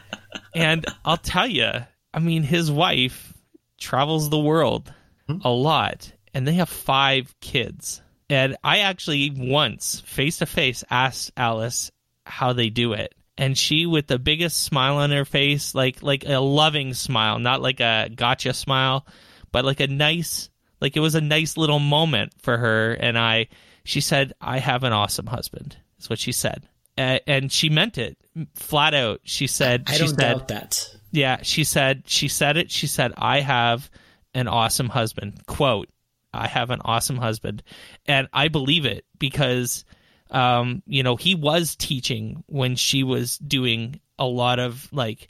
and 0.55 0.85
I'll 1.05 1.16
tell 1.16 1.47
you, 1.47 1.70
I 2.12 2.18
mean, 2.18 2.42
his 2.42 2.70
wife 2.70 3.33
travels 3.79 4.31
the 4.31 4.38
world 4.38 4.92
hmm? 5.29 5.38
a 5.42 5.51
lot, 5.51 6.12
and 6.33 6.47
they 6.47 6.55
have 6.55 6.68
five 6.68 7.35
kids. 7.40 8.01
And 8.31 8.57
I 8.64 8.79
actually 8.81 9.31
once, 9.31 10.01
face 10.07 10.38
to 10.38 10.47
face, 10.47 10.85
asked 10.90 11.33
Alice 11.37 11.90
how 12.25 12.53
they 12.53 12.70
do 12.70 12.94
it. 12.94 13.14
And 13.37 13.59
she, 13.59 13.85
with 13.85 14.07
the 14.07 14.18
biggest 14.18 14.62
smile 14.62 14.97
on 14.99 15.11
her 15.11 15.25
face, 15.25 15.75
like 15.75 16.03
like 16.03 16.25
a 16.27 16.38
loving 16.38 16.94
smile, 16.94 17.38
not 17.38 17.61
like 17.61 17.81
a 17.81 18.09
gotcha 18.14 18.55
smile, 18.55 19.07
but 19.51 19.64
like 19.64 19.81
a 19.81 19.88
nice, 19.88 20.51
like 20.81 20.97
it 20.97 21.01
was 21.01 21.16
a 21.16 21.20
nice 21.20 21.57
little 21.57 21.81
moment 21.81 22.33
for 22.40 22.57
her. 22.57 22.92
And 22.92 23.18
I, 23.18 23.49
she 23.85 24.01
said, 24.01 24.35
"I 24.40 24.59
have 24.59 24.85
an 24.85 24.92
awesome 24.92 25.27
husband." 25.27 25.77
Is 25.99 26.09
what 26.09 26.18
she 26.18 26.33
said 26.33 26.68
and 26.96 27.50
she 27.50 27.68
meant 27.68 27.98
it 27.98 28.16
flat 28.54 28.94
out. 28.94 29.20
She 29.24 29.46
said, 29.46 29.85
"I 29.87 29.92
she 29.92 29.98
don't 29.98 30.09
said, 30.09 30.18
doubt 30.18 30.48
that." 30.48 30.96
Yeah, 31.11 31.38
she 31.42 31.64
said, 31.64 32.04
she 32.07 32.28
said 32.28 32.57
it. 32.57 32.70
She 32.70 32.87
said, 32.87 33.12
"I 33.16 33.40
have 33.40 33.90
an 34.35 34.48
awesome 34.48 34.88
husband." 34.88 35.46
Quote: 35.46 35.88
"I 36.33 36.48
have 36.48 36.70
an 36.70 36.80
awesome 36.85 37.16
husband," 37.16 37.62
and 38.07 38.28
I 38.33 38.48
believe 38.48 38.85
it 38.87 39.04
because, 39.18 39.85
um, 40.30 40.83
you 40.87 41.02
know, 41.02 41.16
he 41.16 41.35
was 41.35 41.76
teaching 41.76 42.44
when 42.46 42.76
she 42.76 43.02
was 43.02 43.38
doing 43.38 44.00
a 44.18 44.26
lot 44.26 44.59
of 44.59 44.88
like, 44.92 45.28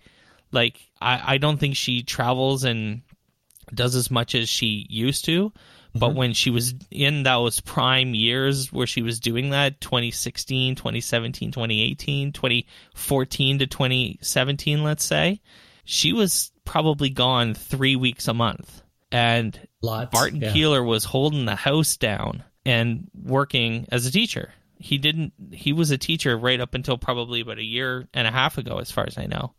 like 0.52 0.80
I, 1.00 1.34
I 1.34 1.38
don't 1.38 1.58
think 1.58 1.76
she 1.76 2.02
travels 2.02 2.64
and 2.64 3.02
does 3.72 3.94
as 3.94 4.10
much 4.10 4.34
as 4.34 4.48
she 4.48 4.86
used 4.88 5.24
to 5.26 5.52
but 5.94 6.08
mm-hmm. 6.08 6.18
when 6.18 6.32
she 6.32 6.50
was 6.50 6.74
in 6.90 7.22
those 7.22 7.60
prime 7.60 8.14
years 8.14 8.72
where 8.72 8.86
she 8.86 9.02
was 9.02 9.20
doing 9.20 9.50
that 9.50 9.80
2016 9.80 10.74
2017 10.74 11.52
2018 11.52 12.32
2014 12.32 13.58
to 13.58 13.66
2017 13.66 14.82
let's 14.82 15.04
say 15.04 15.40
she 15.84 16.12
was 16.12 16.50
probably 16.64 17.10
gone 17.10 17.54
three 17.54 17.96
weeks 17.96 18.28
a 18.28 18.34
month 18.34 18.82
and 19.12 19.58
Lots, 19.82 20.10
barton 20.10 20.40
yeah. 20.40 20.52
keeler 20.52 20.82
was 20.82 21.04
holding 21.04 21.44
the 21.44 21.56
house 21.56 21.96
down 21.96 22.42
and 22.66 23.08
working 23.14 23.86
as 23.90 24.06
a 24.06 24.10
teacher 24.10 24.52
He 24.78 24.98
didn't. 24.98 25.32
He 25.52 25.72
was 25.72 25.90
a 25.90 25.98
teacher 25.98 26.36
right 26.36 26.60
up 26.60 26.74
until 26.74 26.98
probably 26.98 27.40
about 27.40 27.58
a 27.58 27.64
year 27.64 28.06
and 28.12 28.26
a 28.26 28.30
half 28.30 28.58
ago, 28.58 28.78
as 28.78 28.90
far 28.90 29.04
as 29.06 29.16
I 29.16 29.26
know. 29.26 29.54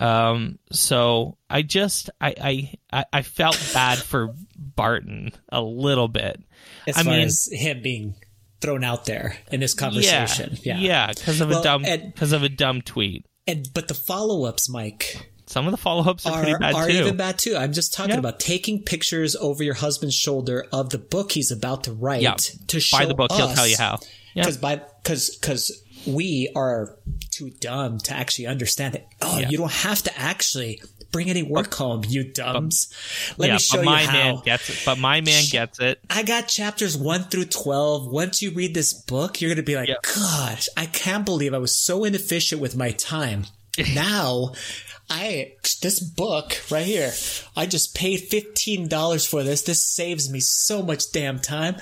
Um, 0.00 0.58
so 0.70 1.36
I 1.50 1.62
just 1.62 2.10
I 2.20 2.72
I 2.92 3.04
I 3.12 3.22
felt 3.22 3.58
bad 3.74 3.98
for 3.98 4.34
Barton 4.56 5.32
a 5.50 5.60
little 5.62 6.08
bit. 6.08 6.40
As 6.86 6.96
I 6.96 7.02
far 7.02 7.12
mean, 7.14 7.24
as 7.26 7.48
him 7.52 7.82
being 7.82 8.14
thrown 8.60 8.84
out 8.84 9.04
there 9.06 9.36
in 9.50 9.60
this 9.60 9.74
conversation. 9.74 10.56
Yeah, 10.62 10.78
Yeah. 10.78 11.06
yeah, 11.08 11.12
because 11.12 11.40
of 11.40 11.50
Well, 11.50 11.60
a 11.60 11.64
dumb 11.64 11.82
because 11.82 12.32
of 12.32 12.42
a 12.42 12.48
dumb 12.48 12.80
tweet. 12.82 13.26
And 13.46 13.68
but 13.74 13.88
the 13.88 13.94
follow 13.94 14.44
ups, 14.44 14.68
Mike, 14.68 15.30
Some 15.46 15.66
of 15.66 15.72
the 15.72 15.76
follow 15.76 16.08
ups 16.08 16.24
are, 16.26 16.32
are, 16.32 16.42
pretty 16.42 16.58
bad 16.58 16.74
are 16.74 16.86
too. 16.86 16.92
even 16.92 17.16
bad 17.16 17.38
too. 17.38 17.56
I'm 17.56 17.72
just 17.72 17.92
talking 17.92 18.12
Yeah. 18.14 18.18
about 18.20 18.40
taking 18.40 18.82
pictures 18.82 19.36
over 19.36 19.62
your 19.62 19.74
husband's 19.74 20.14
shoulder 20.14 20.66
of 20.72 20.90
the 20.90 20.98
book 20.98 21.32
he's 21.32 21.50
about 21.50 21.84
to 21.84 21.92
write 21.92 22.22
Yeah. 22.22 22.36
to 22.68 22.80
show 22.80 22.98
Buy 22.98 23.06
the 23.06 23.14
book; 23.14 23.32
he'll 23.32 23.52
tell 23.52 23.66
you 23.66 23.76
how. 23.76 23.98
Yeah. 24.34 24.44
because 24.44 24.56
by 24.56 24.80
because 25.02 25.36
because 25.36 25.82
we 26.06 26.50
are 26.56 26.96
too 27.30 27.50
dumb 27.60 27.98
to 27.98 28.14
actually 28.14 28.46
understand 28.46 28.94
it. 28.94 29.06
Oh, 29.20 29.38
Yeah. 29.38 29.48
you 29.48 29.58
don't 29.58 29.72
have 29.72 30.02
to 30.02 30.18
actually 30.18 30.80
bring 31.10 31.28
any 31.28 31.42
work 31.42 31.74
home, 31.74 32.02
you 32.08 32.24
dumbs. 32.24 32.88
Let 33.36 33.48
yeah, 33.48 33.52
me 33.54 33.58
show 33.58 33.76
but 33.78 33.80
you 33.82 33.86
my 33.90 34.02
how. 34.04 34.12
man 34.12 34.42
gets 34.44 34.70
it. 34.70 34.82
But 34.86 34.98
my 34.98 35.20
man 35.20 35.44
gets 35.50 35.78
it. 35.78 36.00
I 36.08 36.22
got 36.22 36.48
chapters 36.48 36.96
one 36.96 37.24
through 37.24 37.46
12. 37.46 38.10
Once 38.10 38.40
you 38.40 38.50
read 38.50 38.74
this 38.74 38.94
book, 38.94 39.40
you're 39.40 39.50
going 39.50 39.56
to 39.56 39.62
be 39.62 39.76
like, 39.76 39.88
Yeah. 39.88 39.96
gosh, 40.02 40.68
I 40.76 40.86
can't 40.86 41.24
believe 41.26 41.52
I 41.52 41.58
was 41.58 41.76
so 41.76 42.04
inefficient 42.04 42.60
with 42.62 42.74
my 42.76 42.92
time. 42.92 43.44
now, 43.94 44.52
I, 45.08 45.54
this 45.82 46.00
book 46.00 46.58
right 46.70 46.86
here, 46.86 47.12
I 47.56 47.66
just 47.66 47.94
paid 47.94 48.30
$15 48.30 49.28
for 49.28 49.42
this. 49.42 49.62
This 49.62 49.84
saves 49.84 50.30
me 50.30 50.40
so 50.40 50.82
much 50.82 51.12
damn 51.12 51.38
time. 51.38 51.76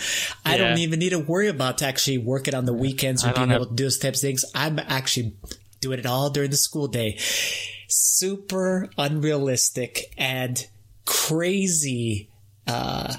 I 0.45 0.57
don't 0.57 0.79
even 0.79 0.99
need 0.99 1.11
to 1.11 1.19
worry 1.19 1.49
about 1.49 1.83
actually 1.83 2.19
working 2.19 2.55
on 2.55 2.65
the 2.65 2.73
weekends 2.73 3.25
or 3.25 3.33
being 3.33 3.49
have- 3.51 3.57
able 3.57 3.67
to 3.67 3.75
do 3.75 3.85
those 3.85 3.99
types 3.99 4.19
of 4.19 4.23
things. 4.23 4.45
I'm 4.55 4.79
actually 4.79 5.35
doing 5.81 5.99
it 5.99 6.07
all 6.07 6.31
during 6.31 6.51
the 6.51 6.57
school 6.57 6.89
day. 6.89 7.19
Super 7.89 8.89
unrealistic 8.99 10.13
and 10.17 10.67
crazy 11.05 12.29
uh, 12.67 13.15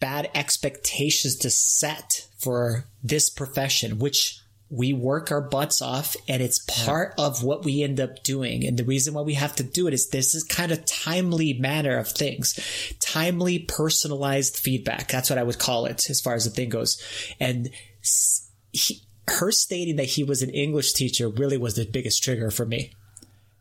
bad 0.00 0.30
expectations 0.34 1.36
to 1.36 1.50
set 1.50 2.28
for 2.38 2.84
this 3.02 3.30
profession, 3.30 3.98
which 3.98 4.40
we 4.68 4.92
work 4.92 5.30
our 5.30 5.40
butts 5.40 5.80
off 5.80 6.16
and 6.28 6.42
it's 6.42 6.58
part 6.66 7.14
of 7.18 7.42
what 7.42 7.64
we 7.64 7.82
end 7.82 8.00
up 8.00 8.22
doing. 8.22 8.66
And 8.66 8.76
the 8.76 8.84
reason 8.84 9.14
why 9.14 9.22
we 9.22 9.34
have 9.34 9.54
to 9.56 9.62
do 9.62 9.86
it 9.86 9.94
is 9.94 10.08
this 10.08 10.34
is 10.34 10.42
kind 10.42 10.72
of 10.72 10.84
timely 10.84 11.52
manner 11.54 11.96
of 11.98 12.08
things, 12.08 12.58
timely 12.98 13.60
personalized 13.60 14.56
feedback. 14.56 15.08
That's 15.08 15.30
what 15.30 15.38
I 15.38 15.44
would 15.44 15.58
call 15.58 15.86
it 15.86 16.10
as 16.10 16.20
far 16.20 16.34
as 16.34 16.44
the 16.44 16.50
thing 16.50 16.68
goes. 16.68 17.00
And 17.38 17.70
he, 18.72 19.02
her 19.28 19.52
stating 19.52 19.96
that 19.96 20.04
he 20.04 20.24
was 20.24 20.42
an 20.42 20.50
English 20.50 20.92
teacher 20.92 21.28
really 21.28 21.58
was 21.58 21.74
the 21.74 21.86
biggest 21.86 22.22
trigger 22.22 22.50
for 22.50 22.66
me 22.66 22.92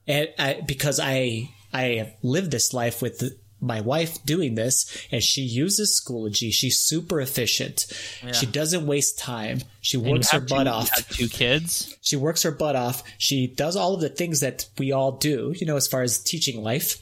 and 0.08 0.30
I, 0.38 0.62
because 0.66 1.00
I 1.02 1.50
I 1.74 2.16
lived 2.22 2.52
this 2.52 2.74
life 2.74 3.02
with 3.02 3.20
the, 3.20 3.38
my 3.66 3.82
wife 3.82 4.24
doing 4.26 4.56
this, 4.56 5.06
and 5.12 5.24
she 5.24 5.42
uses 5.42 6.02
Schoology. 6.02 6.52
She's 6.52 6.80
super 6.80 7.20
efficient. 7.20 7.86
She 8.34 8.46
doesn't 8.46 8.86
waste 8.86 9.20
time. 9.20 9.62
She 9.82 9.98
works 9.98 10.32
her 10.32 10.40
butt 10.40 10.66
two, 10.66 10.70
off. 10.70 11.10
two 11.10 11.28
kids. 11.28 11.96
She 12.02 12.16
works 12.16 12.44
her 12.44 12.52
butt 12.52 12.76
off. 12.76 13.04
She 13.18 13.48
does 13.48 13.76
all 13.76 13.94
of 13.94 14.02
the 14.02 14.10
things 14.10 14.40
that 14.40 14.68
we 14.78 14.92
all 14.92 15.14
do, 15.14 15.54
you 15.56 15.66
know, 15.66 15.76
as 15.76 15.88
far 15.88 16.02
as 16.02 16.18
teaching 16.20 16.64
life. 16.64 16.98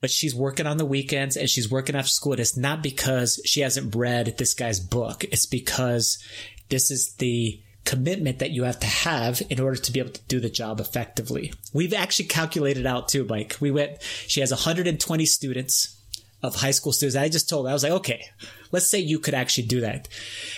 But 0.00 0.10
she's 0.10 0.34
working 0.34 0.66
on 0.66 0.76
the 0.76 0.84
weekends 0.84 1.36
and 1.36 1.48
she's 1.48 1.70
working 1.70 1.96
after 1.96 2.10
school. 2.10 2.32
And 2.32 2.40
it's 2.40 2.56
not 2.56 2.82
because 2.82 3.40
she 3.44 3.60
hasn't 3.60 3.94
read 3.94 4.36
this 4.38 4.54
guy's 4.54 4.78
book. 4.78 5.24
It's 5.24 5.46
because 5.46 6.22
this 6.68 6.90
is 6.90 7.14
the 7.14 7.60
commitment 7.86 8.40
that 8.40 8.50
you 8.50 8.64
have 8.64 8.80
to 8.80 8.86
have 8.86 9.40
in 9.48 9.60
order 9.60 9.80
to 9.80 9.92
be 9.92 10.00
able 10.00 10.10
to 10.10 10.22
do 10.22 10.40
the 10.40 10.50
job 10.50 10.80
effectively. 10.80 11.52
We've 11.72 11.94
actually 11.94 12.26
calculated 12.26 12.84
out 12.84 13.08
too, 13.08 13.24
Mike. 13.24 13.56
We 13.60 13.70
went, 13.70 14.02
she 14.02 14.40
has 14.40 14.50
120 14.50 15.24
students 15.24 15.96
of 16.42 16.56
high 16.56 16.72
school 16.72 16.92
students. 16.92 17.16
I 17.16 17.28
just 17.28 17.48
told 17.48 17.66
her, 17.66 17.70
I 17.70 17.72
was 17.72 17.82
like, 17.82 17.92
okay, 17.92 18.26
let's 18.72 18.90
say 18.90 18.98
you 18.98 19.18
could 19.18 19.34
actually 19.34 19.68
do 19.68 19.80
that. 19.80 20.08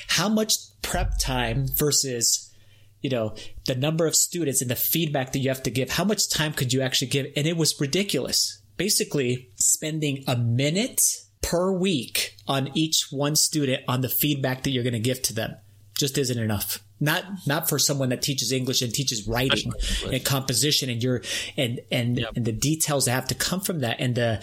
How 0.08 0.28
much 0.28 0.54
prep 0.82 1.18
time 1.18 1.66
versus 1.68 2.48
you 3.00 3.10
know, 3.10 3.34
the 3.66 3.74
number 3.74 4.06
of 4.06 4.16
students 4.16 4.60
and 4.60 4.70
the 4.70 4.76
feedback 4.76 5.32
that 5.32 5.38
you 5.38 5.48
have 5.50 5.62
to 5.62 5.70
give, 5.70 5.90
how 5.90 6.04
much 6.04 6.28
time 6.28 6.52
could 6.52 6.72
you 6.72 6.82
actually 6.82 7.08
give? 7.08 7.26
And 7.36 7.46
it 7.46 7.56
was 7.56 7.80
ridiculous. 7.80 8.60
Basically, 8.76 9.50
spending 9.54 10.24
a 10.26 10.36
minute 10.36 11.00
per 11.40 11.70
week 11.70 12.36
on 12.46 12.70
each 12.74 13.06
one 13.10 13.36
student 13.36 13.82
on 13.86 14.00
the 14.00 14.08
feedback 14.08 14.62
that 14.62 14.70
you're 14.70 14.82
going 14.82 14.92
to 14.94 14.98
give 14.98 15.22
to 15.22 15.32
them 15.32 15.56
just 15.96 16.18
isn't 16.18 16.38
enough. 16.38 16.82
Not 17.00 17.24
not 17.46 17.68
for 17.68 17.78
someone 17.78 18.08
that 18.08 18.22
teaches 18.22 18.52
English 18.52 18.82
and 18.82 18.92
teaches 18.92 19.28
writing 19.28 19.72
and 20.10 20.24
composition 20.24 20.90
and 20.90 21.02
your 21.02 21.22
and 21.56 21.80
and 21.92 22.26
and 22.34 22.44
the 22.44 22.52
details 22.52 23.04
that 23.04 23.12
have 23.12 23.28
to 23.28 23.34
come 23.34 23.60
from 23.60 23.80
that 23.80 24.00
and 24.00 24.14
the 24.14 24.38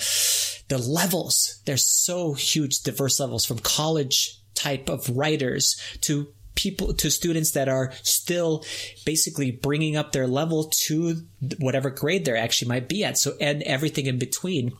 the 0.68 0.78
levels. 0.78 1.62
There's 1.66 1.86
so 1.86 2.34
huge 2.34 2.82
diverse 2.82 3.20
levels 3.20 3.45
from 3.45 3.60
college 3.60 4.39
type 4.53 4.89
of 4.89 5.10
writers 5.16 5.80
to 6.01 6.28
people 6.56 6.93
to 6.93 7.12
students 7.12 7.51
that 7.51 7.68
are 7.68 7.91
still 8.01 8.64
basically 9.06 9.51
bringing 9.51 9.97
up 9.97 10.14
their 10.14 10.28
level 10.28 10.72
to 10.72 11.22
whatever 11.60 11.89
grade 11.89 12.26
they 12.26 12.38
actually 12.38 12.70
might 12.70 12.88
be 12.88 13.03
at. 13.03 13.18
So 13.18 13.34
and 13.39 13.62
everything 13.64 14.06
in 14.06 14.18
between 14.18 14.72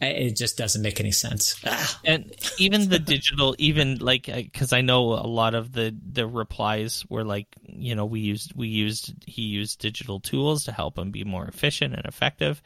it 0.00 0.36
just 0.36 0.58
doesn't 0.58 0.82
make 0.82 1.00
any 1.00 1.12
sense. 1.12 1.60
Ah, 1.66 2.00
and 2.04 2.34
even 2.58 2.88
the 2.88 2.98
digital 2.98 3.54
even 3.58 3.98
like 3.98 4.26
because 4.26 4.72
i 4.72 4.80
know 4.80 5.14
a 5.14 5.26
lot 5.26 5.54
of 5.54 5.72
the 5.72 5.94
the 6.12 6.26
replies 6.26 7.04
were 7.08 7.24
like 7.24 7.46
you 7.62 7.94
know 7.94 8.04
we 8.04 8.20
used 8.20 8.54
we 8.54 8.68
used 8.68 9.14
he 9.26 9.42
used 9.42 9.80
digital 9.80 10.20
tools 10.20 10.64
to 10.64 10.72
help 10.72 10.98
him 10.98 11.10
be 11.10 11.24
more 11.24 11.46
efficient 11.46 11.94
and 11.94 12.04
effective. 12.04 12.62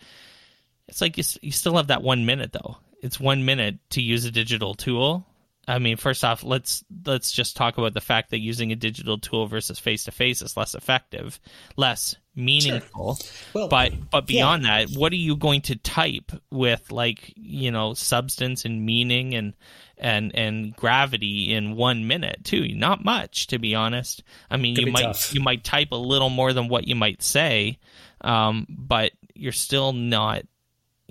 It's 0.89 1.01
like 1.01 1.17
you, 1.19 1.25
you 1.41 1.53
still 1.53 1.77
have 1.77 1.87
that 1.87 2.03
one 2.03 2.27
minute 2.27 2.53
though. 2.53 2.79
It's 3.01 3.21
one 3.21 3.45
minute 3.45 3.79
to 3.91 4.03
use 4.03 4.25
a 4.25 4.31
digital 4.31 4.75
tool 4.75 5.27
i 5.69 5.79
mean 5.79 5.97
first 5.97 6.25
off 6.25 6.43
let's 6.43 6.85
let's 7.07 7.33
just 7.33 7.57
talk 7.57 7.79
about 7.79 7.95
the 7.95 8.01
fact 8.01 8.31
that 8.31 8.41
using 8.41 8.73
a 8.73 8.77
digital 8.77 9.19
tool 9.19 9.47
versus 9.47 9.79
face 9.79 10.05
to 10.05 10.11
face 10.11 10.43
is 10.43 10.57
less 10.57 10.75
effective 10.75 11.39
less 11.77 12.17
meaningful. 12.35 13.19
Well, 13.53 13.69
but 13.69 13.93
but 14.11 14.27
beyond 14.27 14.65
that 14.65 14.91
what 14.91 15.13
are 15.13 15.17
you 15.17 15.37
going 15.37 15.63
to 15.63 15.77
type 15.77 16.33
with 16.51 16.91
like 16.91 17.33
you 17.37 17.71
know 17.71 17.95
substance 17.95 18.65
and 18.65 18.85
meaning 18.85 19.35
and 19.35 19.55
and 19.99 20.35
and 20.35 20.75
gravity 20.77 21.53
in 21.53 21.77
one 21.77 22.07
minute 22.07 22.41
too? 22.45 22.69
Not 22.69 23.05
much 23.05 23.49
to 23.49 23.59
be 23.59 23.75
honest. 23.75 24.23
I 24.51 24.57
mean 24.57 24.77
Could 24.77 24.87
you 24.87 24.93
might 24.93 25.03
tough. 25.03 25.35
you 25.35 25.41
might 25.41 25.65
type 25.65 25.89
a 25.93 25.97
little 25.97 26.31
more 26.31 26.53
than 26.53 26.69
what 26.69 26.87
you 26.87 26.95
might 26.95 27.23
say 27.23 27.79
um 28.23 28.67
but 28.69 29.13
you're 29.35 29.53
still 29.53 29.93
not 29.93 30.43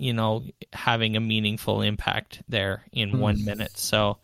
you 0.00 0.12
know 0.12 0.44
having 0.72 1.16
a 1.16 1.20
meaningful 1.20 1.82
impact 1.82 2.42
there 2.48 2.84
in 2.92 3.20
one 3.20 3.44
minute 3.44 3.76
so 3.76 4.18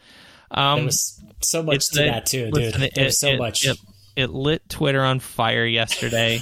um 0.51 0.77
there 0.79 0.85
was 0.87 1.23
so 1.41 1.63
much 1.63 1.89
to 1.91 1.95
the- 1.99 2.05
that 2.05 2.27
too 2.27 2.45
dude 2.51 2.55
listen, 2.55 2.91
there 2.95 3.05
was 3.05 3.19
so 3.21 3.29
it- 3.29 3.39
much 3.39 3.67
It, 3.67 3.79
it 4.17 4.31
lit 4.31 4.67
Twitter 4.71 5.03
on 5.05 5.21
fire 5.21 5.67
yesterday 5.67 6.41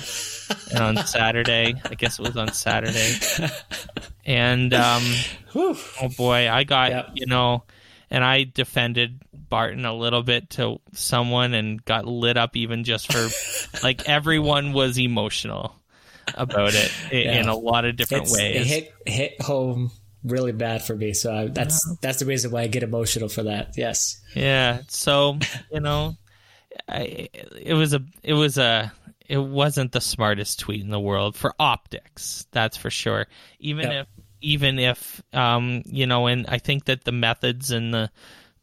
and 0.70 0.78
on 0.80 1.06
Saturday. 1.06 1.74
I 1.84 1.94
guess 1.96 2.20
it 2.20 2.22
was 2.22 2.36
on 2.36 2.52
Saturday. 2.52 3.16
And 4.24 4.72
um, 4.72 5.02
oh 5.56 6.08
boy, 6.16 6.48
I 6.48 6.62
got 6.62 6.90
Yep. 6.92 7.08
you 7.14 7.26
know, 7.26 7.64
and 8.10 8.22
I 8.22 8.44
defended 8.44 9.20
Barton 9.32 9.84
a 9.84 9.92
little 9.92 10.22
bit 10.22 10.50
to 10.50 10.80
someone 10.92 11.52
and 11.52 11.84
got 11.84 12.06
lit 12.06 12.36
up 12.36 12.54
even 12.56 12.84
just 12.84 13.12
for 13.12 13.28
like 13.82 14.08
everyone 14.08 14.72
was 14.72 14.96
emotional 14.96 15.74
about 16.34 16.74
it 16.74 16.92
i- 17.12 17.16
in 17.38 17.48
a 17.48 17.56
lot 17.56 17.84
of 17.84 17.96
different 17.96 18.24
It's- 18.24 18.38
ways. 18.38 18.56
it 18.62 18.66
hit 18.66 18.94
hit 19.06 19.40
home 19.42 19.90
really 20.22 20.52
bad 20.52 20.82
for 20.82 20.96
me 20.96 21.12
so 21.12 21.34
I, 21.34 21.46
that's 21.48 21.78
that's 22.00 22.18
the 22.18 22.24
reason 22.24 22.50
why 22.50 22.62
i 22.62 22.66
get 22.66 22.82
emotional 22.82 23.28
for 23.28 23.42
that 23.44 23.74
yes 23.76 24.20
Yeah. 24.34 24.80
So 24.88 25.38
you 25.72 25.80
know, 25.80 26.16
I, 26.88 27.28
it 27.60 27.74
was 27.74 27.92
a 27.94 28.00
it 28.22 28.32
was 28.34 28.58
a 28.58 28.92
it 29.28 29.38
wasn't 29.38 29.92
the 29.92 30.00
smartest 30.00 30.58
tweet 30.60 30.80
in 30.80 30.88
the 30.90 30.98
world 31.00 31.36
for 31.36 31.54
optics. 31.58 32.46
That's 32.52 32.76
for 32.76 32.90
sure. 32.90 33.26
Even 33.60 33.90
Yeah. 33.90 34.00
if 34.00 34.06
even 34.40 34.78
if 34.78 35.22
um 35.32 35.82
you 35.86 36.06
know, 36.06 36.26
and 36.26 36.46
I 36.48 36.58
think 36.58 36.86
that 36.86 37.04
the 37.04 37.12
methods 37.12 37.70
and 37.70 37.92
the 37.94 38.10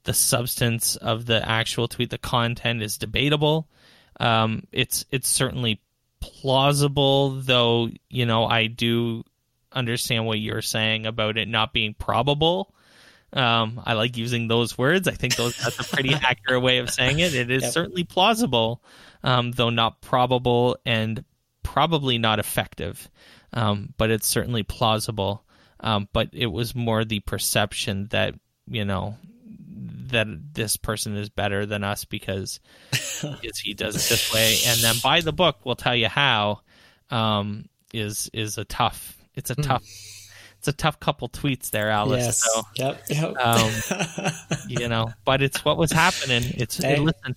the 0.03 0.13
substance 0.13 0.95
of 0.97 1.25
the 1.25 1.47
actual 1.47 1.87
tweet, 1.87 2.09
the 2.09 2.17
content 2.17 2.81
is 2.83 2.97
debatable. 2.97 3.69
Um, 4.19 4.63
it's 4.71 5.05
it's 5.11 5.29
certainly 5.29 5.79
plausible, 6.21 7.31
though. 7.41 7.89
You 8.09 8.25
know, 8.25 8.45
I 8.45 8.67
do 8.67 9.23
understand 9.71 10.25
what 10.25 10.39
you're 10.39 10.61
saying 10.61 11.05
about 11.05 11.37
it 11.37 11.47
not 11.47 11.73
being 11.73 11.93
probable. 11.93 12.73
Um, 13.33 13.81
I 13.85 13.93
like 13.93 14.17
using 14.17 14.47
those 14.47 14.77
words. 14.77 15.07
I 15.07 15.11
think 15.13 15.35
those 15.35 15.55
that's 15.57 15.79
a 15.79 15.83
pretty 15.83 16.13
accurate 16.21 16.61
way 16.61 16.79
of 16.79 16.89
saying 16.89 17.19
it. 17.19 17.33
It 17.33 17.49
is 17.49 17.63
Yep. 17.63 17.71
certainly 17.71 18.03
plausible, 18.03 18.83
um, 19.23 19.51
though 19.51 19.69
not 19.69 20.01
probable 20.01 20.77
and 20.85 21.23
probably 21.63 22.17
not 22.17 22.39
effective. 22.39 23.09
Um, 23.53 23.93
but 23.97 24.09
it's 24.11 24.27
certainly 24.27 24.63
plausible. 24.63 25.43
Um, 25.79 26.07
but 26.13 26.29
it 26.33 26.47
was 26.47 26.75
more 26.75 27.03
the 27.05 27.21
perception 27.21 28.07
that 28.11 28.35
you 28.67 28.85
know 28.85 29.17
that 30.11 30.27
this 30.53 30.77
person 30.77 31.15
is 31.17 31.29
better 31.29 31.65
than 31.65 31.83
us 31.83 32.05
because 32.11 32.59
he 33.61 33.73
does 33.73 33.95
it 33.95 34.09
this 34.09 34.33
way, 34.33 34.57
and 34.67 34.79
then 34.79 34.95
buy 35.03 35.21
the 35.21 35.33
book. 35.33 35.59
We'll 35.63 35.75
tell 35.75 35.95
you 35.95 36.07
how. 36.07 36.61
Um, 37.09 37.65
is 37.93 38.29
is 38.33 38.57
a 38.57 38.63
tough. 38.63 39.17
It's 39.35 39.49
a 39.49 39.55
mm. 39.55 39.63
tough. 39.63 39.83
It's 40.59 40.67
a 40.67 40.73
tough 40.73 40.99
couple 40.99 41.27
tweets 41.27 41.71
there, 41.71 41.89
Alice. 41.89 42.23
Yes. 42.23 42.43
So, 42.43 42.61
yep. 42.75 43.03
Yep. 43.09 43.37
Um, 43.37 43.71
you 44.67 44.87
know, 44.87 45.11
but 45.25 45.41
it's 45.41 45.65
what 45.65 45.77
was 45.77 45.91
happening. 45.91 46.43
It's 46.55 46.77
hey. 46.77 46.97
listen 46.99 47.35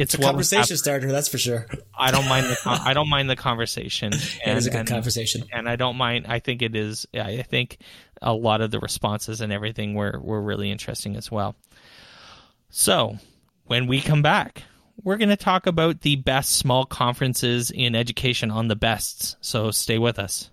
it's, 0.00 0.14
it's 0.14 0.22
a 0.22 0.26
conversation 0.26 0.76
starter, 0.78 1.12
that's 1.12 1.28
for 1.28 1.36
sure. 1.36 1.66
I 1.96 2.10
don't 2.10 2.26
mind 2.26 2.46
the 2.46 2.58
I 2.64 2.94
don't 2.94 3.08
mind 3.10 3.28
the 3.28 3.36
conversation. 3.36 4.12
And, 4.12 4.22
it 4.46 4.56
is 4.56 4.66
a 4.66 4.70
good 4.70 4.80
and, 4.80 4.88
conversation, 4.88 5.44
and 5.52 5.68
I 5.68 5.76
don't 5.76 5.96
mind. 5.96 6.26
I 6.26 6.38
think 6.38 6.62
it 6.62 6.74
is. 6.74 7.06
I 7.12 7.42
think 7.42 7.78
a 8.22 8.32
lot 8.32 8.62
of 8.62 8.70
the 8.70 8.78
responses 8.78 9.42
and 9.42 9.52
everything 9.52 9.94
were 9.94 10.18
were 10.22 10.40
really 10.40 10.70
interesting 10.70 11.16
as 11.16 11.30
well. 11.30 11.54
So 12.70 13.18
when 13.64 13.88
we 13.88 14.00
come 14.00 14.22
back, 14.22 14.62
we're 15.02 15.16
going 15.16 15.30
to 15.30 15.36
talk 15.36 15.66
about 15.66 16.02
the 16.02 16.16
best 16.16 16.56
small 16.56 16.84
conferences 16.84 17.70
in 17.70 17.96
education 17.96 18.50
on 18.50 18.68
the 18.68 18.76
bests. 18.76 19.36
So 19.40 19.70
stay 19.72 19.98
with 19.98 20.18
us. 20.18 20.50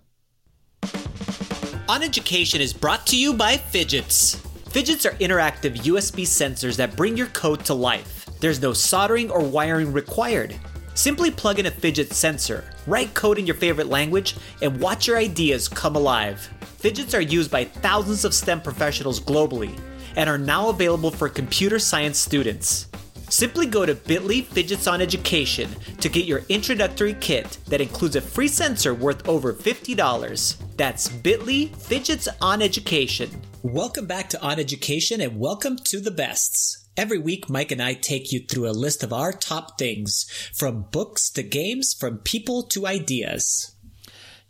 On 1.88 2.02
Education 2.02 2.60
is 2.60 2.72
brought 2.72 3.06
to 3.06 3.16
you 3.16 3.34
by 3.34 3.56
Phidgets. 3.56 4.36
Phidgets 4.70 5.06
are 5.06 5.16
interactive 5.16 5.76
USB 5.76 6.24
sensors 6.24 6.76
that 6.76 6.96
bring 6.96 7.16
your 7.16 7.28
code 7.28 7.64
to 7.66 7.74
life. 7.74 8.26
There's 8.40 8.60
no 8.60 8.72
soldering 8.72 9.30
or 9.30 9.42
wiring 9.42 9.92
required. 9.92 10.54
Simply 10.94 11.30
plug 11.30 11.58
in 11.58 11.66
a 11.66 11.70
Phidget 11.70 12.12
sensor, 12.12 12.64
write 12.86 13.14
code 13.14 13.38
in 13.38 13.46
your 13.46 13.54
favorite 13.54 13.86
language, 13.86 14.34
and 14.60 14.80
watch 14.80 15.06
your 15.06 15.16
ideas 15.16 15.68
come 15.68 15.96
alive. 15.96 16.48
Phidgets 16.80 17.16
are 17.16 17.22
used 17.22 17.50
by 17.50 17.64
thousands 17.64 18.24
of 18.24 18.34
STEM 18.34 18.60
professionals 18.60 19.20
globally 19.20 19.78
and 20.16 20.28
are 20.28 20.38
now 20.38 20.68
available 20.68 21.10
for 21.10 21.28
computer 21.28 21.78
science 21.78 22.18
students. 22.18 22.88
Simply 23.30 23.66
go 23.66 23.84
to 23.84 23.94
bit.ly 23.94 24.42
Phidgets 24.42 24.90
on 24.90 25.02
Education 25.02 25.68
to 26.00 26.08
get 26.08 26.24
your 26.24 26.42
introductory 26.48 27.14
kit 27.14 27.58
that 27.66 27.80
includes 27.80 28.16
a 28.16 28.20
free 28.20 28.48
sensor 28.48 28.94
worth 28.94 29.28
over 29.28 29.52
$50. 29.52 30.56
That's 30.76 31.08
bit.ly 31.08 31.70
Phidgets 31.76 32.28
on 32.40 32.62
Education. 32.62 33.30
Welcome 33.62 34.06
back 34.06 34.30
to 34.30 34.40
On 34.40 34.58
Education 34.58 35.20
and 35.20 35.38
welcome 35.38 35.76
to 35.84 36.00
the 36.00 36.10
bests. 36.10 36.88
Every 36.96 37.18
week, 37.18 37.50
Mike 37.50 37.70
and 37.70 37.82
I 37.82 37.94
take 37.94 38.32
you 38.32 38.40
through 38.40 38.68
a 38.68 38.72
list 38.72 39.02
of 39.02 39.12
our 39.12 39.32
top 39.32 39.78
things 39.78 40.26
from 40.54 40.86
books 40.90 41.28
to 41.30 41.42
games, 41.42 41.92
from 41.92 42.18
people 42.18 42.62
to 42.64 42.86
ideas. 42.86 43.76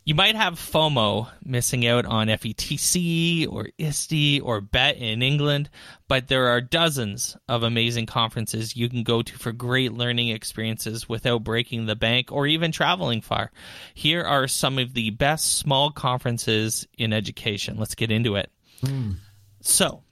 You 0.08 0.14
might 0.14 0.36
have 0.36 0.54
FOMO 0.54 1.28
missing 1.44 1.86
out 1.86 2.06
on 2.06 2.28
FETC 2.28 3.46
or 3.46 3.68
ISTE 3.76 4.40
or 4.42 4.62
Bett 4.62 4.96
in 4.96 5.20
England, 5.20 5.68
but 6.08 6.28
there 6.28 6.46
are 6.46 6.62
dozens 6.62 7.36
of 7.46 7.62
amazing 7.62 8.06
conferences 8.06 8.74
you 8.74 8.88
can 8.88 9.02
go 9.02 9.20
to 9.20 9.38
for 9.38 9.52
great 9.52 9.92
learning 9.92 10.28
experiences 10.28 11.10
without 11.10 11.44
breaking 11.44 11.84
the 11.84 11.94
bank 11.94 12.32
or 12.32 12.46
even 12.46 12.72
traveling 12.72 13.20
far. 13.20 13.50
Here 13.92 14.22
are 14.22 14.48
some 14.48 14.78
of 14.78 14.94
the 14.94 15.10
best 15.10 15.58
small 15.58 15.90
conferences 15.90 16.88
in 16.96 17.12
education. 17.12 17.76
Let's 17.76 17.94
get 17.94 18.10
into 18.10 18.36
it. 18.36 18.50
Mm. 18.80 19.16
So, 19.60 20.04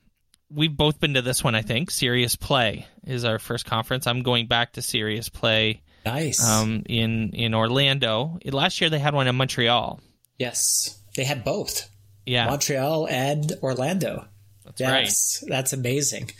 we've 0.51 0.77
both 0.77 1.01
been 1.01 1.15
to 1.15 1.23
this 1.23 1.43
one, 1.43 1.55
I 1.55 1.63
think. 1.63 1.91
Serious 1.91 2.37
Play 2.37 2.87
is 3.07 3.25
our 3.25 3.39
first 3.39 3.65
conference. 3.65 4.07
I'm 4.07 4.23
going 4.23 4.47
back 4.47 4.75
to 4.75 4.83
Serious 4.83 5.31
Play. 5.31 5.81
Nice. 6.07 6.49
Um, 6.49 6.85
in 6.87 7.31
in 7.31 7.53
Orlando. 7.55 8.39
Last 8.45 8.81
year 8.81 8.89
they 8.89 9.01
had 9.01 9.15
one 9.15 9.27
in 9.27 9.35
Montreal. 9.35 10.01
Yes, 10.39 10.99
they 11.17 11.25
had 11.25 11.45
both. 11.45 11.91
Yeah, 12.25 12.47
Montreal 12.47 13.09
and 13.09 13.53
Orlando. 13.63 14.27
That's 14.65 14.81
yes, 14.81 15.43
right. 15.43 15.51
That's 15.51 15.73
amazing. 15.73 16.31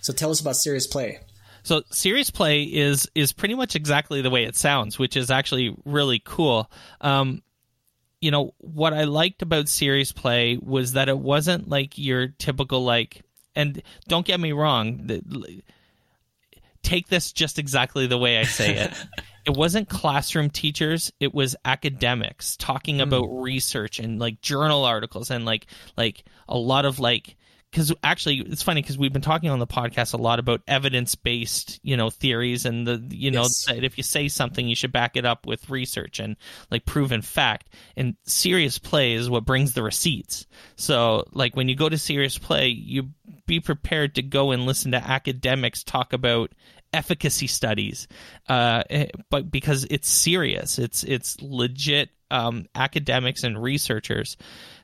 So 0.00 0.12
tell 0.12 0.30
us 0.30 0.40
about 0.40 0.56
Serious 0.56 0.86
Play. 0.86 1.18
So 1.64 1.82
Serious 1.90 2.30
Play 2.30 2.62
is 2.62 3.10
is 3.16 3.32
pretty 3.32 3.54
much 3.54 3.74
exactly 3.74 4.22
the 4.22 4.30
way 4.30 4.44
it 4.44 4.56
sounds, 4.56 4.98
which 4.98 5.16
is 5.16 5.30
actually 5.30 5.74
really 5.84 6.20
cool. 6.24 6.70
Um, 7.00 7.42
you 8.20 8.30
know 8.30 8.54
what 8.58 8.94
I 8.94 9.04
liked 9.04 9.42
about 9.42 9.68
Serious 9.68 10.12
Play 10.12 10.56
was 10.56 10.92
that 10.92 11.08
it 11.08 11.18
wasn't 11.18 11.68
like 11.68 11.98
your 11.98 12.28
typical 12.28 12.84
like 12.84 13.22
and 13.56 13.82
don't 14.06 14.26
get 14.26 14.38
me 14.38 14.52
wrong, 14.52 15.10
take 16.86 17.08
this 17.08 17.32
just 17.32 17.58
exactly 17.58 18.06
the 18.06 18.18
way 18.18 18.38
I 18.38 18.44
say 18.44 18.76
it. 18.76 18.92
it 19.44 19.56
wasn't 19.56 19.88
classroom 19.88 20.50
teachers, 20.50 21.12
it 21.20 21.34
was 21.34 21.56
academics 21.64 22.56
talking 22.56 22.98
mm. 22.98 23.02
about 23.02 23.26
research 23.26 23.98
and 23.98 24.18
like 24.18 24.40
journal 24.40 24.84
articles 24.84 25.30
and 25.30 25.44
like 25.44 25.66
like 25.96 26.24
a 26.48 26.56
lot 26.56 26.84
of 26.84 26.98
like 26.98 27.36
because 27.70 27.92
actually 28.02 28.38
it's 28.38 28.62
funny 28.62 28.80
because 28.80 28.96
we've 28.96 29.12
been 29.12 29.20
talking 29.20 29.50
on 29.50 29.58
the 29.58 29.66
podcast 29.66 30.14
a 30.14 30.16
lot 30.16 30.38
about 30.38 30.62
evidence-based 30.66 31.78
you 31.82 31.96
know 31.96 32.08
theories 32.08 32.64
and 32.64 32.86
the 32.86 33.04
you 33.10 33.30
know 33.30 33.42
yes. 33.42 33.66
that 33.66 33.84
if 33.84 33.98
you 33.98 34.02
say 34.02 34.28
something 34.28 34.66
you 34.66 34.74
should 34.74 34.92
back 34.92 35.16
it 35.16 35.26
up 35.26 35.46
with 35.46 35.68
research 35.68 36.18
and 36.18 36.36
like 36.70 36.86
proven 36.86 37.20
fact 37.20 37.68
and 37.96 38.16
serious 38.24 38.78
play 38.78 39.12
is 39.12 39.28
what 39.28 39.44
brings 39.44 39.74
the 39.74 39.82
receipts 39.82 40.46
so 40.76 41.24
like 41.32 41.54
when 41.54 41.68
you 41.68 41.76
go 41.76 41.88
to 41.88 41.98
serious 41.98 42.38
play 42.38 42.68
you 42.68 43.10
be 43.46 43.60
prepared 43.60 44.14
to 44.14 44.22
go 44.22 44.52
and 44.52 44.64
listen 44.64 44.92
to 44.92 45.08
academics 45.08 45.84
talk 45.84 46.12
about 46.12 46.52
efficacy 46.92 47.46
studies 47.46 48.08
uh, 48.48 48.82
eh, 48.90 49.06
but 49.30 49.50
because 49.50 49.86
it's 49.90 50.08
serious 50.08 50.78
it's 50.78 51.02
it's 51.04 51.40
legit 51.40 52.10
um, 52.30 52.66
academics 52.74 53.44
and 53.44 53.62
researchers 53.62 54.36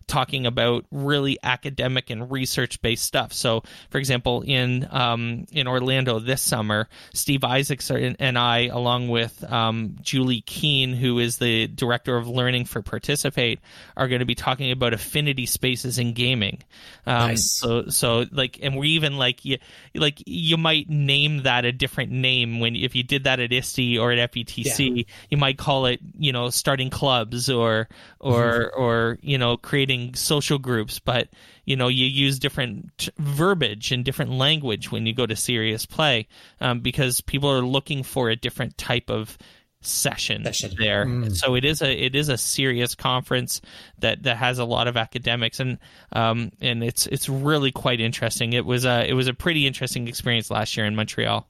talking 0.06 0.46
about 0.46 0.84
really 0.90 1.38
academic 1.42 2.10
and 2.10 2.30
research 2.30 2.80
based 2.82 3.04
stuff. 3.04 3.32
So, 3.32 3.62
for 3.90 3.98
example, 3.98 4.42
in 4.42 4.86
um, 4.90 5.46
in 5.52 5.66
Orlando 5.68 6.18
this 6.18 6.42
summer, 6.42 6.88
Steve 7.14 7.44
Isaacs 7.44 7.90
and 7.90 8.38
I, 8.38 8.66
along 8.66 9.08
with 9.08 9.44
um, 9.50 9.96
Julie 10.00 10.42
Keene, 10.42 10.94
who 10.94 11.18
is 11.18 11.38
the 11.38 11.66
director 11.66 12.16
of 12.16 12.28
learning 12.28 12.64
for 12.66 12.82
Participate, 12.82 13.60
are 13.96 14.08
going 14.08 14.20
to 14.20 14.26
be 14.26 14.34
talking 14.34 14.70
about 14.70 14.92
affinity 14.92 15.46
spaces 15.46 15.98
in 15.98 16.12
gaming. 16.12 16.62
Um, 17.06 17.28
nice. 17.28 17.50
So, 17.50 17.88
so 17.88 18.26
like, 18.30 18.58
and 18.62 18.76
we're 18.76 18.84
even 18.84 19.16
like, 19.16 19.44
you, 19.44 19.58
like 19.94 20.22
you 20.26 20.56
might 20.56 20.88
name 20.88 21.42
that 21.42 21.64
a 21.64 21.72
different 21.72 22.12
name 22.12 22.60
when 22.60 22.76
if 22.76 22.94
you 22.94 23.02
did 23.02 23.24
that 23.24 23.40
at 23.40 23.52
ISTE 23.52 23.98
or 23.98 24.12
at 24.12 24.32
FETC, 24.32 24.96
yeah. 24.96 25.02
you 25.30 25.36
might 25.36 25.58
call 25.58 25.86
it, 25.86 26.00
you 26.18 26.32
know, 26.32 26.50
starting 26.50 26.90
clubs 26.90 27.50
or 27.50 27.88
or 28.20 28.42
mm-hmm. 28.42 28.80
or 28.80 29.18
you 29.22 29.38
know, 29.38 29.56
creating 29.56 29.91
social 30.14 30.58
groups, 30.58 30.98
but 30.98 31.28
you 31.64 31.76
know 31.76 31.88
you 31.88 32.06
use 32.06 32.38
different 32.38 33.08
verbiage 33.18 33.92
and 33.92 34.04
different 34.04 34.32
language 34.32 34.90
when 34.90 35.06
you 35.06 35.14
go 35.14 35.26
to 35.26 35.36
serious 35.36 35.86
play 35.86 36.28
um, 36.60 36.80
because 36.80 37.20
people 37.20 37.50
are 37.50 37.62
looking 37.62 38.02
for 38.02 38.30
a 38.30 38.36
different 38.36 38.76
type 38.76 39.10
of 39.10 39.36
session, 39.82 40.44
session. 40.44 40.74
there. 40.78 41.04
Mm. 41.04 41.36
So 41.36 41.54
it 41.54 41.64
is 41.64 41.82
a 41.82 41.92
it 41.92 42.14
is 42.14 42.28
a 42.28 42.38
serious 42.38 42.94
conference 42.94 43.60
that 43.98 44.22
that 44.22 44.36
has 44.36 44.58
a 44.58 44.64
lot 44.64 44.88
of 44.88 44.96
academics 44.96 45.60
and 45.60 45.78
um 46.12 46.52
and 46.60 46.82
it's 46.82 47.06
it's 47.06 47.28
really 47.28 47.72
quite 47.72 48.00
interesting. 48.00 48.52
It 48.52 48.64
was 48.64 48.84
a 48.84 49.08
it 49.08 49.14
was 49.14 49.28
a 49.28 49.34
pretty 49.34 49.66
interesting 49.66 50.08
experience 50.08 50.50
last 50.50 50.76
year 50.76 50.86
in 50.86 50.96
Montreal. 50.96 51.48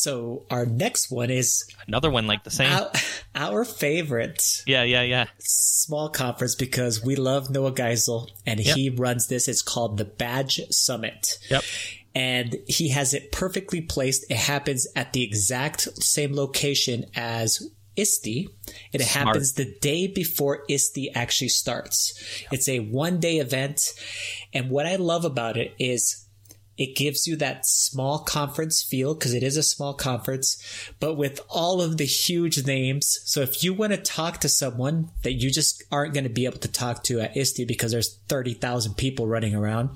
So 0.00 0.46
our 0.50 0.64
next 0.64 1.10
one 1.10 1.28
is 1.28 1.70
another 1.86 2.10
one 2.10 2.26
like 2.26 2.42
the 2.42 2.50
same. 2.50 2.72
Our, 2.72 2.90
our, 3.34 3.64
favorite. 3.66 4.62
Yeah, 4.66 4.82
yeah, 4.82 5.02
yeah. 5.02 5.26
Small 5.40 6.08
conference 6.08 6.54
because 6.54 7.04
we 7.04 7.16
love 7.16 7.50
Noah 7.50 7.72
Geisel 7.72 8.28
and 8.46 8.60
yep. 8.60 8.76
he 8.76 8.88
runs 8.88 9.26
this. 9.26 9.46
It's 9.46 9.60
called 9.60 9.98
the 9.98 10.06
Badge 10.06 10.62
Summit. 10.70 11.38
Yep. 11.50 11.64
And 12.14 12.56
he 12.66 12.88
has 12.88 13.12
it 13.12 13.30
perfectly 13.30 13.82
placed. 13.82 14.24
It 14.30 14.38
happens 14.38 14.88
at 14.96 15.12
the 15.12 15.22
exact 15.22 15.82
same 16.02 16.34
location 16.34 17.04
as 17.14 17.70
ISTE. 17.94 18.48
It 18.94 19.02
Smart. 19.02 19.26
happens 19.26 19.52
the 19.52 19.76
day 19.82 20.06
before 20.06 20.64
ISTE 20.70 21.10
actually 21.14 21.48
starts. 21.48 22.40
Yep. 22.44 22.52
It's 22.54 22.68
a 22.70 22.78
one 22.80 23.20
day 23.20 23.36
event. 23.36 23.92
And 24.54 24.70
what 24.70 24.86
I 24.86 24.96
love 24.96 25.26
about 25.26 25.58
it 25.58 25.74
is 25.78 26.24
it 26.80 26.96
gives 26.96 27.26
you 27.26 27.36
that 27.36 27.66
small 27.66 28.20
conference 28.20 28.82
feel 28.82 29.12
because 29.12 29.34
it 29.34 29.42
is 29.42 29.58
a 29.58 29.62
small 29.62 29.92
conference, 29.92 30.56
but 30.98 31.14
with 31.14 31.38
all 31.46 31.82
of 31.82 31.98
the 31.98 32.06
huge 32.06 32.66
names. 32.66 33.18
So 33.26 33.42
if 33.42 33.62
you 33.62 33.74
want 33.74 33.92
to 33.92 33.98
talk 33.98 34.38
to 34.38 34.48
someone 34.48 35.10
that 35.22 35.34
you 35.34 35.50
just 35.50 35.84
aren't 35.92 36.14
going 36.14 36.24
to 36.24 36.30
be 36.30 36.46
able 36.46 36.58
to 36.60 36.72
talk 36.72 37.02
to 37.04 37.20
at 37.20 37.36
ISTE 37.36 37.68
because 37.68 37.92
there's 37.92 38.16
30,000 38.30 38.94
people 38.94 39.26
running 39.26 39.54
around, 39.54 39.90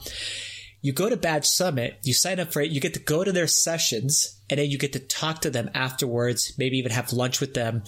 you 0.82 0.92
go 0.92 1.08
to 1.08 1.16
Badge 1.16 1.46
Summit, 1.46 1.96
you 2.02 2.12
sign 2.12 2.38
up 2.38 2.52
for 2.52 2.60
it, 2.60 2.70
you 2.70 2.82
get 2.82 2.92
to 2.92 3.00
go 3.00 3.24
to 3.24 3.32
their 3.32 3.46
sessions, 3.46 4.38
and 4.50 4.60
then 4.60 4.68
you 4.68 4.76
get 4.76 4.92
to 4.92 5.00
talk 5.00 5.40
to 5.40 5.50
them 5.50 5.70
afterwards, 5.72 6.52
maybe 6.58 6.76
even 6.76 6.92
have 6.92 7.14
lunch 7.14 7.40
with 7.40 7.54
them 7.54 7.82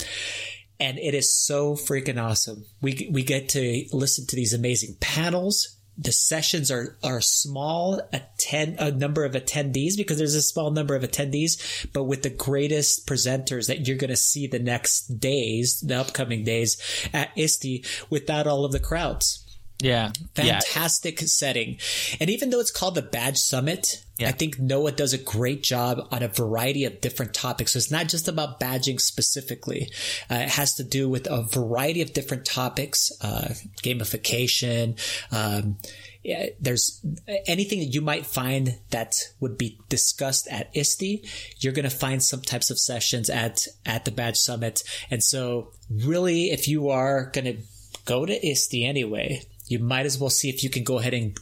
and 0.79 0.99
it 0.99 1.15
is 1.15 1.33
so 1.33 1.75
freaking 1.75 2.23
awesome. 2.23 2.67
We 2.83 3.09
we 3.11 3.23
get 3.23 3.49
to 3.51 3.87
listen 3.93 4.27
to 4.27 4.37
these 4.37 4.53
amazing 4.53 4.97
panels 5.01 5.76
the 5.99 6.13
sessions 6.13 6.71
are 6.71 6.97
are 7.03 7.21
small 7.21 8.01
attend 8.13 8.77
a 8.79 8.91
number 8.91 9.25
of 9.25 9.33
attendees 9.33 9.97
because 9.97 10.19
there's 10.19 10.35
a 10.35 10.43
small 10.43 10.71
number 10.71 10.95
of 10.95 11.03
attendees 11.03 11.87
but 11.93 12.05
with 12.05 12.23
the 12.23 12.31
greatest 12.31 13.07
presenters 13.07 13.67
that 13.67 13.87
you're 13.87 13.97
going 13.97 14.11
to 14.11 14.17
see 14.17 14.47
the 14.47 14.59
next 14.59 15.19
days 15.19 15.81
the 15.81 15.97
upcoming 15.97 16.45
days 16.45 16.77
at 17.13 17.31
ISTE 17.37 17.87
without 18.11 18.47
all 18.47 18.65
of 18.65 18.73
the 18.73 18.81
crowds. 18.81 19.43
Yeah. 19.81 20.13
Fantastic 20.35 21.21
yeah. 21.21 21.27
setting. 21.27 21.79
And 22.21 22.31
even 22.31 22.51
though 22.51 22.61
it's 22.61 22.71
called 22.71 22.95
the 22.95 23.03
badge 23.03 23.39
summit 23.39 24.05
I 24.21 24.33
think 24.33 24.59
Noah 24.59 24.93
does 24.93 25.13
a 25.13 25.19
great 25.19 25.63
job 25.63 26.09
on 26.11 26.23
a 26.23 26.29
variety 26.29 26.85
of 26.85 27.01
different 27.01 27.35
topics. 27.35 27.73
So 27.73 27.79
it's 27.79 27.91
not 27.91 28.09
just 28.09 28.29
about 28.29 28.59
badging 28.59 29.01
specifically. 29.01 29.91
Uh, 30.31 30.37
it 30.37 30.49
has 30.49 30.75
to 30.77 30.85
do 30.85 31.09
with 31.09 31.27
a 31.27 31.43
variety 31.43 32.01
of 32.01 32.15
different 32.15 32.47
topics, 32.47 33.13
uh, 33.21 33.55
gamification. 33.83 34.99
Um, 35.31 35.77
yeah, 36.23 36.47
there's 36.59 37.01
anything 37.47 37.79
that 37.81 37.95
you 37.95 38.01
might 38.01 38.27
find 38.27 38.79
that 38.91 39.15
would 39.39 39.57
be 39.57 39.79
discussed 39.89 40.49
at 40.49 40.75
ISTE, 40.75 41.25
you're 41.61 41.73
going 41.73 41.89
to 41.89 41.97
find 41.97 42.21
some 42.21 42.41
types 42.41 42.71
of 42.71 42.81
sessions 42.81 43.31
at, 43.31 43.69
at 43.85 44.05
the 44.05 44.11
badge 44.11 44.37
summit. 44.37 44.83
And 45.09 45.23
so 45.23 45.73
really, 45.89 46.51
if 46.51 46.67
you 46.67 46.89
are 46.89 47.27
going 47.27 47.45
to 47.45 47.59
go 48.07 48.27
to 48.27 48.45
ISTE 48.45 48.85
anyway, 48.85 49.43
you 49.69 49.79
might 49.79 50.07
as 50.07 50.19
well 50.19 50.31
see 50.31 50.49
if 50.49 50.65
you 50.65 50.71
can 50.71 50.83
go 50.83 50.99
ahead 50.99 51.15
and 51.15 51.39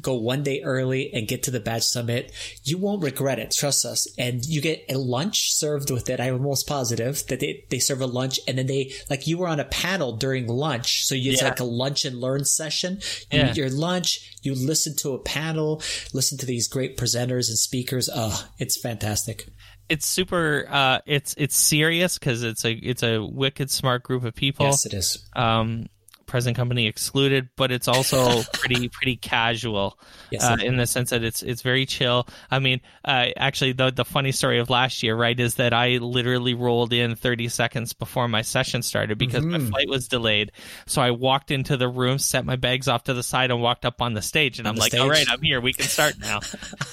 go 0.00 0.14
one 0.14 0.42
day 0.42 0.62
early 0.62 1.12
and 1.12 1.26
get 1.28 1.42
to 1.44 1.50
the 1.50 1.60
badge 1.60 1.82
summit. 1.84 2.32
You 2.64 2.78
won't 2.78 3.02
regret 3.02 3.38
it. 3.38 3.50
Trust 3.52 3.84
us. 3.84 4.06
And 4.18 4.44
you 4.44 4.60
get 4.60 4.84
a 4.88 4.96
lunch 4.98 5.52
served 5.52 5.90
with 5.90 6.08
it. 6.10 6.20
I'm 6.20 6.34
almost 6.34 6.66
positive 6.66 7.26
that 7.28 7.40
they, 7.40 7.64
they 7.70 7.78
serve 7.78 8.00
a 8.00 8.06
lunch 8.06 8.38
and 8.46 8.58
then 8.58 8.66
they, 8.66 8.92
like 9.10 9.26
you 9.26 9.38
were 9.38 9.48
on 9.48 9.60
a 9.60 9.64
panel 9.64 10.16
during 10.16 10.46
lunch. 10.46 11.04
So 11.06 11.14
it's 11.14 11.40
Yeah. 11.42 11.48
like 11.48 11.60
a 11.60 11.64
lunch 11.64 12.04
and 12.04 12.20
learn 12.20 12.44
session. 12.44 13.00
You 13.30 13.38
Yeah. 13.40 13.50
eat 13.50 13.56
your 13.56 13.70
lunch, 13.70 14.38
you 14.42 14.54
listen 14.54 14.94
to 14.96 15.14
a 15.14 15.18
panel, 15.18 15.82
listen 16.12 16.38
to 16.38 16.46
these 16.46 16.68
great 16.68 16.96
presenters 16.96 17.48
and 17.48 17.58
speakers. 17.58 18.08
Oh, 18.14 18.48
it's 18.58 18.78
fantastic. 18.80 19.46
It's 19.88 20.04
super. 20.06 20.66
Uh, 20.68 20.98
it's 21.06 21.34
it's 21.38 21.56
serious 21.56 22.18
because 22.18 22.42
it's 22.42 22.64
a 22.64 22.72
it's 22.72 23.04
a 23.04 23.20
wicked 23.24 23.70
smart 23.70 24.02
group 24.02 24.24
of 24.24 24.34
people. 24.34 24.66
Yes, 24.66 24.84
it 24.84 24.92
is. 24.94 25.24
um, 25.36 25.86
present 26.26 26.56
company 26.56 26.86
excluded, 26.86 27.48
but 27.56 27.70
it's 27.72 27.88
also 27.88 28.42
pretty 28.52 28.88
pretty 28.88 29.16
casual 29.16 29.98
Yes, 30.30 30.42
uh, 30.44 30.56
in 30.60 30.76
the 30.76 30.86
sense 30.86 31.10
that 31.10 31.22
it's 31.22 31.42
it's 31.42 31.62
very 31.62 31.86
chill. 31.86 32.26
I 32.50 32.58
mean, 32.58 32.80
uh, 33.04 33.26
actually, 33.36 33.72
the 33.72 33.90
the 33.90 34.04
funny 34.04 34.32
story 34.32 34.58
of 34.58 34.68
last 34.70 35.02
year, 35.02 35.14
right, 35.16 35.38
is 35.38 35.54
that 35.56 35.72
I 35.72 35.98
literally 35.98 36.54
rolled 36.54 36.92
in 36.92 37.14
30 37.16 37.48
seconds 37.48 37.92
before 37.92 38.26
my 38.28 38.42
session 38.42 38.82
started 38.82 39.18
because 39.18 39.44
my 39.44 39.58
Mm-hmm. 39.58 39.68
flight 39.68 39.88
was 39.88 40.08
delayed. 40.08 40.52
So 40.86 41.00
I 41.00 41.12
walked 41.12 41.50
into 41.50 41.76
the 41.76 41.88
room, 41.88 42.18
set 42.18 42.44
my 42.44 42.56
bags 42.56 42.88
off 42.88 43.04
to 43.04 43.14
the 43.14 43.22
side, 43.22 43.50
and 43.50 43.62
walked 43.62 43.84
up 43.84 44.02
on 44.02 44.14
the 44.14 44.22
stage. 44.22 44.58
And 44.58 44.66
I'm 44.66 44.74
like, 44.76 44.90
stage? 44.92 45.00
"All 45.00 45.08
right, 45.08 45.26
I'm 45.30 45.40
here. 45.42 45.60
We 45.60 45.72
can 45.72 45.86
start 45.86 46.14
now." 46.18 46.40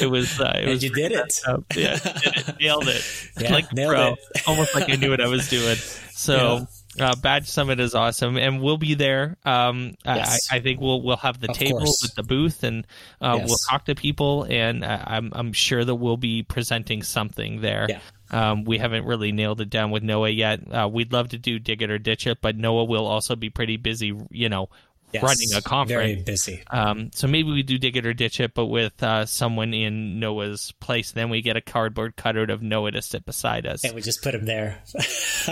it 0.00 0.10
was 0.10 0.40
uh, 0.40 0.52
it 0.56 0.62
And 0.62 0.70
was 0.70 0.82
you 0.84 0.90
did 0.90 1.12
it. 1.12 1.40
uh, 1.46 1.58
yeah, 1.76 1.96
did 1.98 2.48
it, 2.48 2.60
nailed 2.60 2.88
it. 2.88 3.02
Yeah, 3.40 3.52
like 3.52 3.72
nailed 3.72 3.92
pro, 3.94 4.12
it. 4.12 4.42
almost 4.46 4.74
like 4.74 4.88
I 4.90 4.96
knew 4.96 5.10
what 5.10 5.20
I 5.20 5.26
was 5.28 5.48
doing. 5.48 5.76
So. 6.12 6.66
Uh, 7.00 7.14
Badge 7.16 7.48
Summit 7.48 7.80
is 7.80 7.94
awesome, 7.94 8.36
and 8.36 8.60
we'll 8.60 8.76
be 8.76 8.94
there. 8.94 9.36
Um, 9.44 9.94
Yes. 10.04 10.48
I, 10.52 10.56
I 10.56 10.60
think 10.60 10.80
we'll 10.80 11.00
we'll 11.02 11.16
have 11.16 11.40
the 11.40 11.50
Of 11.50 11.56
table 11.56 11.78
course. 11.78 12.00
with 12.02 12.14
the 12.14 12.22
booth, 12.22 12.62
and 12.64 12.86
uh, 13.20 13.36
Yes. 13.38 13.48
we'll 13.48 13.58
talk 13.70 13.86
to 13.86 13.94
people, 13.94 14.44
and 14.48 14.84
uh, 14.84 15.02
I'm 15.06 15.32
I'm 15.34 15.52
sure 15.54 15.82
that 15.84 15.94
we'll 15.94 16.18
be 16.18 16.42
presenting 16.42 17.02
something 17.02 17.60
there. 17.62 17.86
Yeah. 17.88 18.00
Um, 18.30 18.64
we 18.64 18.78
haven't 18.78 19.04
really 19.06 19.32
nailed 19.32 19.60
it 19.60 19.70
down 19.70 19.90
with 19.90 20.02
Noah 20.02 20.30
yet. 20.30 20.60
Uh, 20.70 20.88
we'd 20.90 21.12
love 21.12 21.28
to 21.30 21.38
do 21.38 21.58
dig 21.58 21.82
it 21.82 21.90
or 21.90 21.98
ditch 21.98 22.26
it, 22.26 22.38
but 22.40 22.56
Noah 22.56 22.84
will 22.84 23.06
also 23.06 23.36
be 23.36 23.48
pretty 23.50 23.76
busy, 23.76 24.12
you 24.30 24.48
know, 24.48 24.68
Yes. 25.12 25.22
running 25.22 25.52
a 25.54 25.60
conference. 25.62 25.90
Very 26.10 26.22
busy. 26.22 26.62
Um, 26.70 27.10
so 27.12 27.26
maybe 27.26 27.50
we 27.50 27.62
do 27.62 27.76
dig 27.78 27.96
it 27.96 28.06
or 28.06 28.14
ditch 28.14 28.40
it, 28.40 28.54
but 28.54 28.66
with 28.66 29.02
uh, 29.02 29.26
someone 29.26 29.74
in 29.74 30.18
Noah's 30.20 30.72
place. 30.80 31.12
Then 31.12 31.28
we 31.30 31.42
get 31.42 31.56
a 31.56 31.60
cardboard 31.60 32.16
cutout 32.16 32.50
of 32.50 32.62
Noah 32.62 32.92
to 32.92 33.02
sit 33.02 33.24
beside 33.26 33.66
us, 33.66 33.84
And 33.84 33.94
we 33.94 34.00
just 34.02 34.22
put 34.22 34.34
him 34.34 34.44
there. 34.46 34.82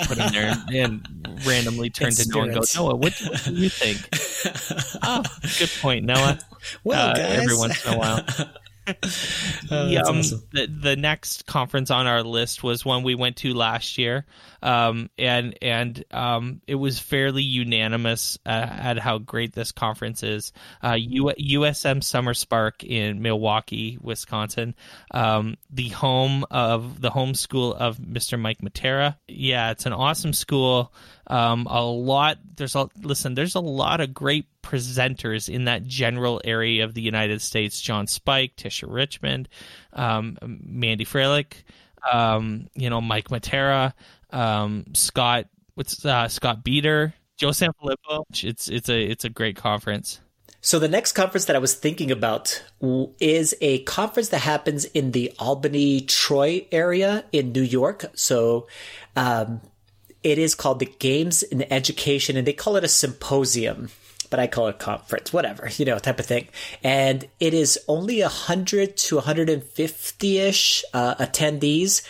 put 0.06 0.16
him 0.18 0.32
there, 0.32 0.54
and 0.72 1.40
randomly 1.46 1.90
turn 1.90 2.12
to 2.12 2.28
Noah 2.28 2.42
and 2.44 2.54
go. 2.54 2.60
Noah, 2.76 2.96
what, 2.96 3.12
what 3.20 3.44
do 3.44 3.54
you 3.54 3.68
think? 3.68 4.08
oh, 5.02 5.22
good 5.58 5.70
point, 5.80 6.04
Noah. 6.06 6.38
well, 6.84 7.10
Uh, 7.10 7.14
guys. 7.14 7.38
every 7.42 7.56
once 7.56 7.84
in 7.86 7.94
a 7.94 7.98
while. 7.98 8.24
Oh, 9.70 9.86
um, 9.98 10.16
awesome. 10.18 10.42
the, 10.52 10.66
the 10.66 10.96
next 10.96 11.46
conference 11.46 11.92
on 11.92 12.08
our 12.08 12.24
list 12.24 12.64
was 12.64 12.84
one 12.84 13.04
we 13.04 13.14
went 13.14 13.36
to 13.36 13.54
last 13.54 13.98
year, 13.98 14.26
um, 14.62 15.10
and 15.18 15.56
and 15.62 16.04
um, 16.10 16.60
it 16.66 16.74
was 16.74 16.98
fairly 16.98 17.42
unanimous 17.42 18.38
uh, 18.46 18.48
at 18.48 18.98
how 18.98 19.18
great 19.18 19.52
this 19.52 19.72
conference 19.72 20.22
is. 20.22 20.52
Uh, 20.82 20.96
U- 20.98 21.32
USM 21.38 22.02
Summer 22.02 22.34
Spark 22.34 22.84
in 22.84 23.22
Milwaukee, 23.22 23.98
Wisconsin, 24.00 24.74
um, 25.12 25.56
the 25.70 25.88
home 25.88 26.44
of 26.50 27.00
the 27.00 27.10
home 27.10 27.34
school 27.34 27.74
of 27.74 27.98
Mr. 27.98 28.38
Mike 28.38 28.58
Matera. 28.58 29.16
Yeah, 29.28 29.70
it's 29.70 29.86
an 29.86 29.92
awesome 29.92 30.32
school. 30.32 30.92
Um, 31.26 31.66
a 31.70 31.84
lot. 31.84 32.38
There's 32.56 32.74
a 32.74 32.88
listen. 33.00 33.34
There's 33.34 33.54
a 33.54 33.60
lot 33.60 34.00
of 34.00 34.12
great 34.12 34.46
presenters 34.62 35.48
in 35.48 35.64
that 35.64 35.84
general 35.84 36.40
area 36.44 36.84
of 36.84 36.94
the 36.94 37.02
United 37.02 37.40
States. 37.40 37.80
John 37.80 38.06
Spike, 38.06 38.56
Tisha 38.56 38.92
Richmond, 38.92 39.48
um, 39.92 40.36
Mandy 40.42 41.04
Froehlich, 41.04 41.62
um, 42.10 42.66
you 42.74 42.90
know 42.90 43.00
Mike 43.00 43.28
Matera, 43.28 43.92
um, 44.32 44.84
Scott. 44.94 45.46
What's 45.74 46.04
uh, 46.04 46.28
Scott 46.28 46.62
Beater, 46.62 47.14
Joe 47.36 47.48
Sanfelippo. 47.48 48.24
It's 48.42 48.68
it's 48.68 48.88
a 48.88 49.02
it's 49.02 49.24
a 49.24 49.30
great 49.30 49.56
conference. 49.56 50.20
So 50.62 50.78
the 50.78 50.88
next 50.88 51.12
conference 51.12 51.46
that 51.46 51.56
I 51.56 51.58
was 51.58 51.74
thinking 51.74 52.10
about 52.10 52.62
is 53.18 53.54
a 53.62 53.82
conference 53.84 54.28
that 54.28 54.40
happens 54.40 54.84
in 54.84 55.12
the 55.12 55.32
Albany, 55.38 56.02
Troy 56.02 56.66
area 56.70 57.24
in 57.32 57.52
New 57.52 57.62
York. 57.62 58.04
So, 58.14 58.66
um, 59.16 59.62
it 60.22 60.36
is 60.36 60.54
called 60.54 60.80
the 60.80 60.92
Games 60.98 61.42
in 61.42 61.62
Education 61.72 62.36
and 62.36 62.46
they 62.46 62.52
call 62.52 62.76
it 62.76 62.84
a 62.84 62.88
symposium, 62.88 63.88
but 64.30 64.40
I 64.40 64.46
call 64.46 64.68
it 64.68 64.78
conference, 64.78 65.32
whatever, 65.32 65.68
you 65.76 65.84
know, 65.84 65.98
type 65.98 66.20
of 66.20 66.26
thing. 66.26 66.48
And 66.82 67.26
it 67.40 67.52
is 67.52 67.78
only 67.88 68.20
a 68.20 68.28
hundred 68.28 68.96
to 68.98 69.16
150 69.16 70.38
ish, 70.38 70.84
uh, 70.94 71.16
attendees. 71.16 72.02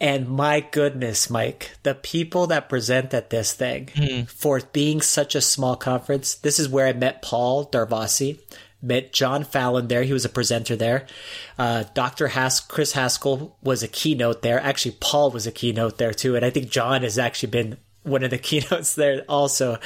And 0.00 0.28
my 0.28 0.60
goodness, 0.60 1.30
Mike, 1.30 1.70
the 1.82 1.94
people 1.94 2.46
that 2.48 2.68
present 2.68 3.14
at 3.14 3.30
this 3.30 3.52
thing 3.54 4.26
for 4.26 4.60
being 4.72 5.00
such 5.00 5.34
a 5.34 5.40
small 5.40 5.76
conference. 5.76 6.34
This 6.34 6.58
is 6.58 6.68
where 6.68 6.86
I 6.86 6.92
met 6.92 7.22
Paul 7.22 7.66
Darvasi, 7.66 8.38
met 8.82 9.12
John 9.12 9.44
Fallon 9.44 9.88
there. 9.88 10.02
He 10.02 10.12
was 10.12 10.26
a 10.26 10.28
presenter 10.28 10.76
there. 10.76 11.06
Uh, 11.58 11.84
Dr. 11.94 12.28
Has- 12.28 12.60
Chris 12.60 12.92
Haskell 12.92 13.56
was 13.62 13.82
a 13.82 13.88
keynote 13.88 14.42
there. 14.42 14.60
Actually, 14.60 14.96
Paul 15.00 15.30
was 15.30 15.46
a 15.46 15.52
keynote 15.52 15.96
there 15.96 16.12
too. 16.12 16.36
And 16.36 16.44
I 16.44 16.50
think 16.50 16.68
John 16.70 17.02
has 17.02 17.18
actually 17.18 17.50
been 17.50 17.78
one 18.04 18.22
of 18.22 18.30
the 18.30 18.38
keynotes 18.48 18.94
there 18.94 19.24
also. 19.28 19.78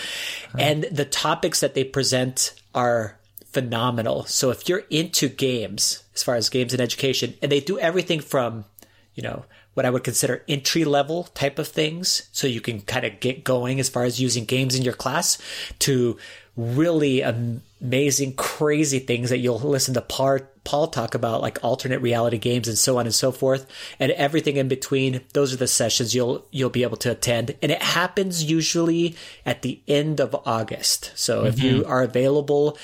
And 0.58 0.84
the 0.84 1.04
topics 1.04 1.60
that 1.60 1.74
they 1.74 1.84
present 1.84 2.54
are 2.74 3.18
phenomenal. 3.46 4.24
So 4.26 4.50
if 4.50 4.68
you're 4.68 4.84
into 4.90 5.28
games, 5.28 6.04
as 6.14 6.22
far 6.22 6.34
as 6.34 6.48
games 6.48 6.72
and 6.72 6.82
education, 6.82 7.34
and 7.42 7.50
they 7.50 7.60
do 7.60 7.78
everything 7.78 8.20
from, 8.20 8.66
you 9.14 9.22
know, 9.22 9.46
what 9.74 9.86
I 9.86 9.90
would 9.90 10.04
consider 10.04 10.44
entry 10.48 10.84
level 10.84 11.24
type 11.34 11.58
of 11.58 11.68
things. 11.68 12.28
So 12.32 12.46
you 12.46 12.60
can 12.60 12.80
kind 12.80 13.06
of 13.06 13.20
get 13.20 13.44
going 13.44 13.78
as 13.78 13.88
far 13.88 14.02
as 14.02 14.20
using 14.20 14.44
games 14.44 14.74
in 14.74 14.82
your 14.82 14.92
class 14.92 15.38
to 15.80 16.18
really 16.58 17.22
amazing, 17.22 18.34
crazy 18.34 18.98
things 18.98 19.30
that 19.30 19.38
you'll 19.38 19.60
listen 19.60 19.94
to 19.94 20.00
Paul, 20.02 20.88
talk 20.88 21.14
about, 21.14 21.40
like 21.40 21.62
alternate 21.62 22.00
reality 22.02 22.36
games 22.36 22.68
and 22.68 22.76
so 22.76 22.98
on 22.98 23.06
and 23.06 23.14
so 23.14 23.32
forth, 23.32 23.66
and 23.98 24.12
everything 24.12 24.56
in 24.56 24.68
between. 24.68 25.20
Those 25.32 25.54
are 25.54 25.56
the 25.56 25.68
sessions 25.68 26.14
you'll 26.14 26.44
you'll 26.50 26.68
be 26.68 26.82
able 26.82 26.96
to 26.98 27.12
attend, 27.12 27.54
and 27.62 27.72
it 27.72 27.80
happens 27.80 28.42
usually 28.44 29.16
at 29.46 29.62
the 29.62 29.80
end 29.88 30.20
of 30.20 30.36
August. 30.44 31.12
So 31.14 31.44
if 31.44 31.62
you 31.62 31.84
are 31.86 32.02
available 32.02 32.76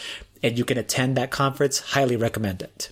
and 0.42 0.56
you 0.56 0.64
can 0.64 0.78
attend 0.78 1.16
that 1.16 1.30
conference, 1.30 1.80
highly 1.80 2.16
recommend 2.16 2.62
it. 2.62 2.90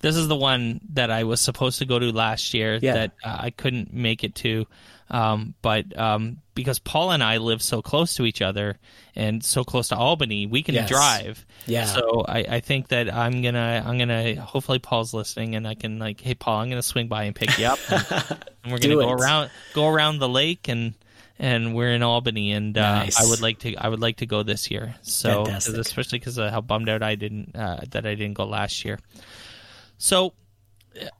This 0.00 0.16
is 0.16 0.26
the 0.26 0.36
one 0.36 0.80
that 0.94 1.10
I 1.12 1.22
was 1.24 1.40
supposed 1.40 1.78
to 1.78 1.84
go 1.84 1.98
to 1.98 2.10
last 2.10 2.54
year 2.54 2.78
Yeah. 2.82 2.94
that 2.94 3.10
uh, 3.22 3.36
I 3.40 3.50
couldn't 3.50 3.92
make 3.92 4.24
it 4.24 4.34
to. 4.36 4.66
Um, 5.10 5.54
but 5.60 5.98
um, 5.98 6.38
because 6.54 6.78
Paul 6.78 7.10
and 7.10 7.22
I 7.22 7.36
live 7.38 7.60
so 7.60 7.82
close 7.82 8.14
to 8.16 8.24
each 8.24 8.40
other 8.40 8.78
and 9.14 9.44
so 9.44 9.62
close 9.64 9.88
to 9.88 9.96
Albany, 9.96 10.46
we 10.46 10.62
can 10.62 10.74
Yes. 10.74 10.88
drive. 10.88 11.44
Yeah. 11.66 11.84
So 11.84 12.24
I, 12.26 12.38
I 12.48 12.60
think 12.60 12.88
that 12.88 13.12
I'm 13.12 13.42
gonna 13.42 13.82
I'm 13.86 13.98
gonna 13.98 14.40
hopefully 14.40 14.78
Paul's 14.78 15.12
listening 15.12 15.54
and 15.54 15.68
I 15.68 15.74
can 15.74 15.98
like, 15.98 16.20
hey 16.20 16.34
Paul, 16.34 16.60
I'm 16.60 16.70
gonna 16.70 16.82
swing 16.82 17.08
by 17.08 17.24
and 17.24 17.34
pick 17.36 17.58
you 17.58 17.66
up 17.66 17.78
and, 17.90 18.06
and 18.64 18.72
we're 18.72 18.78
gonna 18.78 18.94
go 18.94 19.10
it. 19.12 19.20
around 19.20 19.50
go 19.74 19.86
around 19.88 20.18
the 20.18 20.28
lake 20.28 20.68
and 20.68 20.94
and 21.38 21.74
we're 21.74 21.92
in 21.92 22.02
Albany 22.02 22.52
and 22.52 22.78
uh, 22.78 23.00
Nice. 23.00 23.20
I 23.20 23.28
would 23.28 23.40
like 23.42 23.58
to 23.60 23.74
I 23.76 23.88
would 23.88 24.00
like 24.00 24.16
to 24.18 24.26
go 24.26 24.42
this 24.42 24.70
year. 24.70 24.94
So 25.02 25.44
'cause- 25.44 25.68
especially 25.68 26.20
because 26.20 26.38
of 26.38 26.50
how 26.50 26.60
bummed 26.62 26.88
out 26.88 27.02
I 27.02 27.16
didn't 27.16 27.54
uh, 27.54 27.80
that 27.90 28.06
I 28.06 28.14
didn't 28.14 28.34
go 28.34 28.44
last 28.46 28.84
year. 28.84 28.98
So 29.98 30.32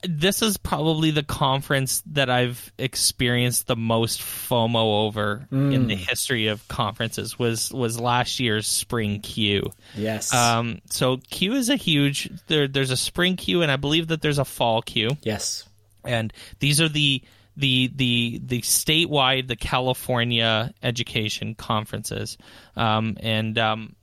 this 0.03 0.43
is 0.43 0.57
probably 0.57 1.11
the 1.11 1.23
conference 1.23 2.03
that 2.13 2.31
I've 2.31 2.73
experienced 2.79 3.67
the 3.67 3.77
most 3.77 4.21
FOMO 4.21 5.07
over 5.07 5.47
in 5.51 5.87
the 5.87 5.97
history 5.97 6.49
of 6.49 6.67
conferences 6.69 7.39
was 7.39 7.73
was 7.73 7.99
last 7.99 8.41
year's 8.41 8.67
spring 8.67 9.21
CUE. 9.21 9.71
Yes. 9.97 10.33
Um, 10.33 10.81
so 10.91 11.19
CUE 11.31 11.55
is 11.55 11.69
a 11.69 11.77
huge 11.77 12.31
there. 12.47 12.69
There's 12.69 12.91
a 12.91 12.97
spring 12.97 13.37
CUE, 13.37 13.63
and 13.63 13.71
I 13.71 13.77
believe 13.77 14.09
that 14.09 14.23
there's 14.23 14.39
a 14.39 14.45
fall 14.45 14.83
CUE, 14.83 15.17
yes. 15.23 15.69
and 16.05 16.33
these 16.59 16.81
are 16.81 16.89
the 16.89 17.23
the 17.57 17.91
the 17.95 18.41
the 18.45 18.61
statewide 18.61 19.49
the 19.49 19.57
California 19.57 20.73
education 20.83 21.55
conferences, 21.55 22.39
um, 22.77 23.17
and 23.21 23.59
um, 23.59 23.95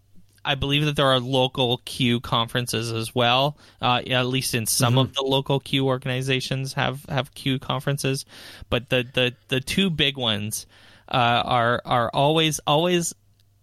I 0.46 0.56
believe 0.56 0.86
that 0.86 0.96
there 0.96 1.08
are 1.08 1.20
local 1.20 1.82
CUE 1.86 2.22
conferences 2.22 2.92
as 2.92 3.14
well. 3.14 3.58
Uh, 3.82 4.02
at 4.08 4.28
least 4.28 4.54
in 4.56 4.66
some 4.66 4.98
of 4.98 5.14
the 5.14 5.22
local 5.22 5.60
CUE 5.60 5.86
organizations 5.86 6.74
have 6.74 7.06
have 7.10 7.34
CUE 7.34 7.60
conferences, 7.60 8.26
but 8.70 8.90
the 8.90 9.08
the 9.14 9.34
the 9.50 9.60
two 9.60 9.90
big 9.90 10.18
ones 10.18 10.66
uh, 11.10 11.44
are 11.46 11.82
are 11.86 12.10
always 12.14 12.60
always. 12.66 13.14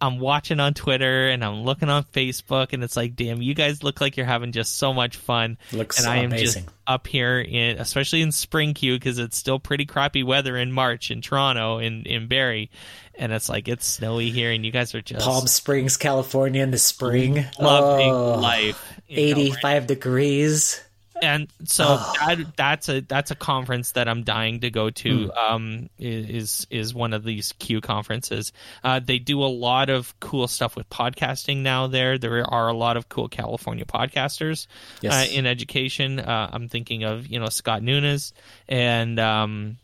I'm 0.00 0.18
watching 0.20 0.60
on 0.60 0.74
Twitter 0.74 1.28
and 1.28 1.44
I'm 1.44 1.62
looking 1.62 1.88
on 1.88 2.04
Facebook, 2.04 2.72
and 2.72 2.84
it's 2.84 2.96
like, 2.96 3.16
damn, 3.16 3.40
you 3.40 3.54
guys 3.54 3.82
look 3.82 4.00
like 4.00 4.16
you're 4.16 4.26
having 4.26 4.52
just 4.52 4.76
so 4.76 4.92
much 4.92 5.16
fun. 5.16 5.56
Looks 5.72 5.98
and 5.98 6.06
I 6.06 6.18
am 6.18 6.26
amazing. 6.26 6.64
just 6.64 6.74
up 6.86 7.06
here 7.06 7.40
in, 7.40 7.78
especially 7.78 8.20
in 8.22 8.30
spring 8.32 8.74
CUE, 8.74 8.96
because 8.96 9.18
it's 9.18 9.36
still 9.36 9.58
pretty 9.58 9.86
crappy 9.86 10.22
weather 10.22 10.56
in 10.56 10.70
March 10.72 11.10
in 11.10 11.22
Toronto 11.22 11.78
in 11.78 12.02
in 12.04 12.26
Barrie, 12.28 12.70
and 13.14 13.32
it's 13.32 13.48
like 13.48 13.68
it's 13.68 13.86
snowy 13.86 14.30
here, 14.30 14.52
and 14.52 14.64
you 14.66 14.70
guys 14.72 14.94
are 14.94 15.00
just 15.00 15.24
Palm 15.24 15.46
Springs, 15.46 15.96
California 15.96 16.62
in 16.62 16.70
the 16.70 16.78
spring. 16.78 17.44
loving 17.58 18.10
Oh, 18.10 18.38
life. 18.38 18.82
know, 19.08 19.16
85 19.16 19.86
degrees. 19.86 20.80
And 21.22 21.48
so 21.64 21.84
that 22.20 22.38
that's 22.56 22.88
a 22.88 23.00
that's 23.00 23.30
a 23.30 23.34
conference 23.34 23.92
that 23.92 24.08
I'm 24.08 24.22
dying 24.22 24.60
to 24.60 24.70
go 24.70 24.90
to. 24.90 25.26
Hmm. 25.28 25.30
Um, 25.54 25.90
is 25.98 26.66
is 26.70 26.92
one 26.94 27.12
of 27.14 27.24
these 27.24 27.52
CUE 27.58 27.80
conferences. 27.80 28.52
Uh, 28.84 29.00
they 29.00 29.18
do 29.18 29.42
a 29.42 29.46
lot 29.46 29.88
of 29.88 30.18
cool 30.20 30.46
stuff 30.48 30.76
with 30.76 30.88
podcasting 30.90 31.58
now. 31.58 31.86
There, 31.86 32.18
there 32.18 32.44
are 32.44 32.68
a 32.68 32.74
lot 32.74 32.96
of 32.96 33.08
cool 33.08 33.28
California 33.28 33.84
podcasters 33.84 34.66
Yes. 35.00 35.28
uh, 35.30 35.32
in 35.32 35.46
education. 35.46 36.18
Uh, 36.20 36.50
I'm 36.52 36.68
thinking 36.68 37.04
of 37.04 37.26
you 37.26 37.40
know 37.40 37.48
Scott 37.48 37.82
Nunes 37.82 38.32
and 38.68 39.18
um, 39.18 39.78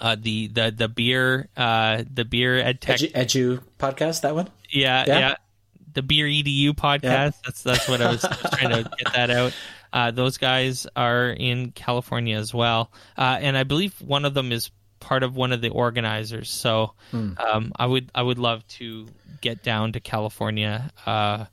uh, 0.00 0.16
the 0.20 0.48
the 0.48 0.70
the 0.76 0.88
beer 0.88 1.48
uh, 1.56 2.04
the 2.12 2.24
beer 2.24 2.56
ed 2.58 2.80
tech 2.80 2.98
Edu, 3.00 3.12
Edu 3.12 3.62
podcast, 3.78 4.20
that 4.22 4.34
one? 4.34 4.48
yeah, 4.70 5.04
Yeah. 5.06 5.18
yeah. 5.18 5.34
The 5.92 6.02
Beer 6.02 6.26
EDU 6.26 6.70
podcast. 6.74 7.02
Yeah. 7.02 7.30
That's 7.44 7.62
that's 7.64 7.88
what 7.88 8.00
I 8.00 8.12
was, 8.12 8.24
I 8.24 8.28
was 8.28 8.50
trying 8.58 8.84
to 8.84 8.90
get 9.02 9.12
that 9.14 9.30
out. 9.30 9.52
Uh, 9.92 10.10
those 10.10 10.38
guys 10.38 10.86
are 10.94 11.30
in 11.30 11.72
California 11.72 12.36
as 12.36 12.54
well, 12.54 12.90
uh, 13.18 13.38
and 13.40 13.56
I 13.56 13.64
believe 13.64 13.94
one 14.00 14.24
of 14.24 14.34
them 14.34 14.52
is 14.52 14.70
part 15.00 15.22
of 15.22 15.34
one 15.34 15.52
of 15.52 15.60
the 15.60 15.70
organizers. 15.70 16.50
So 16.50 16.92
Hmm. 17.10 17.32
um, 17.38 17.72
I 17.74 17.86
would 17.86 18.10
I 18.14 18.22
would 18.22 18.38
love 18.38 18.66
to 18.78 19.06
get 19.40 19.62
down 19.62 19.92
to 19.92 20.00
California 20.00 20.90
uh, 21.06 21.46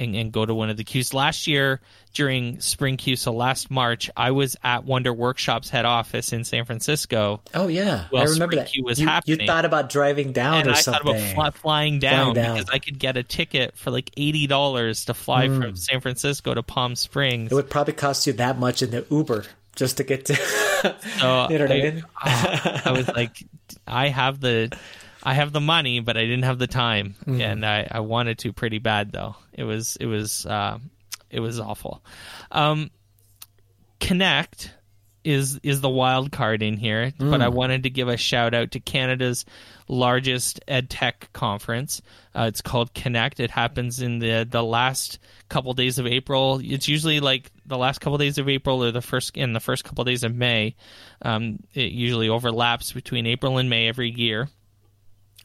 and, 0.00 0.16
and 0.16 0.32
go 0.32 0.44
to 0.44 0.54
one 0.54 0.70
of 0.70 0.76
the 0.76 0.84
CUEs. 0.84 1.14
Last 1.14 1.46
year 1.46 1.80
during 2.14 2.60
spring 2.60 2.96
CUE, 2.96 3.16
so 3.16 3.32
last 3.32 3.70
March, 3.70 4.10
I 4.16 4.30
was 4.32 4.56
at 4.64 4.84
Wonder 4.84 5.12
Workshop's 5.12 5.68
head 5.68 5.84
office 5.84 6.32
in 6.32 6.44
San 6.44 6.64
Francisco. 6.64 7.40
Oh, 7.54 7.68
yeah. 7.68 8.06
I 8.12 8.24
remember 8.24 8.34
Spring 8.34 8.58
that. 8.58 8.72
CUE 8.72 8.84
was 8.84 9.00
you, 9.00 9.08
you 9.26 9.36
thought 9.46 9.64
about 9.64 9.90
driving 9.90 10.32
down 10.32 10.60
and 10.60 10.68
or 10.68 10.72
I 10.72 10.80
something. 10.80 11.04
thought 11.04 11.16
about 11.16 11.34
fly, 11.34 11.50
flying, 11.50 11.98
down 11.98 12.32
Flying 12.32 12.34
down. 12.34 12.56
because 12.56 12.70
I 12.70 12.78
could 12.78 12.98
get 12.98 13.16
a 13.16 13.22
ticket 13.22 13.76
for 13.76 13.90
like 13.90 14.10
eighty 14.16 14.46
dollars 14.46 15.04
to 15.04 15.14
fly 15.14 15.46
from 15.46 15.62
mm. 15.62 15.78
San 15.78 16.00
Francisco 16.00 16.54
to 16.54 16.62
Palm 16.62 16.96
Springs. 16.96 17.52
it 17.52 17.54
would 17.54 17.70
probably 17.70 17.94
cost 17.94 18.26
you 18.26 18.32
that 18.34 18.58
much 18.58 18.82
in 18.82 18.90
the 18.90 19.06
Uber 19.10 19.44
just 19.76 19.98
to 19.98 20.04
get 20.04 20.26
to. 20.26 20.34
So 20.34 21.46
you 21.50 21.58
know 21.58 21.64
what 21.64 21.72
I, 21.72 21.74
I, 21.74 21.82
mean? 21.82 22.04
I 22.22 22.92
was 22.92 23.08
like, 23.08 23.44
I 23.86 24.08
have 24.08 24.40
the, 24.40 24.76
I 25.22 25.34
have 25.34 25.52
the 25.52 25.60
money, 25.60 26.00
but 26.00 26.16
I 26.16 26.22
didn't 26.22 26.44
have 26.44 26.58
the 26.58 26.66
time, 26.66 27.14
Mm. 27.26 27.40
and 27.40 27.66
I, 27.66 27.86
I 27.90 28.00
wanted 28.00 28.38
to 28.40 28.52
pretty 28.52 28.78
bad 28.78 29.12
though. 29.12 29.36
It 29.52 29.64
was 29.64 29.96
it 29.96 30.06
was 30.06 30.46
uh, 30.46 30.78
it 31.30 31.40
was 31.40 31.60
awful. 31.60 32.02
Um, 32.50 32.90
Connect 33.98 34.72
is 35.22 35.60
is 35.62 35.82
the 35.82 35.90
wild 35.90 36.32
card 36.32 36.62
in 36.62 36.78
here, 36.78 37.12
but 37.18 37.42
I 37.42 37.48
Mm. 37.48 37.52
wanted 37.52 37.82
to 37.82 37.90
give 37.90 38.08
a 38.08 38.16
shout 38.16 38.54
out 38.54 38.70
to 38.70 38.80
Canada's 38.80 39.44
largest 39.86 40.60
ed 40.66 40.88
tech 40.88 41.28
conference. 41.34 42.00
Uh, 42.34 42.44
it's 42.48 42.62
called 42.62 42.94
Connect. 42.94 43.38
It 43.40 43.50
happens 43.50 44.00
in 44.00 44.18
the 44.20 44.48
the 44.50 44.62
last 44.64 45.18
couple 45.50 45.74
days 45.74 45.98
of 45.98 46.06
April. 46.06 46.60
It's 46.64 46.88
usually 46.88 47.20
like 47.20 47.50
the 47.66 47.76
last 47.76 48.00
couple 48.00 48.16
days 48.16 48.38
of 48.38 48.48
April 48.48 48.82
or 48.82 48.90
the 48.92 49.02
first 49.02 49.36
in 49.36 49.52
the 49.52 49.60
first 49.60 49.84
couple 49.84 50.02
days 50.04 50.24
of 50.24 50.34
May. 50.34 50.74
Um, 51.20 51.58
it 51.74 51.92
usually 51.92 52.30
overlaps 52.30 52.92
between 52.92 53.26
April 53.26 53.58
and 53.58 53.68
May 53.68 53.88
every 53.88 54.10
year. 54.10 54.48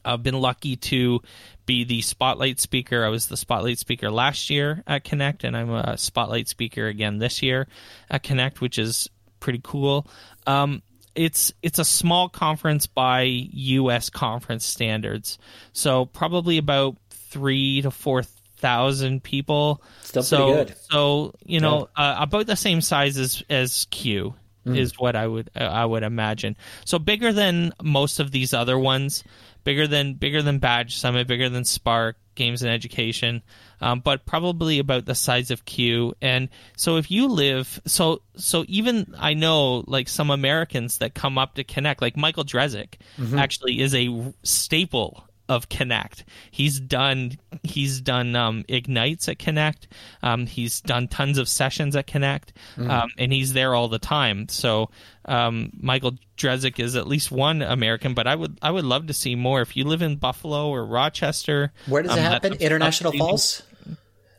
I've 0.06 0.22
been 0.22 0.38
lucky 0.40 0.76
to 0.76 1.20
be 1.66 1.84
the 1.84 2.00
spotlight 2.02 2.60
speaker. 2.60 3.04
I 3.04 3.08
was 3.08 3.26
the 3.26 3.36
spotlight 3.36 3.78
speaker 3.78 4.10
last 4.10 4.50
year 4.50 4.82
at 4.86 5.04
Connect, 5.04 5.44
and 5.44 5.56
I'm 5.56 5.70
a 5.70 5.98
spotlight 5.98 6.48
speaker 6.48 6.86
again 6.86 7.18
this 7.18 7.42
year 7.42 7.66
at 8.10 8.22
Connect, 8.22 8.60
which 8.60 8.78
is 8.78 9.10
pretty 9.40 9.60
cool. 9.62 10.06
Um, 10.46 10.82
it's 11.14 11.52
it's 11.62 11.78
a 11.78 11.84
small 11.84 12.28
conference 12.28 12.86
by 12.86 13.22
U.S. 13.22 14.10
conference 14.10 14.64
standards, 14.64 15.38
so 15.72 16.04
probably 16.04 16.58
about 16.58 16.96
three 17.10 17.82
to 17.82 17.90
four 17.90 18.22
thousand 18.22 19.22
people. 19.22 19.82
Still 20.02 20.22
so, 20.22 20.54
pretty 20.54 20.70
good. 20.70 20.78
So 20.90 21.34
you 21.44 21.60
know, 21.60 21.88
uh, 21.96 22.16
about 22.18 22.46
the 22.46 22.56
same 22.56 22.80
size 22.80 23.16
as 23.18 23.42
as 23.48 23.86
CUE 23.90 24.34
is 24.66 24.98
what 24.98 25.14
I 25.14 25.26
would 25.26 25.50
I 25.54 25.84
would 25.84 26.02
imagine. 26.02 26.56
So 26.84 26.98
bigger 26.98 27.32
than 27.32 27.72
most 27.82 28.20
of 28.20 28.30
these 28.30 28.52
other 28.52 28.78
ones, 28.78 29.22
bigger 29.66 29.88
than 29.88 30.14
bigger 30.14 30.42
than 30.42 30.60
Badge 30.60 30.96
Summit, 30.96 31.26
bigger 31.26 31.48
than 31.48 31.64
Spark 31.64 32.16
Games 32.36 32.62
and 32.62 32.70
Education, 32.70 33.42
um, 33.80 33.98
but 33.98 34.24
probably 34.24 34.78
about 34.78 35.06
the 35.06 35.14
size 35.14 35.50
of 35.50 35.64
CUE. 35.64 36.14
And 36.22 36.48
so 36.76 36.98
if 36.98 37.10
you 37.10 37.26
live, 37.26 37.80
so 37.84 38.22
so 38.36 38.64
even 38.68 39.14
I 39.18 39.34
know 39.34 39.82
like 39.88 40.08
some 40.08 40.30
Americans 40.30 40.98
that 40.98 41.14
come 41.14 41.36
up 41.36 41.56
to 41.56 41.64
Connect, 41.64 42.00
like 42.00 42.16
Michael 42.16 42.44
Drezek, 42.44 42.94
actually 43.36 43.80
is 43.80 43.92
a 43.94 44.32
staple 44.44 45.25
of 45.48 45.68
Connect. 45.68 46.24
He's 46.50 46.80
done 46.80 47.32
he's 47.62 48.00
done 48.00 48.34
um, 48.36 48.64
ignites 48.68 49.28
at 49.28 49.38
Connect. 49.38 49.88
Um, 50.22 50.46
he's 50.46 50.80
done 50.80 51.08
tons 51.08 51.38
of 51.38 51.48
sessions 51.48 51.96
at 51.96 52.06
Connect, 52.06 52.52
um, 52.78 53.10
and 53.18 53.32
he's 53.32 53.52
there 53.52 53.74
all 53.74 53.88
the 53.88 53.98
time. 53.98 54.48
So 54.48 54.90
um, 55.24 55.70
Michael 55.78 56.12
Drezek 56.36 56.78
is 56.78 56.96
at 56.96 57.06
least 57.06 57.30
one 57.30 57.62
American, 57.62 58.14
but 58.14 58.26
I 58.26 58.34
would 58.34 58.58
I 58.62 58.70
would 58.70 58.84
love 58.84 59.06
to 59.06 59.14
see 59.14 59.34
more. 59.34 59.60
If 59.60 59.76
you 59.76 59.84
live 59.84 60.02
in 60.02 60.16
Buffalo 60.16 60.68
or 60.68 60.84
Rochester, 60.84 61.72
Where 61.86 62.02
does 62.02 62.12
um, 62.12 62.18
it 62.18 62.22
happen? 62.22 62.52
International 62.54 63.12
Falls? 63.12 63.62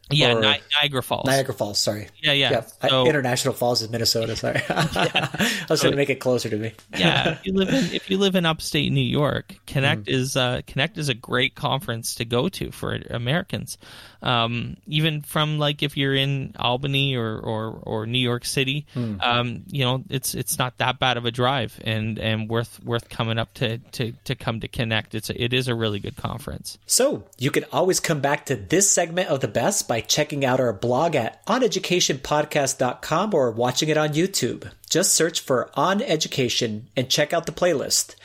Yeah, 0.09 0.33
Ni- 0.35 0.59
Niagara 0.81 1.03
Falls. 1.03 1.25
Niagara 1.27 1.53
Falls, 1.53 1.79
sorry. 1.79 2.07
Yeah, 2.21 2.31
yeah. 2.31 2.61
I- 2.81 2.87
So- 2.89 3.05
International 3.07 3.53
Falls 3.53 3.81
is 3.81 3.89
Minnesota, 3.89 4.35
sorry. 4.35 4.61
I 4.69 5.65
was 5.69 5.81
trying 5.81 5.91
to 5.91 5.97
make 5.97 6.09
it 6.09 6.15
closer 6.21 6.49
to 6.49 6.55
me. 6.57 6.73
yeah, 6.97 7.31
if 7.31 7.45
you 7.45 7.53
live 7.53 7.69
in 7.69 7.93
if 7.93 8.09
you 8.09 8.17
live 8.17 8.35
in 8.35 8.45
upstate 8.45 8.91
New 8.91 9.01
York, 9.01 9.55
Connect 9.65 10.05
Mm. 10.05 10.09
is 10.13 10.35
uh, 10.37 10.61
Connect 10.67 10.97
is 10.97 11.09
a 11.09 11.13
great 11.13 11.55
conference 11.55 12.15
to 12.15 12.25
go 12.25 12.47
to 12.49 12.71
for 12.71 12.93
Americans. 13.09 13.77
Um, 14.21 14.77
even 14.87 15.21
from 15.21 15.59
like 15.59 15.83
if 15.83 15.95
you're 15.95 16.15
in 16.15 16.53
Albany 16.57 17.15
or 17.15 17.37
or, 17.39 17.79
or 17.83 18.05
New 18.07 18.17
York 18.19 18.45
City, 18.45 18.85
Hmm. 18.93 19.15
um, 19.21 19.63
you 19.67 19.83
know 19.85 20.03
it's 20.09 20.33
it's 20.33 20.57
not 20.57 20.77
that 20.77 20.99
bad 20.99 21.17
of 21.17 21.25
a 21.25 21.31
drive 21.31 21.79
and 21.83 22.17
and 22.17 22.49
worth 22.49 22.79
worth 22.83 23.09
coming 23.09 23.37
up 23.37 23.53
to 23.55 23.77
to 23.77 24.13
to 24.25 24.35
come 24.35 24.59
to 24.61 24.67
Connect. 24.67 25.13
It's 25.15 25.29
a, 25.29 25.43
it 25.43 25.53
is 25.53 25.67
a 25.67 25.75
really 25.75 25.99
good 25.99 26.15
conference. 26.15 26.77
So, 26.85 27.25
you 27.37 27.51
can 27.51 27.65
always 27.71 27.99
come 27.99 28.19
back 28.21 28.45
to 28.47 28.55
this 28.55 28.89
segment 28.89 29.29
of 29.29 29.39
the 29.41 29.47
best 29.47 29.87
by 29.87 29.96
checking 30.01 30.45
out 30.45 30.59
our 30.59 30.73
blog 30.73 31.15
at 31.15 31.45
oneducationpodcast.com 31.45 33.33
or 33.33 33.51
watching 33.51 33.89
it 33.89 33.97
on 33.97 34.09
YouTube. 34.09 34.71
Just 34.89 35.13
search 35.13 35.39
for 35.39 35.69
On 35.73 36.01
Education 36.01 36.87
and 36.95 37.09
check 37.09 37.33
out 37.33 37.45
the 37.45 37.51
playlist. 37.51 38.15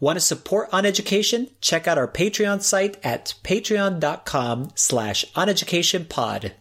Want 0.00 0.16
to 0.16 0.20
support 0.20 0.68
On 0.72 0.86
Education? 0.86 1.48
Check 1.60 1.86
out 1.86 1.98
our 1.98 2.08
Patreon 2.08 2.62
site 2.62 2.96
at 3.04 3.34
patreon.com 3.42 4.70
slash 4.74 5.24
oneducationpod. 5.34 6.52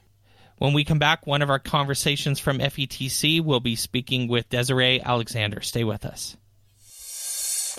When 0.58 0.74
we 0.74 0.84
come 0.84 1.00
back, 1.00 1.26
one 1.26 1.42
of 1.42 1.50
our 1.50 1.60
conversations 1.60 2.40
from 2.40 2.60
FETC 2.60 3.44
will 3.44 3.60
be 3.60 3.76
speaking 3.76 4.28
with 4.28 4.50
Desiree 4.50 5.02
Alexander. 5.02 5.62
Stay 5.62 5.84
with 5.84 6.06
us. 6.06 6.38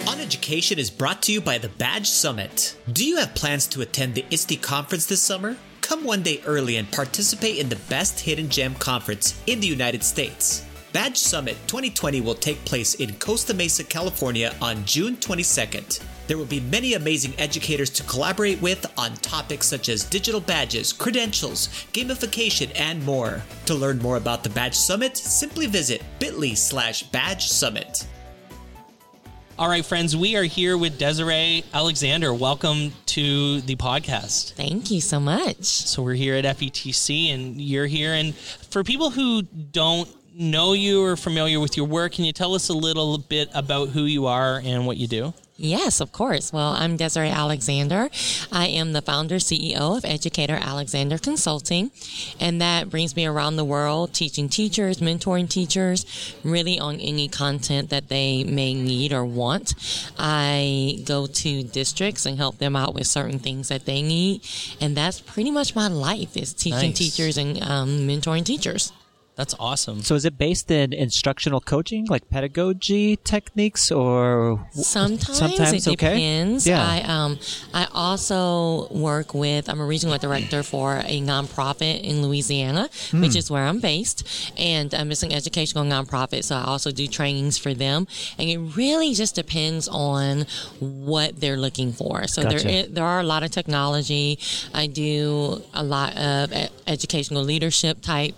On 0.08 0.20
Education 0.20 0.78
is 0.78 0.90
brought 0.90 1.22
to 1.22 1.32
you 1.32 1.40
by 1.40 1.58
the 1.58 1.68
Badge 1.68 2.08
Summit. 2.08 2.76
Do 2.92 3.06
you 3.06 3.18
have 3.18 3.34
plans 3.34 3.66
to 3.68 3.82
attend 3.82 4.14
the 4.14 4.24
ISTE 4.30 4.60
conference 4.60 5.06
this 5.06 5.22
summer? 5.22 5.56
Come 5.80 6.04
one 6.04 6.22
day 6.22 6.42
early 6.44 6.76
and 6.76 6.90
participate 6.90 7.58
in 7.58 7.68
the 7.68 7.76
best 7.88 8.18
hidden 8.18 8.48
gem 8.48 8.74
conference 8.74 9.40
in 9.46 9.60
the 9.60 9.66
United 9.66 10.02
States. 10.02 10.66
Badge 10.92 11.16
Summit 11.16 11.56
2020 11.68 12.20
will 12.20 12.34
take 12.34 12.62
place 12.64 12.94
in 12.94 13.14
Costa 13.14 13.54
Mesa, 13.54 13.84
California 13.84 14.54
on 14.60 14.84
June 14.84 15.16
22nd. 15.16 16.02
There 16.26 16.36
will 16.36 16.46
be 16.46 16.60
many 16.60 16.94
amazing 16.94 17.34
educators 17.38 17.90
to 17.90 18.02
collaborate 18.02 18.60
with 18.60 18.84
on 18.98 19.14
topics 19.16 19.66
such 19.68 19.88
as 19.88 20.04
digital 20.04 20.40
badges, 20.40 20.92
credentials, 20.92 21.68
gamification, 21.92 22.72
and 22.74 23.04
more. 23.04 23.42
To 23.66 23.74
learn 23.74 23.98
more 23.98 24.16
about 24.16 24.42
the 24.42 24.50
Badge 24.50 24.74
Summit, 24.74 25.16
simply 25.16 25.66
visit 25.66 26.02
bit.ly 26.18 26.54
slash 26.54 27.04
badge 27.04 27.46
summit. 27.46 28.04
All 29.62 29.68
right, 29.68 29.86
friends, 29.86 30.16
we 30.16 30.34
are 30.34 30.42
here 30.42 30.76
with 30.76 30.98
Desiree 30.98 31.62
Alexander. 31.72 32.34
Welcome 32.34 32.90
to 33.06 33.60
the 33.60 33.76
podcast. 33.76 34.54
Thank 34.54 34.90
you 34.90 35.00
so 35.00 35.20
much. 35.20 35.62
So 35.62 36.02
we're 36.02 36.14
here 36.14 36.34
at 36.34 36.44
FETC, 36.44 37.32
and 37.32 37.60
you're 37.60 37.86
here. 37.86 38.12
And 38.12 38.34
for 38.34 38.82
people 38.82 39.10
who 39.10 39.42
don't 39.42 40.08
know 40.34 40.72
you 40.72 41.04
or 41.04 41.16
familiar 41.16 41.60
with 41.60 41.76
your 41.76 41.86
work, 41.86 42.14
can 42.14 42.24
you 42.24 42.32
tell 42.32 42.56
us 42.56 42.70
a 42.70 42.74
little 42.74 43.18
bit 43.18 43.50
about 43.54 43.90
who 43.90 44.02
you 44.02 44.26
are 44.26 44.60
and 44.64 44.84
what 44.84 44.96
you 44.96 45.06
do? 45.06 45.32
Yes, 45.64 46.00
of 46.00 46.10
course. 46.10 46.52
Well, 46.52 46.72
I'm 46.72 46.96
Desiree 46.96 47.28
Alexander. 47.28 48.10
I 48.50 48.66
am 48.66 48.94
the 48.94 49.00
founder 49.00 49.36
CEO 49.36 49.96
of 49.96 50.04
Educator 50.04 50.58
Alexander 50.60 51.18
Consulting, 51.18 51.92
and 52.40 52.60
that 52.60 52.90
brings 52.90 53.14
me 53.14 53.26
around 53.26 53.54
the 53.54 53.64
world 53.64 54.12
teaching 54.12 54.48
teachers, 54.48 54.98
mentoring 54.98 55.48
teachers, 55.48 56.34
really 56.42 56.80
on 56.80 56.96
any 56.96 57.28
content 57.28 57.90
that 57.90 58.08
they 58.08 58.42
may 58.42 58.74
need 58.74 59.12
or 59.12 59.24
want. 59.24 59.74
I 60.18 61.00
go 61.04 61.26
to 61.28 61.62
districts 61.62 62.26
and 62.26 62.38
help 62.38 62.58
them 62.58 62.74
out 62.74 62.92
with 62.92 63.06
certain 63.06 63.38
things 63.38 63.68
that 63.68 63.84
they 63.84 64.02
need, 64.02 64.40
and 64.80 64.96
that's 64.96 65.20
pretty 65.20 65.52
much 65.52 65.76
my 65.76 65.86
life 65.86 66.36
is 66.36 66.52
teaching 66.52 66.88
Nice. 66.90 66.98
teachers 66.98 67.38
and 67.38 67.62
um, 67.62 67.88
mentoring 68.08 68.44
teachers. 68.44 68.92
That's 69.34 69.54
awesome. 69.58 70.02
So 70.02 70.14
is 70.14 70.26
it 70.26 70.36
based 70.36 70.70
in 70.70 70.92
instructional 70.92 71.60
coaching, 71.60 72.06
like 72.06 72.28
pedagogy 72.28 73.16
techniques, 73.16 73.90
or 73.90 74.66
Sometimes, 74.72 75.38
Sometimes, 75.38 75.86
it 75.86 75.92
okay. 75.92 76.14
depends. 76.14 76.66
Yeah. 76.66 76.84
I 76.86 77.00
um 77.02 77.38
I 77.72 77.88
also 77.92 78.88
work 78.92 79.32
with 79.32 79.70
I'm 79.70 79.80
a 79.80 79.86
regional 79.86 80.18
director 80.18 80.62
for 80.62 80.98
a 80.98 81.20
nonprofit 81.22 82.02
in 82.02 82.20
Louisiana, 82.22 82.90
Hmm. 83.10 83.22
which 83.22 83.34
is 83.34 83.50
where 83.50 83.62
I'm 83.62 83.80
based, 83.80 84.52
and 84.58 84.94
um, 84.94 85.10
it's 85.10 85.22
an 85.22 85.32
educational 85.32 85.84
nonprofit. 85.84 86.44
So 86.44 86.54
I 86.56 86.64
also 86.64 86.90
do 86.90 87.06
trainings 87.06 87.56
for 87.56 87.72
them, 87.72 88.06
and 88.38 88.50
it 88.50 88.58
really 88.76 89.14
just 89.14 89.34
depends 89.34 89.88
on 89.88 90.44
what 90.78 91.40
they're 91.40 91.56
looking 91.56 91.92
for. 91.92 92.26
So 92.28 92.42
Gotcha. 92.42 92.58
there 92.64 92.86
there 92.86 93.04
are 93.06 93.20
a 93.20 93.24
lot 93.34 93.42
of 93.42 93.50
technology. 93.50 94.38
I 94.74 94.88
do 94.88 95.62
a 95.72 95.82
lot 95.82 96.16
of 96.18 96.52
educational 96.86 97.42
leadership 97.42 98.02
type 98.02 98.34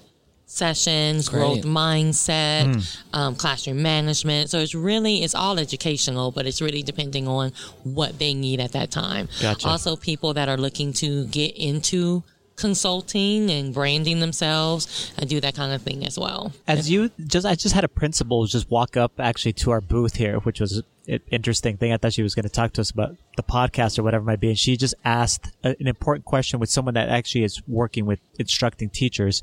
sessions, 0.55 1.29
growth 1.29 1.63
Great. 1.63 1.65
mindset, 1.65 2.99
um, 3.13 3.35
classroom 3.35 3.83
management. 3.83 4.51
So 4.51 4.59
it's 4.61 4.75
really 4.75 5.23
it's 5.23 5.35
all 5.35 5.59
educational, 5.59 6.31
but 6.31 6.47
it's 6.47 6.61
really 6.63 6.83
depending 6.83 7.27
on 7.29 7.53
what 7.83 8.19
they 8.19 8.35
need 8.35 8.61
at 8.61 8.73
that 8.73 8.91
time. 8.91 9.29
Gotcha. 9.43 9.69
Also, 9.69 9.97
people 9.97 10.35
that 10.35 10.49
are 10.49 10.57
looking 10.57 10.93
to 10.95 11.27
get 11.27 11.57
into 11.57 12.23
consulting 12.57 13.51
and 13.51 13.75
branding 13.75 14.21
themselves, 14.21 15.13
I 15.19 15.25
do 15.25 15.41
that 15.41 15.57
kind 15.57 15.73
of 15.73 15.83
thing 15.83 16.07
as 16.07 16.17
well. 16.19 16.53
as 16.69 16.89
you 16.89 17.11
just 17.27 17.45
I 17.45 17.57
just 17.57 17.75
had 17.75 17.83
a 17.85 17.89
principal 17.89 18.47
just 18.47 18.71
walk 18.71 18.97
up 18.97 19.13
actually 19.19 19.55
to 19.55 19.73
our 19.73 19.81
booth 19.81 20.15
here, 20.17 20.39
which 20.39 20.61
was 20.61 20.83
an 21.09 21.21
interesting 21.31 21.77
thing. 21.77 21.93
I 21.93 21.97
thought 21.97 22.13
she 22.13 22.23
was 22.23 22.35
going 22.35 22.45
to 22.45 22.49
talk 22.49 22.73
to 22.75 22.81
us 22.81 22.91
about 22.93 23.17
the 23.37 23.43
podcast 23.43 23.99
or 23.99 24.05
whatever 24.05 24.23
it 24.23 24.27
might 24.27 24.41
be, 24.41 24.49
and 24.51 24.59
she 24.59 24.77
just 24.77 24.95
asked 25.05 25.51
a- 25.65 25.77
an 25.81 25.89
important 25.89 26.25
question 26.25 26.61
with 26.61 26.71
someone 26.71 26.95
that 26.95 27.09
actually 27.09 27.43
is 27.43 27.61
working 27.67 28.07
with 28.07 28.21
instructing 28.39 28.89
teachers, 28.89 29.43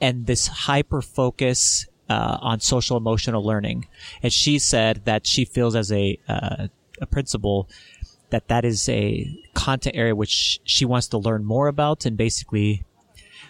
and 0.00 0.26
this 0.26 0.46
hyper 0.46 1.02
focus 1.02 1.86
uh, 2.08 2.38
on 2.40 2.60
social 2.60 2.96
emotional 2.96 3.44
learning, 3.44 3.86
and 4.22 4.32
she 4.32 4.58
said 4.58 5.04
that 5.04 5.26
she 5.26 5.44
feels 5.44 5.74
as 5.74 5.92
a 5.92 6.18
uh, 6.28 6.68
a 7.00 7.06
principal 7.06 7.68
that 8.30 8.48
that 8.48 8.64
is 8.64 8.88
a 8.88 9.26
content 9.54 9.96
area 9.96 10.14
which 10.14 10.60
she 10.64 10.84
wants 10.84 11.08
to 11.08 11.18
learn 11.18 11.44
more 11.44 11.66
about 11.66 12.04
and 12.04 12.16
basically 12.16 12.84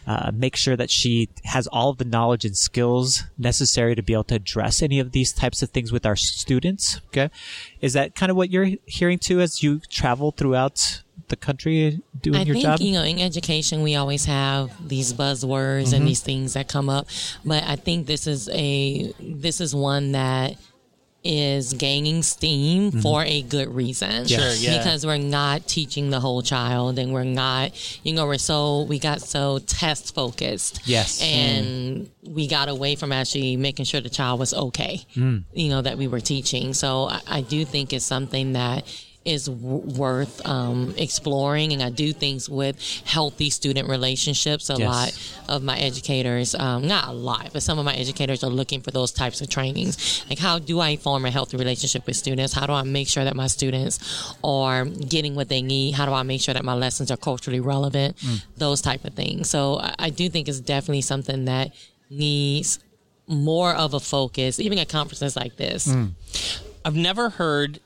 uh, 0.06 0.30
make 0.32 0.56
sure 0.56 0.76
that 0.76 0.90
she 0.90 1.28
has 1.44 1.66
all 1.66 1.90
of 1.90 1.98
the 1.98 2.04
knowledge 2.04 2.44
and 2.44 2.56
skills 2.56 3.24
necessary 3.36 3.94
to 3.94 4.02
be 4.02 4.14
able 4.14 4.24
to 4.24 4.36
address 4.36 4.82
any 4.82 4.98
of 5.00 5.12
these 5.12 5.32
types 5.32 5.62
of 5.62 5.68
things 5.68 5.92
with 5.92 6.06
our 6.06 6.16
students. 6.16 7.00
Okay. 7.08 7.28
Is 7.80 7.92
that 7.92 8.14
kind 8.14 8.30
of 8.30 8.36
what 8.36 8.50
you're 8.50 8.70
hearing 8.86 9.18
too 9.18 9.40
as 9.40 9.62
you 9.62 9.80
travel 9.90 10.32
throughout 10.32 11.02
the 11.28 11.36
country 11.36 12.00
doing 12.20 12.36
I 12.40 12.42
your 12.44 12.54
think 12.54 12.64
job? 12.64 12.80
you 12.80 12.92
know 12.92 13.02
in 13.04 13.18
education 13.18 13.82
we 13.82 13.94
always 13.96 14.24
have 14.26 14.70
these 14.88 15.12
buzzwords 15.12 15.84
Mm-hmm. 15.88 15.94
and 15.94 16.08
these 16.08 16.20
things 16.20 16.54
that 16.54 16.68
come 16.68 16.88
up, 16.88 17.06
but 17.44 17.62
I 17.64 17.76
think 17.76 18.06
this 18.06 18.26
is 18.26 18.48
a 18.52 19.12
this 19.20 19.60
is 19.60 19.74
one 19.74 20.12
that 20.12 20.56
is 21.24 21.72
gaining 21.74 22.22
steam 22.22 22.92
for 22.92 23.24
a 23.24 23.42
good 23.42 23.68
reason. 23.68 24.24
Sure, 24.26 24.38
Mm-hmm. 24.38 24.62
yeah. 24.64 24.78
Because 24.78 25.04
we're 25.04 25.18
not 25.18 25.66
teaching 25.66 26.10
the 26.10 26.20
whole 26.20 26.42
child 26.42 26.96
and 26.98 27.12
we're 27.12 27.24
not, 27.24 27.72
you 28.04 28.12
know, 28.14 28.24
we're 28.24 28.38
so, 28.38 28.82
we 28.84 29.00
got 29.00 29.20
so 29.20 29.58
test 29.58 30.14
focused. 30.14 30.80
Yes. 30.84 31.20
And 31.20 32.08
we 32.22 32.46
got 32.46 32.68
away 32.68 32.94
from 32.94 33.10
actually 33.12 33.56
making 33.56 33.84
sure 33.84 34.00
the 34.00 34.08
child 34.08 34.38
was 34.38 34.54
okay, 34.54 35.04
Mm. 35.16 35.42
you 35.52 35.68
know, 35.70 35.82
that 35.82 35.98
we 35.98 36.06
were 36.06 36.20
teaching. 36.20 36.72
So 36.72 37.08
I, 37.08 37.20
I 37.26 37.40
do 37.40 37.64
think 37.64 37.92
it's 37.92 38.04
something 38.06 38.52
that 38.52 38.84
is 39.28 39.46
w- 39.46 39.82
worth 39.98 40.44
um, 40.46 40.94
exploring, 40.96 41.72
and 41.72 41.82
I 41.82 41.90
do 41.90 42.12
things 42.12 42.48
with 42.48 42.76
healthy 43.04 43.50
student 43.50 43.88
relationships. 43.88 44.70
A 44.70 44.76
Yes. 44.78 44.88
lot 44.88 45.54
of 45.56 45.62
my 45.62 45.76
educators, 45.78 46.54
um, 46.54 46.86
not 46.86 47.08
a 47.08 47.12
lot, 47.12 47.50
but 47.52 47.62
some 47.62 47.78
of 47.78 47.84
my 47.84 47.94
educators 47.94 48.42
are 48.42 48.50
looking 48.50 48.80
for 48.80 48.90
those 48.90 49.12
types 49.12 49.40
of 49.40 49.48
trainings. 49.48 50.24
Like, 50.30 50.38
how 50.38 50.58
do 50.58 50.80
I 50.80 50.96
form 50.96 51.24
a 51.24 51.30
healthy 51.30 51.56
relationship 51.56 52.06
with 52.06 52.16
students? 52.16 52.52
How 52.52 52.66
do 52.66 52.72
I 52.72 52.82
make 52.82 53.08
sure 53.08 53.24
that 53.24 53.36
my 53.36 53.46
students 53.48 53.98
are 54.42 54.84
getting 54.86 55.34
what 55.34 55.48
they 55.48 55.62
need? 55.62 55.94
How 55.94 56.06
do 56.06 56.12
I 56.12 56.22
make 56.22 56.40
sure 56.40 56.54
that 56.54 56.64
my 56.64 56.74
lessons 56.74 57.10
are 57.10 57.16
culturally 57.16 57.60
relevant? 57.60 58.16
Those 58.56 58.80
type 58.80 59.04
of 59.04 59.14
things. 59.14 59.48
So 59.50 59.78
I, 59.80 59.94
I 60.06 60.10
do 60.10 60.28
think 60.28 60.48
it's 60.48 60.60
definitely 60.60 61.02
something 61.02 61.44
that 61.46 61.72
needs 62.10 62.78
more 63.26 63.74
of 63.74 63.92
a 63.94 64.00
focus, 64.00 64.58
even 64.58 64.78
at 64.78 64.88
conferences 64.88 65.36
like 65.36 65.56
this. 65.56 65.86
I've 66.84 66.96
never 66.96 67.28
heard. 67.30 67.80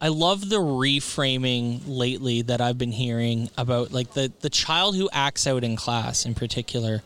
I 0.00 0.08
love 0.08 0.48
the 0.48 0.56
reframing 0.56 1.80
lately 1.86 2.42
that 2.42 2.60
I've 2.60 2.76
been 2.76 2.92
hearing 2.92 3.48
about 3.56 3.92
like 3.92 4.12
the 4.12 4.30
the 4.40 4.50
child 4.50 4.96
who 4.96 5.08
acts 5.10 5.46
out 5.46 5.64
in 5.64 5.76
class 5.76 6.26
in 6.26 6.34
particular, 6.34 7.02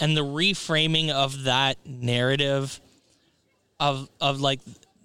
and 0.00 0.16
the 0.16 0.24
reframing 0.24 1.10
of 1.10 1.44
that 1.44 1.78
narrative 1.86 2.80
of 3.78 4.08
of 4.20 4.40
like 4.40 4.60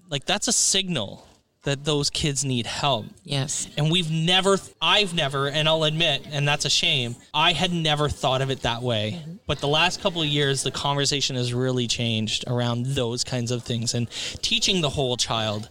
like 0.09 0.25
that's 0.25 0.47
a 0.47 0.53
signal 0.53 1.27
that 1.67 1.83
those 1.83 2.09
kids 2.09 2.45
need 2.45 2.65
help. 2.65 3.05
Yes. 3.25 3.67
And 3.77 3.91
we've 3.91 4.09
never, 4.09 4.57
I've 4.81 5.13
never, 5.13 5.49
and 5.49 5.67
I'll 5.67 5.83
admit, 5.83 6.25
and 6.31 6.47
that's 6.47 6.63
a 6.63 6.69
shame, 6.69 7.17
I 7.33 7.51
had 7.51 7.73
never 7.73 8.07
thought 8.07 8.41
of 8.41 8.49
it 8.49 8.61
that 8.61 8.81
way. 8.81 9.21
But 9.47 9.59
the 9.59 9.67
last 9.67 10.01
couple 10.01 10.21
of 10.21 10.29
years, 10.29 10.63
the 10.63 10.71
conversation 10.71 11.35
has 11.35 11.53
really 11.53 11.87
changed 11.87 12.45
around 12.47 12.85
those 12.85 13.25
kinds 13.25 13.51
of 13.51 13.63
things. 13.63 13.93
And 13.93 14.09
teaching 14.41 14.79
the 14.79 14.89
whole 14.89 15.17
child 15.17 15.69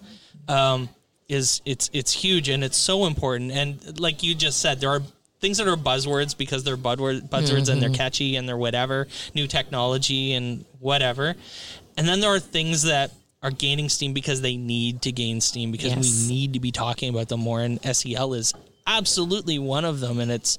um, 0.49 0.91
is, 1.29 1.61
it's, 1.65 1.91
it's 1.93 2.13
huge 2.13 2.49
and 2.49 2.63
it's 2.63 2.77
so 2.77 3.07
important. 3.07 3.53
And 3.53 4.01
like 4.01 4.23
you 4.23 4.35
just 4.35 4.61
said, 4.61 4.81
there 4.81 4.91
are 4.91 5.03
things 5.41 5.59
that 5.59 5.69
are 5.69 5.77
buzzwords 5.77 6.37
because 6.37 6.65
they're 6.65 6.77
buzzword, 6.77 7.29
buzzwords 7.29 7.69
and 7.69 7.81
they're 7.81 7.91
mm-hmm. 7.91 7.95
catchy 7.95 8.37
and 8.37 8.49
they're 8.49 8.57
whatever, 8.57 9.07
new 9.35 9.47
technology 9.47 10.33
and 10.33 10.65
whatever. 10.81 11.35
And 11.97 12.07
then 12.07 12.21
there 12.21 12.31
are 12.31 12.41
things 12.41 12.85
that 12.85 13.13
are 13.43 13.51
gaining 13.51 13.89
steam 13.89 14.13
because 14.13 14.41
they 14.41 14.57
need 14.57 15.03
to 15.03 15.13
gain 15.13 15.41
steam 15.41 15.71
because 15.71 15.95
Yes. 15.95 16.29
we 16.29 16.35
need 16.35 16.53
to 16.55 16.61
be 16.61 16.73
talking 16.73 17.11
about 17.11 17.29
them 17.29 17.41
more 17.41 17.61
and 17.61 17.79
SEL 17.97 18.35
is 18.35 18.53
absolutely 18.87 19.59
one 19.59 19.85
of 19.85 20.01
them 20.01 20.19
and 20.21 20.31
it's 20.31 20.59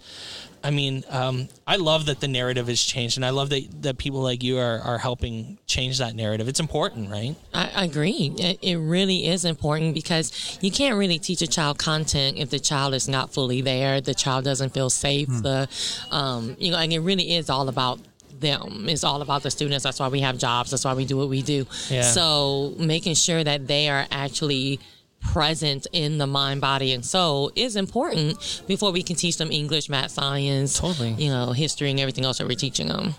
I 0.67 0.71
mean 0.71 1.03
um, 1.09 1.47
I 1.65 1.77
love 1.77 2.07
that 2.07 2.19
the 2.19 2.27
narrative 2.27 2.67
has 2.67 2.81
changed 2.81 3.17
and 3.17 3.25
I 3.25 3.31
love 3.31 3.49
that, 3.49 3.63
that 3.83 3.97
people 3.97 4.21
like 4.21 4.43
you 4.43 4.57
are, 4.57 4.79
are 4.79 4.97
helping 4.97 5.57
change 5.65 5.97
that 5.99 6.13
narrative 6.15 6.47
it's 6.47 6.59
important 6.59 7.09
right 7.09 7.35
I 7.53 7.67
I 7.77 7.83
agree. 7.83 8.33
It, 8.39 8.57
it 8.63 8.77
really 8.77 9.27
is 9.27 9.45
important 9.45 9.93
because 9.93 10.57
you 10.61 10.71
can't 10.71 10.97
really 10.97 11.19
teach 11.19 11.43
a 11.43 11.47
child 11.47 11.77
content 11.77 12.37
if 12.37 12.49
the 12.49 12.57
child 12.59 12.95
is 12.95 13.07
not 13.07 13.31
fully 13.31 13.61
there. 13.61 14.01
The 14.01 14.15
child 14.15 14.45
doesn't 14.45 14.73
feel 14.73 14.89
safe. 14.89 15.27
The, 15.27 15.69
um, 16.09 16.55
you 16.57 16.71
know, 16.71 16.79
and 16.79 16.91
it 16.91 16.99
really 16.99 17.35
is 17.35 17.51
all 17.51 17.69
about 17.69 17.99
them. 18.39 18.87
It's 18.89 19.03
all 19.03 19.21
about 19.21 19.43
the 19.43 19.51
students. 19.51 19.83
That's 19.83 19.99
why 19.99 20.07
we 20.07 20.21
have 20.21 20.39
jobs. 20.39 20.71
That's 20.71 20.85
why 20.85 20.95
we 20.95 21.05
do 21.05 21.17
what 21.17 21.29
we 21.29 21.43
do. 21.43 21.67
Yeah. 21.89 22.01
So 22.01 22.73
making 22.79 23.13
sure 23.13 23.43
that 23.43 23.67
they 23.67 23.89
are 23.89 24.07
actually 24.09 24.79
present 25.21 25.87
in 25.91 26.17
the 26.17 26.27
mind, 26.27 26.61
body, 26.61 26.93
and 26.93 27.05
soul 27.05 27.51
is 27.55 27.75
important 27.75 28.63
before 28.67 28.91
we 28.91 29.03
can 29.03 29.15
teach 29.15 29.37
them 29.37 29.51
English, 29.51 29.89
math, 29.89 30.11
science, 30.11 30.79
Totally. 30.79 31.11
you 31.13 31.29
know, 31.29 31.51
history, 31.51 31.89
and 31.91 31.99
everything 31.99 32.25
else 32.25 32.37
that 32.37 32.47
we're 32.47 32.55
teaching 32.55 32.87
them. 32.87 33.15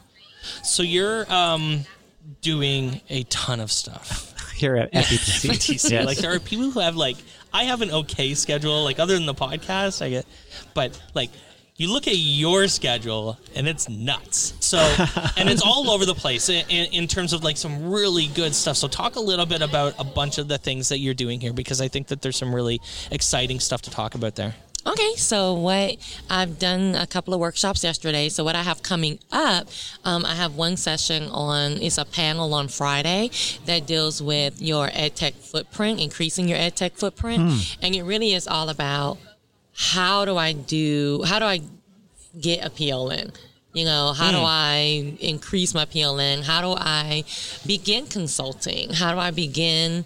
so 0.63 0.83
you're 0.83 1.31
um, 1.33 1.81
doing 2.41 3.01
a 3.09 3.23
ton 3.25 3.61
of 3.61 3.71
stuff 3.71 4.35
Here 4.59 4.75
at 4.77 4.93
FETC. 4.93 5.51
TC. 5.51 5.91
Yes. 5.91 6.07
Like 6.07 6.19
there 6.19 6.33
are 6.33 6.41
people 6.41 6.71
who 6.71 6.81
have 6.81 6.97
like 6.97 7.17
I 7.53 7.65
have 7.65 7.81
an 7.81 7.91
okay 7.93 8.35
schedule. 8.35 8.83
Like 8.83 8.99
other 8.99 9.15
than 9.15 9.25
the 9.27 9.35
podcast, 9.35 10.03
I 10.03 10.11
get, 10.11 10.27
but 10.75 11.01
like 11.15 11.31
you 11.79 11.91
look 11.93 12.09
at 12.09 12.17
your 12.17 12.67
schedule 12.67 13.39
and 13.55 13.69
it's 13.69 13.89
nuts. 13.89 14.53
So 14.59 14.79
and 15.37 15.49
it's 15.49 15.63
all 15.63 15.91
over 15.91 16.05
the 16.05 16.15
place 16.15 16.49
in, 16.49 16.69
in, 16.69 16.93
in 16.93 17.07
terms 17.07 17.33
of 17.33 17.45
like 17.45 17.57
some 17.57 17.91
really 17.91 18.27
good 18.27 18.53
stuff. 18.55 18.77
So 18.77 18.89
talk 18.89 19.15
a 19.15 19.21
little 19.21 19.47
bit 19.47 19.63
about 19.63 19.95
a 19.99 20.05
bunch 20.05 20.39
of 20.39 20.49
the 20.49 20.59
things 20.59 20.89
that 20.89 20.99
you're 20.99 21.15
doing 21.15 21.41
here 21.41 21.53
because 21.53 21.81
I 21.81 21.87
think 21.87 22.09
that 22.09 22.21
there's 22.21 22.37
some 22.37 22.53
really 22.53 22.81
exciting 23.13 23.61
stuff 23.61 23.83
to 23.83 23.91
talk 23.91 24.17
about 24.17 24.35
there. 24.35 24.57
Okay, 24.87 25.15
so 25.17 25.55
what 25.55 25.99
I've 26.31 26.59
done 26.59 26.95
a 26.95 27.07
couple 27.07 27.33
of 27.35 27.41
workshops 27.41 27.85
yesterday. 27.85 28.29
So 28.29 28.43
what 28.43 28.57
I 28.57 28.63
have 28.63 28.83
coming 28.83 29.19
up, 29.31 29.69
um, 30.05 30.25
I 30.25 30.35
have 30.35 30.57
one 30.57 30.77
session 30.77 31.25
on. 31.31 31.73
It's 31.73 31.99
a 31.99 32.05
panel 32.05 32.55
on 32.55 32.69
Friday 32.69 33.31
that 33.67 33.87
deals 33.87 34.23
with 34.23 34.63
your 34.63 34.89
ed 34.93 35.15
tech 35.15 35.35
footprint, 35.35 36.01
increasing 36.01 36.49
your 36.49 36.59
ed 36.59 36.75
tech 36.75 36.95
footprint, 36.95 37.77
and 37.83 37.95
it 37.95 38.03
really 38.03 38.33
is 38.33 38.49
all 38.49 38.69
about 38.69 39.19
how 39.79 40.25
do 40.25 40.37
I 40.37 40.53
do 40.53 41.23
how 41.25 41.39
do 41.39 41.45
I 41.45 41.61
get 42.39 42.67
a 42.67 42.71
PLN? 42.71 43.33
You 43.73 43.85
know, 43.85 44.13
how 44.13 44.33
do 44.33 44.39
hmm. 44.39 44.45
I 44.45 45.15
increase 45.21 45.73
my 45.73 45.85
PLN? 45.85 46.43
How 46.43 46.61
do 46.63 46.75
I 46.77 47.23
begin 47.65 48.07
consulting? 48.07 48.93
How 48.93 49.13
do 49.13 49.21
I 49.21 49.31
begin 49.31 50.05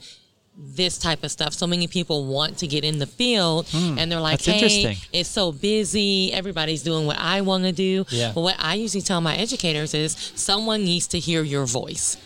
this 0.59 0.99
type 0.99 1.25
of 1.25 1.31
stuff? 1.31 1.55
So 1.55 1.67
many 1.67 1.87
people 1.87 2.27
want 2.27 2.59
to 2.59 2.67
get 2.67 2.85
in 2.85 2.99
the 2.99 3.07
field 3.07 3.67
hmm. 3.71 3.99
and 3.99 4.13
they're 4.13 4.21
like, 4.21 4.43
hey, 4.43 4.99
it's 5.11 5.31
so 5.31 5.53
busy. 5.53 6.33
Everybody's 6.35 6.83
doing 6.83 7.07
what 7.07 7.19
I 7.19 7.41
want 7.41 7.65
to 7.65 7.73
do. 7.73 8.05
Yeah. 8.11 8.33
But 8.35 8.43
what 8.43 8.57
I 8.59 8.75
usually 8.75 9.01
tell 9.01 9.23
my 9.23 9.37
educators 9.37 9.95
is 9.95 10.13
someone 10.35 10.85
needs 10.85 11.07
to 11.09 11.19
hear 11.19 11.43
your 11.43 11.65
voice. 11.65 12.19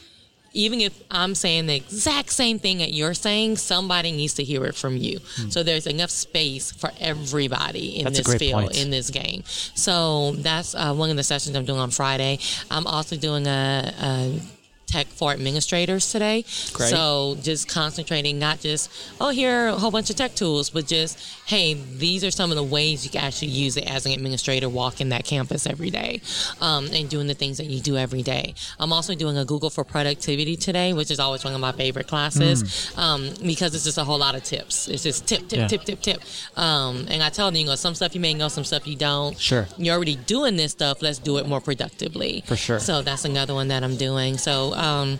Even 0.57 0.81
if 0.81 0.99
I'm 1.11 1.35
saying 1.35 1.67
the 1.67 1.77
exact 1.77 2.31
same 2.31 2.59
thing 2.59 2.79
that 2.79 2.93
you're 2.93 3.15
saying, 3.15 3.57
somebody 3.57 4.11
needs 4.11 4.35
to 4.35 4.45
hear 4.45 4.65
it 4.65 4.75
from 4.75 4.97
you. 4.97 5.19
So 5.51 5.63
there's 5.63 5.87
enough 5.87 6.11
space 6.11 6.73
for 6.73 6.91
everybody 6.99 7.99
in. 7.99 8.05
That's 8.05 8.25
this 8.25 8.35
field, 8.37 8.63
point. 8.63 8.83
in 8.83 8.91
this 8.91 9.11
game. 9.11 9.43
So 9.47 10.33
that's 10.33 10.75
uh, 10.75 10.95
one 10.95 11.11
of 11.11 11.17
the 11.17 11.23
sessions 11.23 11.55
I'm 11.57 11.65
doing 11.65 11.81
on 11.81 11.91
Friday. 11.91 12.39
I'm 12.71 12.87
also 12.87 13.17
doing 13.17 13.47
a, 13.47 13.93
a 14.01 14.41
tech 14.87 15.07
for 15.09 15.33
administrators 15.33 16.11
today. 16.11 16.45
Great. 16.73 16.91
So 16.91 17.37
just 17.43 17.69
concentrating, 17.69 18.39
not 18.39 18.61
just, 18.61 18.91
oh, 19.21 19.31
here 19.31 19.67
are 19.67 19.69
a 19.69 19.73
whole 19.75 19.91
bunch 19.91 20.11
of 20.11 20.17
tech 20.17 20.35
tools, 20.35 20.71
but 20.71 20.87
just, 20.87 21.19
hey, 21.47 21.75
these 21.75 22.25
are 22.25 22.31
some 22.31 22.51
of 22.51 22.57
the 22.57 22.63
ways 22.63 23.05
you 23.05 23.11
can 23.11 23.23
actually 23.23 23.49
use 23.49 23.77
it 23.77 23.91
as 23.91 24.07
an 24.07 24.13
administrator 24.13 24.69
walking 24.69 25.09
that 25.11 25.25
campus 25.25 25.67
every 25.67 25.91
day 25.91 26.21
um, 26.61 26.87
and 26.93 27.09
doing 27.09 27.27
the 27.27 27.35
things 27.35 27.59
that 27.59 27.67
you 27.67 27.81
do 27.81 27.97
every 27.97 28.23
day. 28.23 28.55
I'm 28.79 28.93
also 28.93 29.15
doing 29.15 29.37
a 29.37 29.45
Google 29.45 29.71
for 29.71 29.85
Productivity 29.85 30.57
today, 30.57 30.93
which 30.93 31.11
is 31.11 31.19
always 31.21 31.45
one 31.45 31.55
of 31.55 31.61
my 31.61 31.73
favorite 31.73 32.07
classes 32.07 32.93
um, 32.97 33.31
because 33.45 33.75
it's 33.75 33.85
just 33.85 33.99
a 33.99 34.05
whole 34.05 34.19
lot 34.19 34.35
of 34.35 34.45
tips. 34.45 34.89
It's 34.89 35.03
just 35.03 35.27
tip, 35.27 35.49
tip, 35.49 35.59
Yeah. 35.59 35.67
tip, 35.69 35.85
tip, 35.85 36.01
tip. 36.01 36.21
Um, 36.57 37.07
and 37.09 37.23
I 37.23 37.29
tell 37.31 37.47
them, 37.51 37.57
you 37.57 37.67
know, 37.67 37.75
some 37.75 37.95
stuff 37.95 38.15
you 38.15 38.21
may 38.21 38.35
know, 38.35 38.49
some 38.49 38.65
stuff 38.65 38.87
you 38.87 38.97
don't. 38.97 39.39
Sure. 39.39 39.67
You're 39.79 39.95
already 39.97 40.17
doing 40.17 40.57
this 40.57 40.73
stuff. 40.73 41.03
Let's 41.03 41.19
do 41.19 41.39
it 41.39 41.47
more 41.49 41.61
productively. 41.61 42.45
For 42.47 42.57
sure. 42.57 42.79
So 42.79 43.03
that's 43.03 43.25
another 43.25 43.55
one 43.55 43.69
that 43.69 43.83
I'm 43.83 43.97
doing. 43.97 44.39
So, 44.39 44.75
um, 44.77 45.19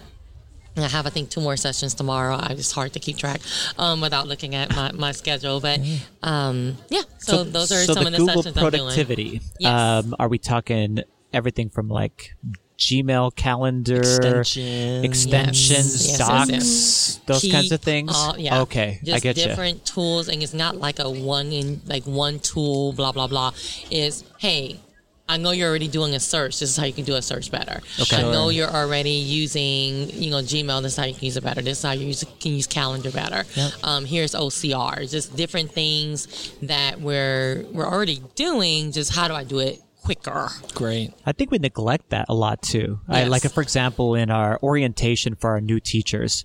I 0.77 0.83
have, 0.89 1.07
I 1.07 1.11
think, 1.11 1.31
two 1.31 1.41
more 1.41 1.57
sessions 1.57 1.95
tomorrow. 1.95 2.37
I 2.39 2.55
just 2.55 2.73
hard 2.75 2.93
to 2.93 3.01
keep 3.01 3.17
track 3.17 3.41
um, 3.79 4.01
without 4.03 4.29
looking 4.29 4.55
at 4.55 4.75
my, 4.77 4.93
my 4.93 5.13
schedule. 5.13 5.59
But 5.61 5.81
um, 6.23 6.77
yeah, 6.91 7.01
so, 7.19 7.45
those 7.45 7.73
are 7.73 7.83
so 7.85 7.95
some 7.95 8.05
the 8.05 8.09
of 8.09 8.13
the 8.13 8.19
Google 8.19 8.43
sessions 8.43 8.57
I'm 8.59 8.71
doing. 8.71 8.83
productivity. 8.83 9.41
Yes. 9.59 10.05
Um, 10.05 10.15
are 10.19 10.29
we 10.29 10.39
talking 10.39 11.01
everything 11.33 11.71
from 11.71 11.89
like 11.89 12.35
Gmail 12.79 13.35
calendar, 13.37 14.01
Extensions. 14.01 15.03
extensions, 15.05 16.07
Yes, 16.09 16.19
docs, 16.19 16.51
yes, 16.51 17.21
those 17.25 17.41
Keep 17.41 17.53
kinds 17.53 17.73
of 17.73 17.81
things? 17.81 18.13
all- 18.15 18.39
yeah. 18.39 18.61
Okay, 18.61 19.01
Just 19.03 19.17
I 19.17 19.21
get 19.21 19.39
you. 19.39 19.45
different 19.45 19.87
tools, 19.87 20.29
and 20.29 20.43
it's 20.43 20.53
not 20.53 20.77
like 20.77 20.99
a 20.99 21.09
one 21.09 21.53
in 21.53 21.81
like 21.87 22.05
one 22.05 22.39
tool. 22.39 22.93
Blah 22.93 23.13
blah 23.13 23.29
blah. 23.29 23.53
Is 23.91 24.25
hey. 24.39 24.79
I 25.29 25.39
know 25.39 25.51
you're 25.51 25.69
already 25.69 25.89
doing 25.89 26.15
a 26.15 26.21
search. 26.21 26.61
This 26.61 26.71
is 26.71 26.77
how 26.77 26.85
you 26.85 26.93
can 26.93 27.05
do 27.05 27.15
a 27.17 27.23
search 27.23 27.51
better. 27.51 27.81
Okay. 28.01 28.17
I 28.19 28.23
know 28.23 28.49
you're 28.49 28.71
already 28.71 29.11
using, 29.11 30.09
you 30.11 30.31
know, 30.31 30.37
Gmail. 30.39 30.83
This 30.83 30.93
is 30.93 30.97
how 30.99 31.05
you 31.05 31.15
can 31.15 31.25
use 31.25 31.37
it 31.37 31.43
better. 31.43 31.63
This 31.63 31.79
is 31.79 31.83
how 31.85 31.93
you 31.93 32.15
can 32.41 32.53
use 32.53 32.67
Calendar 32.69 33.11
better. 33.11 33.45
Yep. 33.55 33.73
Um, 33.83 34.05
here's 34.05 34.33
OCR. 34.37 35.11
Just 35.11 35.35
different 35.37 35.73
things 35.73 36.53
that 36.63 37.01
we're 37.01 37.65
we're 37.73 37.87
already 37.87 38.23
doing. 38.37 38.93
Just 38.93 39.15
how 39.15 39.27
do 39.27 39.35
I 39.35 39.43
do 39.43 39.59
it 39.59 39.81
quicker? 40.05 40.49
Great. 40.75 41.13
I 41.27 41.33
think 41.33 41.51
we 41.51 41.59
neglect 41.59 42.11
that 42.11 42.27
a 42.29 42.35
lot 42.35 42.63
too. 42.63 43.01
I, 43.09 43.23
Yes. 43.23 43.31
like, 43.31 43.43
for 43.53 43.63
example, 43.63 44.15
in 44.15 44.31
our 44.31 44.61
orientation 44.63 45.35
for 45.35 45.51
our 45.51 45.61
new 45.61 45.81
teachers, 45.81 46.45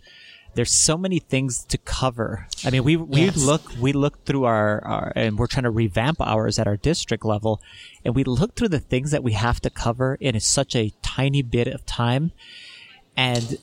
there's 0.54 0.72
so 0.72 0.98
many 0.98 1.20
things 1.20 1.64
to 1.66 1.78
cover. 1.78 2.48
I 2.66 2.70
mean, 2.70 2.84
we 2.84 2.98
we 2.98 3.22
Yes. 3.26 3.38
look 3.38 3.72
we 3.80 3.94
look 3.94 4.26
through 4.26 4.44
our, 4.46 4.84
our 4.86 5.14
and 5.16 5.38
we're 5.40 5.48
trying 5.48 5.64
to 5.64 5.70
revamp 5.72 6.20
ours 6.20 6.60
at 6.60 6.68
our 6.68 6.78
district 6.78 7.24
level, 7.26 7.62
and 8.04 8.16
we 8.16 8.24
look 8.24 8.56
through 8.56 8.70
the 8.70 8.80
things 8.80 9.12
that 9.12 9.24
we 9.24 9.32
have 9.34 9.60
to 9.62 9.70
cover 9.70 10.18
in 10.20 10.40
such 10.40 10.76
a 10.76 10.92
tiny 11.02 11.42
bit 11.42 11.68
of 11.68 11.86
time, 11.86 12.32
and 13.16 13.58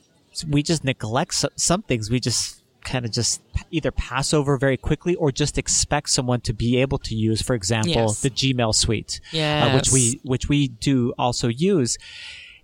we 0.49 0.62
just 0.62 0.84
neglect 0.84 1.34
so, 1.34 1.49
some 1.57 1.82
things. 1.82 2.11
We 2.11 2.20
just 2.20 2.62
kind 2.84 3.05
of 3.05 3.11
just 3.12 3.43
either 3.70 3.91
pass 3.91 4.32
over 4.32 4.57
very 4.57 4.76
quickly 4.78 5.14
or 5.16 5.30
just 5.30 5.59
expect 5.59 6.09
someone 6.09 6.41
to 6.41 6.55
be 6.55 6.80
able 6.80 6.97
to 6.99 7.14
use, 7.14 7.43
for 7.43 7.55
example, 7.55 7.93
Yes. 7.93 8.22
the 8.22 8.30
Gmail 8.30 8.74
suite, 8.74 9.20
uh, 9.34 9.70
which 9.74 9.93
we 9.93 10.20
which 10.22 10.49
we 10.49 10.68
do 10.68 11.12
also 11.18 11.49
use, 11.49 11.99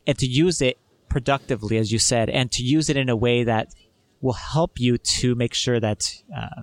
and 0.07 0.17
to 0.19 0.27
use 0.27 0.63
it 0.63 0.79
productively, 1.11 1.77
as 1.77 1.93
you 1.93 1.99
said, 1.99 2.31
and 2.31 2.51
to 2.53 2.63
use 2.63 2.89
it 2.89 2.97
in 2.97 3.09
a 3.09 3.17
way 3.17 3.45
that 3.45 3.69
will 4.25 4.33
help 4.33 4.81
you 4.81 4.99
to 4.99 5.35
make 5.35 5.55
sure 5.55 5.79
that. 5.79 6.15
Uh, 6.35 6.63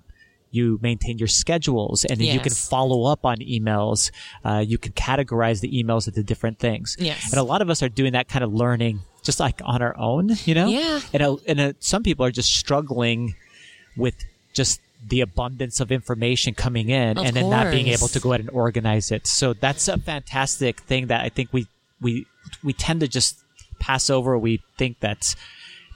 you 0.53 0.78
maintain 0.82 1.18
your 1.18 1.30
schedules 1.30 2.03
and 2.03 2.20
then 2.20 2.28
you 2.28 2.39
can 2.41 2.51
follow 2.51 3.09
up 3.09 3.26
on 3.26 3.38
emails. 3.38 4.12
Uh, 4.43 4.57
you 4.57 4.78
can 4.78 4.91
categorize 4.91 5.62
the 5.62 5.72
emails 5.82 6.09
into 6.09 6.22
different 6.24 6.59
things. 6.59 6.97
Yes. 6.99 7.32
And 7.32 7.39
a 7.39 7.43
lot 7.43 7.62
of 7.62 7.70
us 7.70 7.82
are 7.82 7.88
doing 7.88 8.12
that 8.12 8.28
kind 8.28 8.43
of 8.43 8.53
learning 8.53 8.99
just 9.24 9.39
like 9.39 9.62
on 9.64 9.82
our 9.82 9.97
own, 9.97 10.32
you 10.43 10.53
know? 10.53 10.68
Yeah. 10.68 10.99
And, 11.14 11.24
uh 11.24 11.38
and 11.47 11.59
uh 11.62 11.74
some 11.80 12.03
people 12.03 12.26
are 12.26 12.32
just 12.32 12.53
struggling 12.53 13.36
with 13.95 14.16
just 14.51 14.82
the 15.07 15.22
abundance 15.22 15.80
of 15.80 15.91
information 15.91 16.53
coming 16.53 16.89
in 16.89 17.18
Of 17.18 17.26
and 17.26 17.36
then 17.36 17.49
not 17.49 17.72
being 17.72 17.88
able 17.88 18.09
to 18.09 18.20
go 18.20 18.34
ahead 18.34 18.41
and 18.41 18.49
organize 18.49 19.09
it. 19.12 19.28
So 19.28 19.53
that's 19.53 19.88
a 19.88 19.97
fantastic 19.97 20.82
thing 20.82 21.07
that 21.07 21.22
I 21.22 21.30
think 21.30 21.53
we, 21.53 21.68
we, 22.01 22.28
we 22.62 22.74
tend 22.74 22.99
to 22.99 23.07
just 23.07 23.39
pass 23.80 24.09
over. 24.09 24.38
We 24.38 24.62
think 24.78 24.99
that 24.99 25.34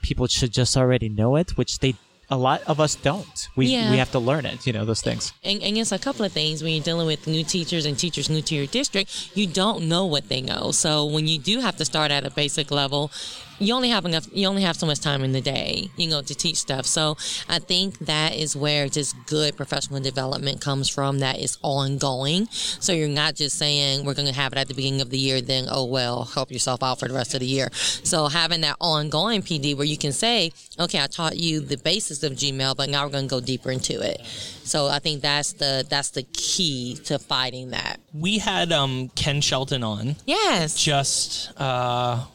people 0.05 0.27
should 0.27 0.51
just 0.61 0.77
already 0.77 1.09
know 1.09 1.35
it, 1.35 1.57
which 1.57 1.79
they, 1.79 1.95
a 2.29 2.37
lot 2.37 2.61
of 2.71 2.79
us 2.79 2.93
don't. 2.95 3.37
We, 3.55 3.67
Yeah. 3.67 3.91
we 3.91 3.97
have 3.97 4.11
to 4.11 4.19
learn 4.19 4.45
it, 4.45 4.65
you 4.67 4.73
know, 4.73 4.85
those 4.85 5.01
things. 5.01 5.33
And, 5.43 5.61
and 5.65 5.77
it's 5.77 5.91
a 5.91 5.99
couple 5.99 6.23
of 6.25 6.31
things 6.31 6.63
when 6.63 6.73
you're 6.73 6.83
dealing 6.83 7.07
with 7.07 7.27
new 7.27 7.43
teachers 7.43 7.85
and 7.85 7.97
teachers 7.97 8.29
new 8.29 8.41
to 8.49 8.53
your 8.55 8.67
district, 8.67 9.09
you 9.37 9.45
don't 9.61 9.79
know 9.93 10.05
what 10.05 10.29
they 10.29 10.41
know. 10.41 10.71
So 10.71 11.05
when 11.05 11.27
you 11.27 11.37
do 11.39 11.59
have 11.59 11.75
to 11.77 11.85
start 11.85 12.09
at 12.11 12.23
a 12.25 12.31
basic 12.31 12.71
level, 12.71 13.11
you 13.59 13.73
only 13.73 13.89
have 13.89 14.05
enough, 14.05 14.27
you 14.33 14.47
only 14.47 14.63
have 14.63 14.75
so 14.75 14.85
much 14.85 14.99
time 14.99 15.23
in 15.23 15.31
the 15.31 15.41
day, 15.41 15.89
you 15.97 16.07
know, 16.07 16.21
to 16.21 16.35
teach 16.35 16.57
stuff. 16.57 16.85
So 16.85 17.17
I 17.49 17.59
think 17.59 17.99
that 17.99 18.35
is 18.35 18.55
where 18.55 18.87
just 18.89 19.15
good 19.27 19.55
professional 19.55 19.99
development 19.99 20.61
comes 20.61 20.89
from 20.89 21.19
that 21.19 21.39
is 21.39 21.57
ongoing. 21.61 22.47
So 22.51 22.91
you're 22.93 23.07
not 23.07 23.35
just 23.35 23.57
saying 23.57 24.05
we're 24.05 24.13
going 24.13 24.27
to 24.27 24.33
have 24.33 24.51
it 24.53 24.57
at 24.57 24.67
the 24.67 24.73
beginning 24.73 25.01
of 25.01 25.09
the 25.09 25.17
year, 25.17 25.41
then, 25.41 25.67
oh, 25.69 25.85
well, 25.85 26.23
help 26.25 26.51
yourself 26.51 26.83
out 26.83 26.99
for 26.99 27.07
the 27.07 27.13
rest 27.13 27.33
of 27.33 27.39
the 27.39 27.45
year. 27.45 27.69
So 27.73 28.27
having 28.27 28.61
that 28.61 28.77
ongoing 28.81 29.41
PD 29.41 29.75
where 29.75 29.85
you 29.85 29.97
can 29.97 30.11
say, 30.11 30.51
okay, 30.79 31.01
I 31.01 31.07
taught 31.07 31.37
you 31.37 31.59
the 31.59 31.77
basis 31.77 32.23
of 32.23 32.33
Gmail, 32.33 32.75
but 32.75 32.89
now 32.89 33.03
we're 33.05 33.11
going 33.11 33.25
to 33.25 33.29
go 33.29 33.39
deeper 33.39 33.71
into 33.71 34.01
it. 34.01 34.21
So 34.63 34.87
I 34.87 34.99
think 34.99 35.21
that's 35.21 35.53
the 35.53 35.85
that's 35.87 36.09
the 36.09 36.23
key 36.23 36.97
to 37.05 37.19
fighting 37.19 37.69
that. 37.69 37.99
We 38.13 38.39
had 38.39 38.71
um, 38.71 39.09
Ken 39.09 39.39
Shelton 39.41 39.83
on 39.83 40.15
Yes. 40.25 40.75
just 40.81 41.51
uh, 41.59 42.25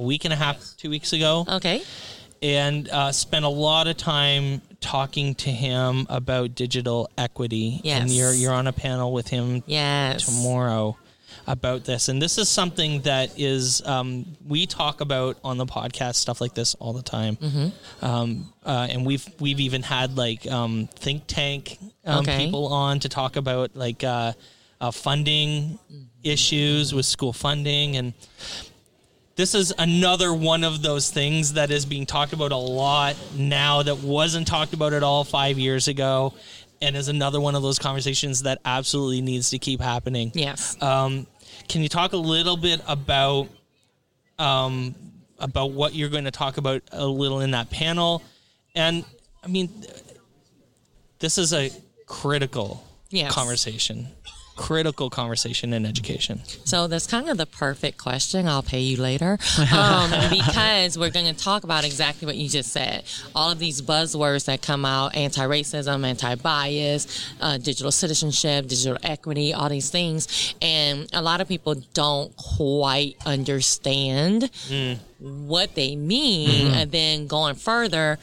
a 0.00 0.02
week 0.02 0.24
and 0.24 0.32
a 0.32 0.36
half, 0.36 0.58
two 0.76 0.90
weeks 0.90 1.12
ago, 1.12 1.44
Okay. 1.48 1.82
and 2.42 2.88
uh, 2.88 3.12
spent 3.12 3.44
a 3.44 3.48
lot 3.48 3.86
of 3.86 3.96
time 3.96 4.62
talking 4.80 5.34
to 5.34 5.50
him 5.50 6.06
about 6.08 6.54
digital 6.54 7.10
equity. 7.18 7.80
Yes. 7.84 8.00
And 8.02 8.10
you're 8.10 8.32
you're 8.32 8.54
on 8.54 8.66
a 8.66 8.72
panel 8.72 9.12
with 9.12 9.28
him 9.28 9.62
Yes. 9.66 10.24
tomorrow 10.24 10.96
about 11.46 11.84
this. 11.84 12.08
And 12.08 12.20
this 12.22 12.38
is 12.38 12.48
something 12.48 13.02
that 13.02 13.38
is 13.38 13.82
um, 13.86 14.24
we 14.46 14.66
talk 14.66 15.00
about 15.00 15.36
on 15.44 15.58
the 15.58 15.66
podcast 15.66 16.14
stuff 16.16 16.40
like 16.40 16.54
this 16.54 16.74
all 16.76 16.92
the 16.92 17.02
time. 17.02 17.36
Mm-hmm. 17.36 18.04
Um, 18.04 18.52
uh, 18.64 18.86
and 18.90 19.04
we've 19.04 19.26
we've 19.38 19.60
even 19.60 19.82
had 19.82 20.16
like 20.16 20.50
um, 20.50 20.88
think 20.94 21.24
tank 21.26 21.78
um, 22.06 22.20
Okay. 22.20 22.44
people 22.46 22.66
on 22.68 23.00
to 23.00 23.08
talk 23.08 23.36
about 23.36 23.76
like 23.76 24.02
uh, 24.04 24.32
uh, 24.80 24.90
funding 24.90 25.78
issues 26.22 26.94
with 26.94 27.04
school 27.04 27.32
funding 27.34 27.96
and. 27.96 28.14
This 29.40 29.54
is 29.54 29.72
another 29.78 30.34
one 30.34 30.64
of 30.64 30.82
those 30.82 31.10
things 31.10 31.54
that 31.54 31.70
is 31.70 31.86
being 31.86 32.04
talked 32.04 32.34
about 32.34 32.52
a 32.52 32.56
lot 32.56 33.16
now 33.34 33.82
that 33.82 34.00
wasn't 34.00 34.46
talked 34.46 34.74
about 34.74 34.92
at 34.92 35.02
all 35.02 35.24
five 35.24 35.58
years 35.58 35.88
ago, 35.88 36.34
and 36.82 36.94
is 36.94 37.08
another 37.08 37.40
one 37.40 37.54
of 37.54 37.62
those 37.62 37.78
conversations 37.78 38.42
that 38.42 38.58
absolutely 38.66 39.22
needs 39.22 39.48
to 39.48 39.58
keep 39.58 39.80
happening. 39.80 40.30
Yes. 40.34 40.76
Um, 40.82 41.26
can 41.68 41.80
you 41.80 41.88
talk 41.88 42.12
a 42.12 42.18
little 42.18 42.58
bit 42.58 42.82
about 42.86 43.48
um, 44.38 44.94
about 45.38 45.70
what 45.70 45.94
you're 45.94 46.10
going 46.10 46.24
to 46.24 46.30
talk 46.30 46.58
about 46.58 46.82
a 46.92 47.06
little 47.06 47.40
in 47.40 47.52
that 47.52 47.70
panel? 47.70 48.22
And 48.74 49.06
I 49.42 49.48
mean, 49.48 49.70
this 51.18 51.38
is 51.38 51.54
a 51.54 51.70
critical 52.04 52.86
Yes. 53.08 53.32
conversation, 53.32 54.08
critical 54.56 55.08
conversation 55.10 55.72
in 55.72 55.86
education. 55.86 56.40
So 56.64 56.86
that's 56.86 57.06
kind 57.06 57.28
of 57.28 57.38
the 57.38 57.46
perfect 57.46 57.98
question. 57.98 58.46
I'll 58.46 58.62
pay 58.62 58.80
you 58.80 58.96
later. 58.96 59.38
Um, 59.70 60.10
because 60.30 60.98
we're 60.98 61.10
going 61.10 61.32
to 61.32 61.44
talk 61.44 61.64
about 61.64 61.84
exactly 61.84 62.26
what 62.26 62.36
you 62.36 62.48
just 62.48 62.72
said. 62.72 63.04
All 63.34 63.50
of 63.50 63.58
these 63.58 63.80
buzzwords 63.80 64.46
that 64.46 64.62
come 64.62 64.84
out 64.84 65.14
anti 65.14 65.46
racism, 65.46 66.04
anti 66.04 66.34
bias, 66.34 67.32
uh, 67.40 67.56
digital 67.56 67.92
citizenship, 67.92 68.66
digital 68.66 68.98
equity, 69.02 69.54
all 69.54 69.68
these 69.68 69.90
things. 69.90 70.54
And 70.60 71.08
a 71.12 71.22
lot 71.22 71.40
of 71.40 71.48
people 71.48 71.76
don't 71.94 72.36
quite 72.36 73.16
understand 73.24 74.50
what 75.18 75.74
they 75.74 75.94
mean. 75.96 76.72
And 76.74 76.90
then 76.90 77.26
going 77.26 77.54
further, 77.54 78.18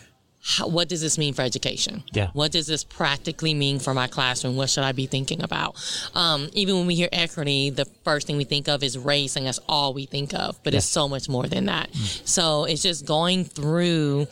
how, 0.49 0.65
what 0.65 0.87
does 0.87 1.01
this 1.01 1.17
mean 1.17 1.33
for 1.33 1.41
education? 1.41 2.03
Yeah. 2.13 2.29
What 2.31 2.53
does 2.53 2.67
this 2.67 2.85
practically 2.85 3.53
mean 3.53 3.79
for 3.79 3.93
my 3.93 4.07
classroom? 4.07 4.55
What 4.55 4.69
should 4.69 4.85
I 4.85 4.93
be 4.93 5.05
thinking 5.05 5.43
about? 5.43 5.75
Um, 6.15 6.47
even 6.53 6.77
when 6.77 6.87
we 6.87 6.95
hear 6.95 7.09
equity, 7.11 7.69
the 7.69 7.83
first 8.05 8.27
thing 8.27 8.37
we 8.37 8.45
think 8.45 8.69
of 8.69 8.81
is 8.81 8.97
race, 8.97 9.35
and 9.35 9.45
that's 9.45 9.59
all 9.67 9.93
we 9.93 10.05
think 10.05 10.33
of. 10.33 10.57
But 10.63 10.73
it's 10.73 10.85
so 10.85 11.09
much 11.09 11.27
more 11.27 11.47
than 11.47 11.65
that. 11.65 11.93
So 12.23 12.63
it's 12.63 12.81
just 12.81 13.05
going 13.05 13.43
through 13.43 14.27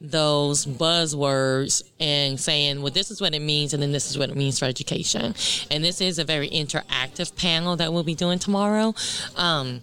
those 0.00 0.66
buzzwords 0.66 1.82
and 1.98 2.38
saying, 2.38 2.80
well, 2.80 2.92
this 2.92 3.10
is 3.10 3.20
what 3.20 3.34
it 3.34 3.42
means, 3.42 3.74
and 3.74 3.82
then 3.82 3.90
this 3.90 4.08
is 4.08 4.16
what 4.16 4.30
it 4.30 4.36
means 4.36 4.60
for 4.60 4.66
education. 4.66 5.34
And 5.72 5.82
this 5.82 6.00
is 6.00 6.20
a 6.20 6.24
very 6.24 6.48
interactive 6.48 7.34
panel 7.34 7.74
that 7.76 7.92
we'll 7.92 8.04
be 8.04 8.14
doing 8.14 8.38
tomorrow. 8.38 8.94
Um, 9.34 9.82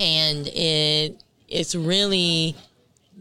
and 0.00 0.48
it 0.48 1.22
it's 1.48 1.76
really 1.76 2.56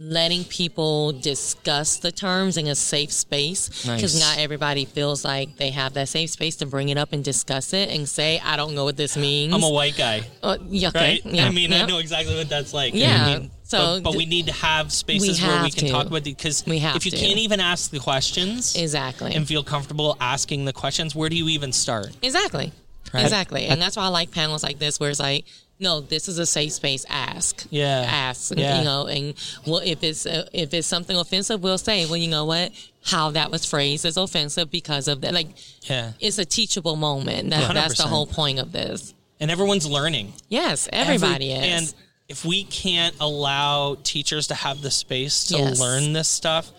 letting 0.01 0.45
people 0.45 1.11
discuss 1.11 1.97
the 1.97 2.09
terms 2.09 2.55
in 2.55 2.67
a 2.67 2.75
safe 2.75 3.11
space 3.11 3.67
because 3.83 4.15
Nice. 4.17 4.21
not 4.21 4.37
everybody 4.41 4.85
feels 4.85 5.25
like 5.25 5.57
they 5.57 5.71
have 5.71 5.93
that 5.95 6.07
safe 6.07 6.29
space 6.29 6.55
to 6.57 6.65
bring 6.65 6.87
it 6.87 6.97
up 6.97 7.11
and 7.11 7.21
discuss 7.21 7.73
it 7.73 7.89
and 7.89 8.07
say 8.07 8.39
i 8.45 8.55
don't 8.55 8.73
know 8.75 8.85
what 8.85 8.95
this 8.95 9.17
means 9.17 9.53
I'm 9.53 9.61
a 9.61 9.69
white 9.69 9.97
guy, 9.97 10.21
uh, 10.41 10.57
okay. 10.61 10.89
right? 10.95 11.21
yeah, 11.25 11.45
I 11.47 11.51
mean, 11.51 11.71
yeah. 11.71 11.83
I 11.83 11.85
know 11.85 11.97
exactly 11.97 12.33
what 12.33 12.47
that's 12.47 12.73
like. 12.73 12.93
Yeah, 12.93 13.25
I 13.25 13.39
mean, 13.39 13.51
so 13.63 13.99
but, 14.01 14.03
but 14.11 14.15
we 14.15 14.25
need 14.25 14.45
to 14.47 14.53
have 14.53 14.93
spaces 14.93 15.41
we 15.41 15.47
where 15.47 15.63
we 15.63 15.69
can 15.69 15.87
to. 15.87 15.91
talk 15.91 16.07
about 16.07 16.17
it 16.19 16.23
because 16.23 16.63
We 16.65 16.79
have 16.79 16.95
if 16.95 17.05
you 17.05 17.11
to. 17.11 17.17
can't 17.17 17.37
even 17.37 17.59
ask 17.59 17.91
the 17.91 17.99
questions 17.99 18.77
exactly 18.77 19.33
and 19.35 19.45
feel 19.45 19.63
comfortable 19.63 20.15
asking 20.21 20.63
the 20.63 20.73
questions, 20.73 21.13
where 21.13 21.27
do 21.29 21.35
you 21.35 21.49
even 21.49 21.73
start? 21.73 22.11
Exactly. 22.21 22.71
Right? 23.13 23.23
Exactly. 23.23 23.65
And 23.65 23.81
that's 23.81 23.97
why 23.97 24.03
I 24.03 24.07
like 24.07 24.31
panels 24.31 24.63
like 24.63 24.79
this 24.79 24.97
where 24.99 25.09
it's 25.09 25.19
like, 25.19 25.45
no, 25.79 26.01
this 26.01 26.27
is 26.27 26.37
a 26.39 26.45
safe 26.45 26.73
space. 26.73 27.05
Ask. 27.09 27.65
Yeah. 27.69 28.05
Ask. 28.07 28.53
Yeah. 28.55 28.79
You 28.79 28.83
know, 28.83 29.07
and 29.07 29.33
well, 29.65 29.81
if 29.83 30.03
it's 30.03 30.25
uh, 30.25 30.47
if 30.53 30.73
it's 30.73 30.87
something 30.87 31.15
offensive, 31.15 31.61
we'll 31.63 31.77
say, 31.77 32.05
well, 32.05 32.17
you 32.17 32.27
know 32.27 32.45
what, 32.45 32.71
how 33.05 33.31
that 33.31 33.49
was 33.51 33.65
phrased 33.65 34.05
is 34.05 34.17
offensive 34.17 34.69
because 34.69 35.07
of 35.07 35.21
that. 35.21 35.33
Like, 35.33 35.47
Yeah. 35.89 36.11
it's 36.19 36.37
a 36.37 36.45
teachable 36.45 36.95
moment. 36.95 37.49
That, 37.51 37.73
that's 37.73 37.97
the 37.97 38.03
whole 38.03 38.27
point 38.27 38.59
of 38.59 38.71
this. 38.71 39.13
And 39.39 39.49
everyone's 39.49 39.87
learning. 39.87 40.33
Yes, 40.49 40.89
everybody 40.91 41.53
Every- 41.53 41.69
is. 41.69 41.91
And 41.91 41.93
if 42.27 42.43
we 42.45 42.65
can't 42.65 43.15
allow 43.21 43.95
teachers 44.03 44.47
to 44.47 44.53
have 44.55 44.81
the 44.81 44.91
space 44.91 45.45
to 45.45 45.57
Yes. 45.57 45.79
learn 45.79 46.11
this 46.13 46.27
stuff 46.27 46.71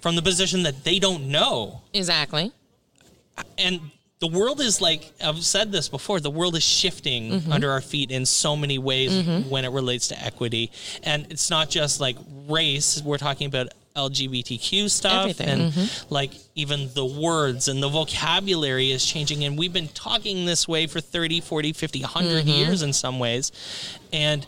from 0.00 0.14
the 0.14 0.22
position 0.22 0.62
that 0.64 0.84
they 0.84 0.98
don't 0.98 1.28
know, 1.28 1.80
exactly. 1.94 2.52
and 3.56 3.80
the 4.24 4.28
world 4.28 4.60
is 4.60 4.80
like 4.80 5.02
I've 5.22 5.42
said 5.42 5.72
this 5.72 5.88
before, 5.88 6.20
the 6.20 6.30
world 6.30 6.54
is 6.56 6.62
shifting 6.80 7.22
Mm-hmm. 7.32 7.52
under 7.52 7.70
our 7.74 7.80
feet 7.80 8.10
in 8.12 8.24
so 8.24 8.56
many 8.56 8.78
ways 8.78 9.10
when 9.52 9.64
it 9.64 9.72
relates 9.80 10.08
to 10.08 10.24
equity. 10.24 10.70
And 11.02 11.26
it's 11.32 11.50
not 11.50 11.68
just 11.78 12.00
like 12.00 12.16
race, 12.48 13.02
we're 13.04 13.18
talking 13.18 13.48
about 13.48 13.66
LGBTQ 13.96 14.88
stuff 14.90 15.22
Everything. 15.22 15.48
and 15.48 15.72
Mm-hmm. 15.72 16.14
like 16.14 16.32
even 16.54 16.88
the 16.94 17.04
words 17.04 17.68
and 17.68 17.82
the 17.82 17.88
vocabulary 17.88 18.90
is 18.92 19.04
changing 19.04 19.44
and 19.44 19.58
we've 19.58 19.72
been 19.72 19.88
talking 19.88 20.46
this 20.46 20.66
way 20.68 20.86
for 20.86 21.00
30, 21.00 21.40
40, 21.40 21.72
50, 21.72 22.00
100 22.02 22.28
Mm-hmm. 22.44 22.48
years 22.48 22.82
in 22.82 22.92
some 22.92 23.18
ways. 23.18 23.50
And 24.12 24.46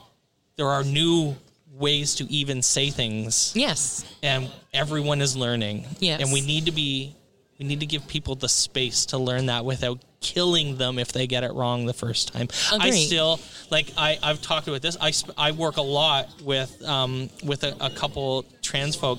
there 0.56 0.68
are 0.68 0.84
new 0.84 1.34
ways 1.72 2.14
to 2.16 2.24
even 2.32 2.62
say 2.62 2.90
things 2.90 3.52
Yes. 3.56 4.04
and 4.22 4.48
everyone 4.72 5.20
is 5.20 5.36
learning. 5.36 5.84
Yes. 5.98 6.20
And 6.22 6.32
we 6.32 6.40
need 6.40 6.66
to 6.66 6.72
be 6.72 7.16
we 7.64 7.68
need 7.68 7.80
to 7.80 7.86
give 7.86 8.06
people 8.06 8.34
the 8.34 8.48
space 8.48 9.06
to 9.06 9.18
learn 9.18 9.46
that 9.46 9.64
without 9.64 9.98
killing 10.20 10.76
them 10.76 10.98
if 10.98 11.12
they 11.12 11.26
get 11.26 11.44
it 11.44 11.52
wrong 11.54 11.86
the 11.86 11.94
first 11.94 12.32
time. 12.32 12.48
I 12.72 12.90
still 12.90 13.40
like 13.70 13.90
I 13.96 14.18
I've 14.22 14.42
talked 14.42 14.68
about 14.68 14.82
this. 14.82 14.96
I 15.00 15.10
sp- 15.16 15.32
I 15.38 15.52
work 15.52 15.78
a 15.78 15.82
lot 15.82 16.28
with 16.42 16.82
um 16.84 17.30
with 17.42 17.64
a, 17.64 17.74
a 17.80 17.88
couple 17.90 18.44
trans 18.62 18.96
folk 18.96 19.18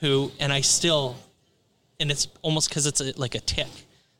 who 0.00 0.30
and 0.38 0.52
I 0.52 0.60
still 0.60 1.16
and 1.98 2.10
it's 2.10 2.28
almost 2.42 2.70
cuz 2.70 2.84
it's 2.86 3.00
a, 3.00 3.12
like 3.16 3.34
a 3.34 3.40
tick 3.40 3.68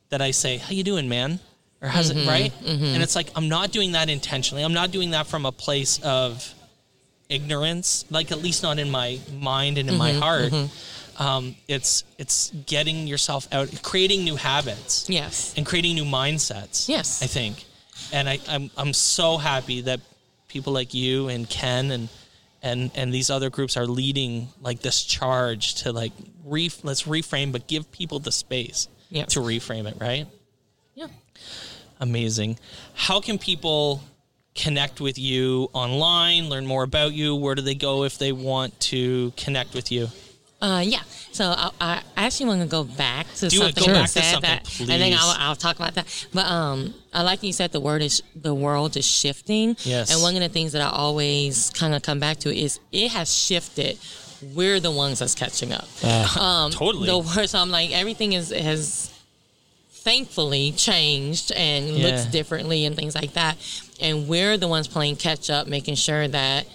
that 0.09 0.21
I 0.21 0.31
say, 0.31 0.57
"How 0.57 0.71
you 0.71 0.83
doing, 0.83 1.07
man?" 1.07 1.39
Or 1.81 1.87
how's 1.89 2.09
Mm-hmm. 2.09 2.19
it 2.19 2.27
right? 2.27 2.53
And 2.65 3.03
it's 3.03 3.15
like 3.15 3.29
I'm 3.35 3.47
not 3.49 3.71
doing 3.71 3.91
that 3.91 4.09
intentionally. 4.09 4.63
I'm 4.63 4.73
not 4.73 4.89
doing 4.91 5.11
that 5.11 5.27
from 5.27 5.45
a 5.45 5.51
place 5.51 5.99
of 6.01 6.53
ignorance, 7.29 8.05
like 8.09 8.31
at 8.31 8.39
least 8.41 8.63
not 8.63 8.79
in 8.79 8.89
my 8.89 9.19
mind 9.39 9.77
and 9.77 9.89
in 9.89 9.97
my 9.97 10.11
Mm-hmm, 10.11 10.19
heart. 10.21 10.53
Um, 11.19 11.55
it's 11.67 12.03
it's 12.17 12.51
getting 12.67 13.07
yourself 13.07 13.47
out, 13.51 13.69
creating 13.83 14.23
new 14.23 14.35
habits, 14.35 15.09
Yes. 15.09 15.53
and 15.57 15.65
creating 15.65 15.95
new 15.95 16.05
mindsets. 16.05 16.87
Yes. 16.87 17.23
I 17.23 17.25
think, 17.27 17.65
and 18.13 18.29
I, 18.29 18.39
I'm 18.47 18.69
I'm 18.77 18.93
so 18.93 19.37
happy 19.37 19.81
that 19.81 19.99
people 20.47 20.73
like 20.73 20.93
you 20.93 21.27
and 21.27 21.49
Ken 21.49 21.89
and 21.91 22.09
and 22.61 22.91
and 22.95 23.11
these 23.13 23.29
other 23.31 23.49
groups 23.49 23.77
are 23.77 23.87
leading 23.87 24.49
like 24.61 24.81
this 24.81 25.03
charge 25.03 25.75
to 25.81 25.91
like 25.91 26.11
re, 26.45 26.69
let's 26.83 27.03
reframe, 27.03 27.51
but 27.51 27.67
give 27.67 27.91
people 27.91 28.19
the 28.19 28.31
space 28.31 28.87
to 29.11 29.39
reframe 29.39 29.87
it. 29.89 29.97
Right? 29.99 30.27
Yeah. 30.93 31.07
Amazing. 31.99 32.59
How 32.93 33.19
can 33.21 33.39
people 33.39 34.03
connect 34.53 35.01
with 35.01 35.17
you 35.17 35.69
online, 35.73 36.49
learn 36.49 36.65
more 36.67 36.83
about 36.83 37.13
you? 37.13 37.35
Where 37.35 37.55
do 37.55 37.61
they 37.63 37.75
go 37.75 38.03
if 38.03 38.17
they 38.19 38.31
want 38.31 38.79
to 38.81 39.31
connect 39.35 39.73
with 39.73 39.91
you? 39.91 40.09
Uh, 40.59 40.83
yeah. 40.85 41.01
So 41.31 41.45
I, 41.55 41.71
I 41.79 42.01
actually 42.25 42.47
want 42.47 42.61
to 42.61 42.67
go 42.67 42.83
back 42.83 43.27
to 43.35 43.47
Do 43.47 43.57
it. 43.57 43.75
something 43.75 43.83
Go 43.85 43.91
you 43.91 43.97
back 43.99 44.09
said 44.09 44.23
something, 44.23 44.49
that, 44.49 44.79
and 44.79 44.89
then. 45.01 45.13
I'll, 45.15 45.35
I'll 45.37 45.55
talk 45.55 45.75
about 45.75 45.93
that. 45.95 46.27
But 46.33 46.47
um, 46.47 46.95
I 47.13 47.21
like 47.21 47.43
you 47.43 47.53
said 47.53 47.71
the 47.71 47.79
word 47.79 48.01
is 48.01 48.23
the 48.35 48.55
world 48.55 48.97
is 48.97 49.05
shifting. 49.05 49.75
Yes. 49.81 50.11
And 50.11 50.21
one 50.23 50.35
of 50.35 50.41
the 50.41 50.49
things 50.49 50.71
that 50.71 50.81
I 50.81 50.89
always 50.89 51.69
kind 51.71 51.93
of 51.93 52.01
come 52.01 52.19
back 52.19 52.37
to 52.39 52.55
is 52.55 52.79
it 52.91 53.11
has 53.11 53.31
shifted. 53.31 53.99
We're 54.55 54.79
the 54.79 54.91
ones 54.91 55.19
that's 55.19 55.35
catching 55.35 55.73
up. 55.73 55.87
um, 56.37 56.71
Totally. 56.71 57.05
The 57.07 57.19
word. 57.19 57.47
So 57.49 57.59
I'm 57.59 57.69
like 57.69 57.91
everything 57.91 58.33
is 58.33 58.49
has 58.49 59.11
thankfully 59.91 60.71
changed 60.71 61.51
and 61.51 61.87
Yeah. 61.87 62.07
looks 62.07 62.25
differently 62.25 62.85
and 62.85 62.95
things 62.95 63.13
like 63.15 63.33
that. 63.33 63.57
And 63.99 64.27
we're 64.27 64.57
the 64.57 64.67
ones 64.67 64.87
playing 64.87 65.17
catch 65.17 65.49
up, 65.49 65.67
making 65.67 65.95
sure 65.95 66.27
that 66.27 66.65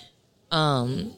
um, 0.50 1.12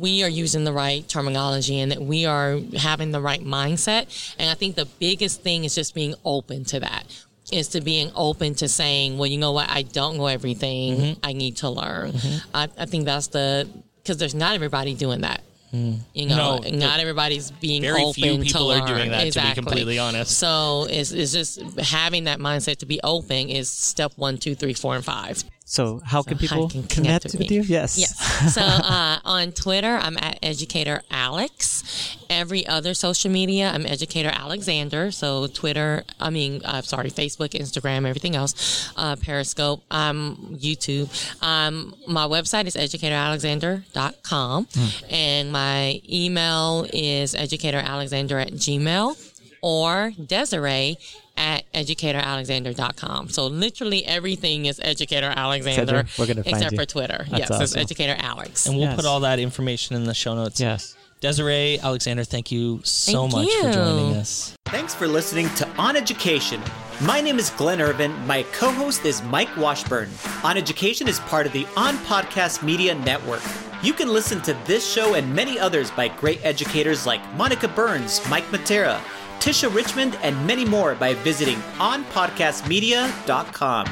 we 0.00 0.22
are 0.22 0.28
using 0.28 0.64
the 0.64 0.72
right 0.72 1.06
terminology 1.08 1.80
and 1.80 1.90
that 1.92 2.02
we 2.02 2.26
are 2.26 2.58
having 2.76 3.10
the 3.10 3.20
right 3.20 3.42
mindset. 3.42 4.34
And 4.38 4.50
I 4.50 4.54
think 4.54 4.76
the 4.76 4.86
biggest 4.98 5.42
thing 5.42 5.64
is 5.64 5.74
just 5.74 5.94
being 5.94 6.14
open 6.24 6.64
to 6.66 6.80
that. 6.80 7.04
Is 7.50 7.68
to 7.68 7.80
being 7.80 8.10
open 8.14 8.54
to 8.56 8.68
saying, 8.68 9.18
well, 9.18 9.26
you 9.26 9.36
know 9.36 9.52
what, 9.52 9.68
I 9.68 9.82
don't 9.82 10.16
know 10.16 10.26
everything. 10.26 10.96
Mm-hmm. 10.96 11.20
I 11.22 11.32
need 11.32 11.56
to 11.58 11.68
learn. 11.68 12.12
I, 12.54 12.68
I 12.78 12.86
think 12.86 13.04
that's 13.04 13.26
the 13.26 13.68
because 13.96 14.16
there's 14.16 14.34
not 14.34 14.54
everybody 14.54 14.94
doing 14.94 15.20
that. 15.20 15.42
You 15.72 16.26
know, 16.28 16.58
No, 16.58 16.70
not 16.70 17.00
everybody's 17.00 17.50
being 17.50 17.80
very 17.80 18.02
open 18.02 18.12
few 18.12 18.38
people 18.38 18.74
to 18.74 18.80
are 18.80 18.86
doing 18.86 19.10
that, 19.10 19.18
to 19.18 19.22
be 19.22 19.28
exactly. 19.28 19.62
completely 19.62 19.98
honest. 19.98 20.38
So 20.38 20.86
it's, 20.88 21.12
it's 21.12 21.32
just 21.32 21.62
having 21.80 22.24
that 22.24 22.38
mindset 22.40 22.76
to 22.78 22.86
be 22.86 23.00
open 23.02 23.48
is 23.48 23.70
step 23.70 24.12
one, 24.16 24.36
two, 24.36 24.54
three, 24.54 24.74
four, 24.74 24.96
and 24.96 25.04
five. 25.04 25.42
So, 25.64 26.00
how 26.04 26.22
can 26.22 26.38
people 26.38 26.68
can 26.68 26.82
connect, 26.82 26.92
connect 26.92 27.24
with 27.24 27.34
with 27.38 27.50
you? 27.50 27.62
Yes. 27.62 27.98
Yes. 27.98 28.54
So 28.54 28.60
uh, 28.60 29.18
on 29.24 29.52
Twitter, 29.52 29.96
I'm 29.96 30.16
at 30.18 30.38
Educator 30.42 31.02
Alex. 31.10 32.16
Every 32.28 32.66
other 32.66 32.94
social 32.94 33.30
media, 33.30 33.70
I'm 33.72 33.86
Educator 33.86 34.30
Alexander. 34.32 35.10
So 35.10 35.46
Twitter, 35.46 36.04
I 36.18 36.30
mean, 36.30 36.62
uh, 36.64 36.82
sorry, 36.82 37.10
Facebook, 37.10 37.50
Instagram, 37.50 38.06
everything 38.06 38.34
else, 38.36 38.92
uh, 38.96 39.16
Periscope, 39.16 39.82
um, 39.90 40.56
YouTube. 40.60 41.08
Um, 41.42 41.94
my 42.08 42.26
website 42.26 42.66
is 42.66 42.76
educatoralexander.com, 42.76 44.68
and 45.10 45.52
my 45.52 46.00
email 46.10 46.86
is 46.92 47.34
educatoralexander 47.34 48.42
at 48.42 48.52
gmail 48.52 49.32
or 49.62 50.12
Desiree 50.26 50.98
at 51.36 51.64
educatoralexander.com. 51.72 53.28
So 53.28 53.46
literally 53.46 54.04
everything 54.04 54.66
is 54.66 54.80
Educator 54.82 55.32
Alexander, 55.34 55.94
Alexander, 55.96 56.10
we're 56.18 56.26
gonna 56.26 56.42
find 56.44 56.56
except 56.56 56.72
you. 56.72 56.78
for 56.78 56.84
Twitter. 56.86 57.26
That's 57.30 57.50
yes, 57.50 57.60
it's. 57.60 57.76
Educator 57.76 58.16
Alex. 58.18 58.66
And 58.66 58.76
we'll 58.76 58.86
Yes. 58.86 58.96
put 58.96 59.04
all 59.04 59.20
that 59.20 59.38
information 59.38 59.96
in 59.96 60.04
the 60.04 60.14
show 60.14 60.34
notes. 60.34 60.60
Yes. 60.60 60.94
Desiree, 61.20 61.78
Alexander, 61.80 62.24
thank 62.24 62.50
you 62.50 62.80
so 62.82 63.28
Thank 63.28 63.32
much 63.32 63.48
for 63.60 63.72
joining 63.72 64.16
us. 64.16 64.54
Thanks 64.66 64.92
for 64.92 65.06
listening 65.06 65.48
to 65.54 65.68
On 65.78 65.94
Education. 65.96 66.60
My 67.00 67.20
name 67.20 67.38
is 67.38 67.50
Glenn 67.50 67.80
Irvin. 67.80 68.12
My 68.26 68.42
co 68.52 68.72
host 68.72 69.04
is 69.04 69.22
Mike 69.22 69.54
Washburn. 69.56 70.10
On 70.42 70.56
Education 70.56 71.06
is 71.06 71.20
part 71.20 71.46
of 71.46 71.52
the 71.52 71.64
On 71.76 71.96
Podcast 71.98 72.64
Media 72.64 72.94
Network. 72.96 73.42
You 73.84 73.92
can 73.92 74.08
listen 74.08 74.40
to 74.42 74.56
this 74.66 74.84
show 74.90 75.14
and 75.14 75.32
many 75.34 75.58
others 75.60 75.90
by 75.92 76.08
great 76.08 76.44
educators 76.44 77.06
like 77.06 77.20
Monica 77.36 77.68
Burns, 77.68 78.20
Mike 78.28 78.44
Matera, 78.50 79.00
Tisha 79.42 79.74
Richmond, 79.74 80.16
and 80.22 80.46
many 80.46 80.64
more 80.64 80.94
by 80.94 81.14
visiting 81.14 81.56
onpodcastmedia.com. 81.78 83.86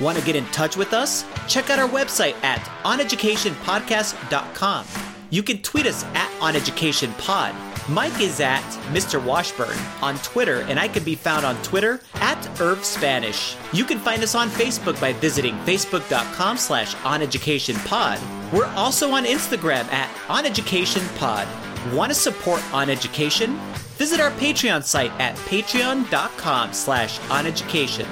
Want 0.00 0.18
to 0.18 0.24
get 0.24 0.36
in 0.36 0.44
touch 0.46 0.76
with 0.76 0.92
us? 0.92 1.24
Check 1.48 1.70
out 1.70 1.78
our 1.78 1.88
website 1.88 2.34
at 2.44 2.58
oneducationpodcast.com. 2.84 4.86
You 5.30 5.42
can 5.42 5.62
tweet 5.62 5.86
us 5.86 6.04
at 6.04 6.28
oneducationpod. 6.40 7.88
Mike 7.88 8.20
is 8.20 8.38
at 8.40 8.60
Mr. 8.92 9.24
Washburn 9.24 9.78
on 10.02 10.18
Twitter, 10.18 10.60
and 10.68 10.78
I 10.78 10.88
can 10.88 11.04
be 11.04 11.14
found 11.14 11.46
on 11.46 11.56
Twitter 11.62 12.02
at 12.16 12.60
Irv 12.60 12.84
Spanish. 12.84 13.56
You 13.72 13.86
can 13.86 13.98
find 13.98 14.22
us 14.22 14.34
on 14.34 14.50
Facebook 14.50 15.00
by 15.00 15.14
visiting 15.14 15.56
facebook.com 15.60 16.58
slash 16.58 16.94
oneducationpod. 16.96 18.20
We're 18.52 18.66
also 18.74 19.12
on 19.12 19.24
Instagram 19.24 19.90
at 19.90 20.10
oneducationpod. 20.26 21.71
Want 21.90 22.12
to 22.12 22.14
support 22.14 22.62
On 22.72 22.88
Education? 22.88 23.58
Visit 23.96 24.20
our 24.20 24.30
Patreon 24.32 24.84
site 24.84 25.10
at 25.20 25.34
patreon.com 25.36 26.72
slash 26.72 27.18
oneducation. 27.20 28.06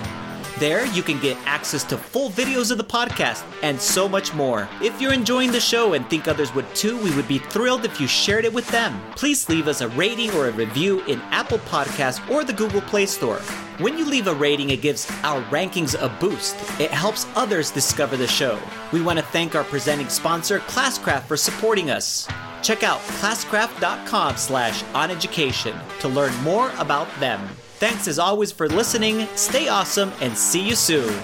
There, 0.59 0.84
you 0.86 1.05
can 1.05 1.20
get 1.20 1.38
access 1.47 1.84
to 1.84 1.97
full 1.97 2.30
videos 2.30 2.72
of 2.72 2.78
the 2.78 2.84
podcast 2.84 3.44
and 3.62 3.80
so 3.80 4.09
much 4.09 4.34
more. 4.34 4.68
If 4.82 5.01
you're 5.01 5.14
enjoying 5.14 5.52
the 5.52 5.60
show 5.60 5.94
and 5.94 6.05
think 6.10 6.26
others 6.26 6.52
would 6.55 6.66
too, 6.74 6.98
we 6.98 7.14
would 7.14 7.28
be 7.28 7.38
thrilled 7.38 7.84
if 7.84 8.01
you 8.01 8.09
shared 8.09 8.44
it 8.44 8.52
with 8.52 8.68
them. 8.68 9.01
Please 9.14 9.48
leave 9.48 9.68
us 9.68 9.80
a 9.80 9.88
rating 9.90 10.32
or 10.32 10.48
a 10.48 10.52
review 10.52 11.01
in 11.05 11.20
Apple 11.30 11.60
Podcasts 11.60 12.28
or 12.28 12.44
the 12.44 12.52
Google 12.52 12.82
Play 12.82 13.06
Store. 13.06 13.38
When 13.78 13.97
you 13.97 14.05
leave 14.05 14.26
a 14.26 14.34
rating, 14.34 14.70
it 14.70 14.82
gives 14.82 15.09
our 15.22 15.42
rankings 15.44 15.94
a 15.94 16.09
boost. 16.20 16.56
It 16.80 16.90
helps 16.90 17.24
others 17.36 17.70
discover 17.70 18.16
the 18.16 18.26
show. 18.26 18.59
We 18.92 19.01
want 19.01 19.18
to 19.20 19.24
thank 19.26 19.55
our 19.55 19.64
presenting 19.64 20.09
sponsor, 20.09 20.59
Classcraft, 20.59 21.22
for 21.22 21.36
supporting 21.36 21.88
us. 21.88 22.28
Check 22.62 22.82
out 22.82 23.00
classcraft.com 23.00 24.36
slash 24.36 24.82
oneducation 24.84 25.78
to 26.00 26.08
learn 26.08 26.34
more 26.42 26.70
about 26.78 27.08
them. 27.20 27.40
Thanks 27.78 28.06
as 28.08 28.18
always 28.18 28.52
for 28.52 28.68
listening, 28.68 29.26
stay 29.36 29.68
awesome, 29.68 30.12
and 30.20 30.36
see 30.36 30.60
you 30.60 30.74
soon. 30.74 31.18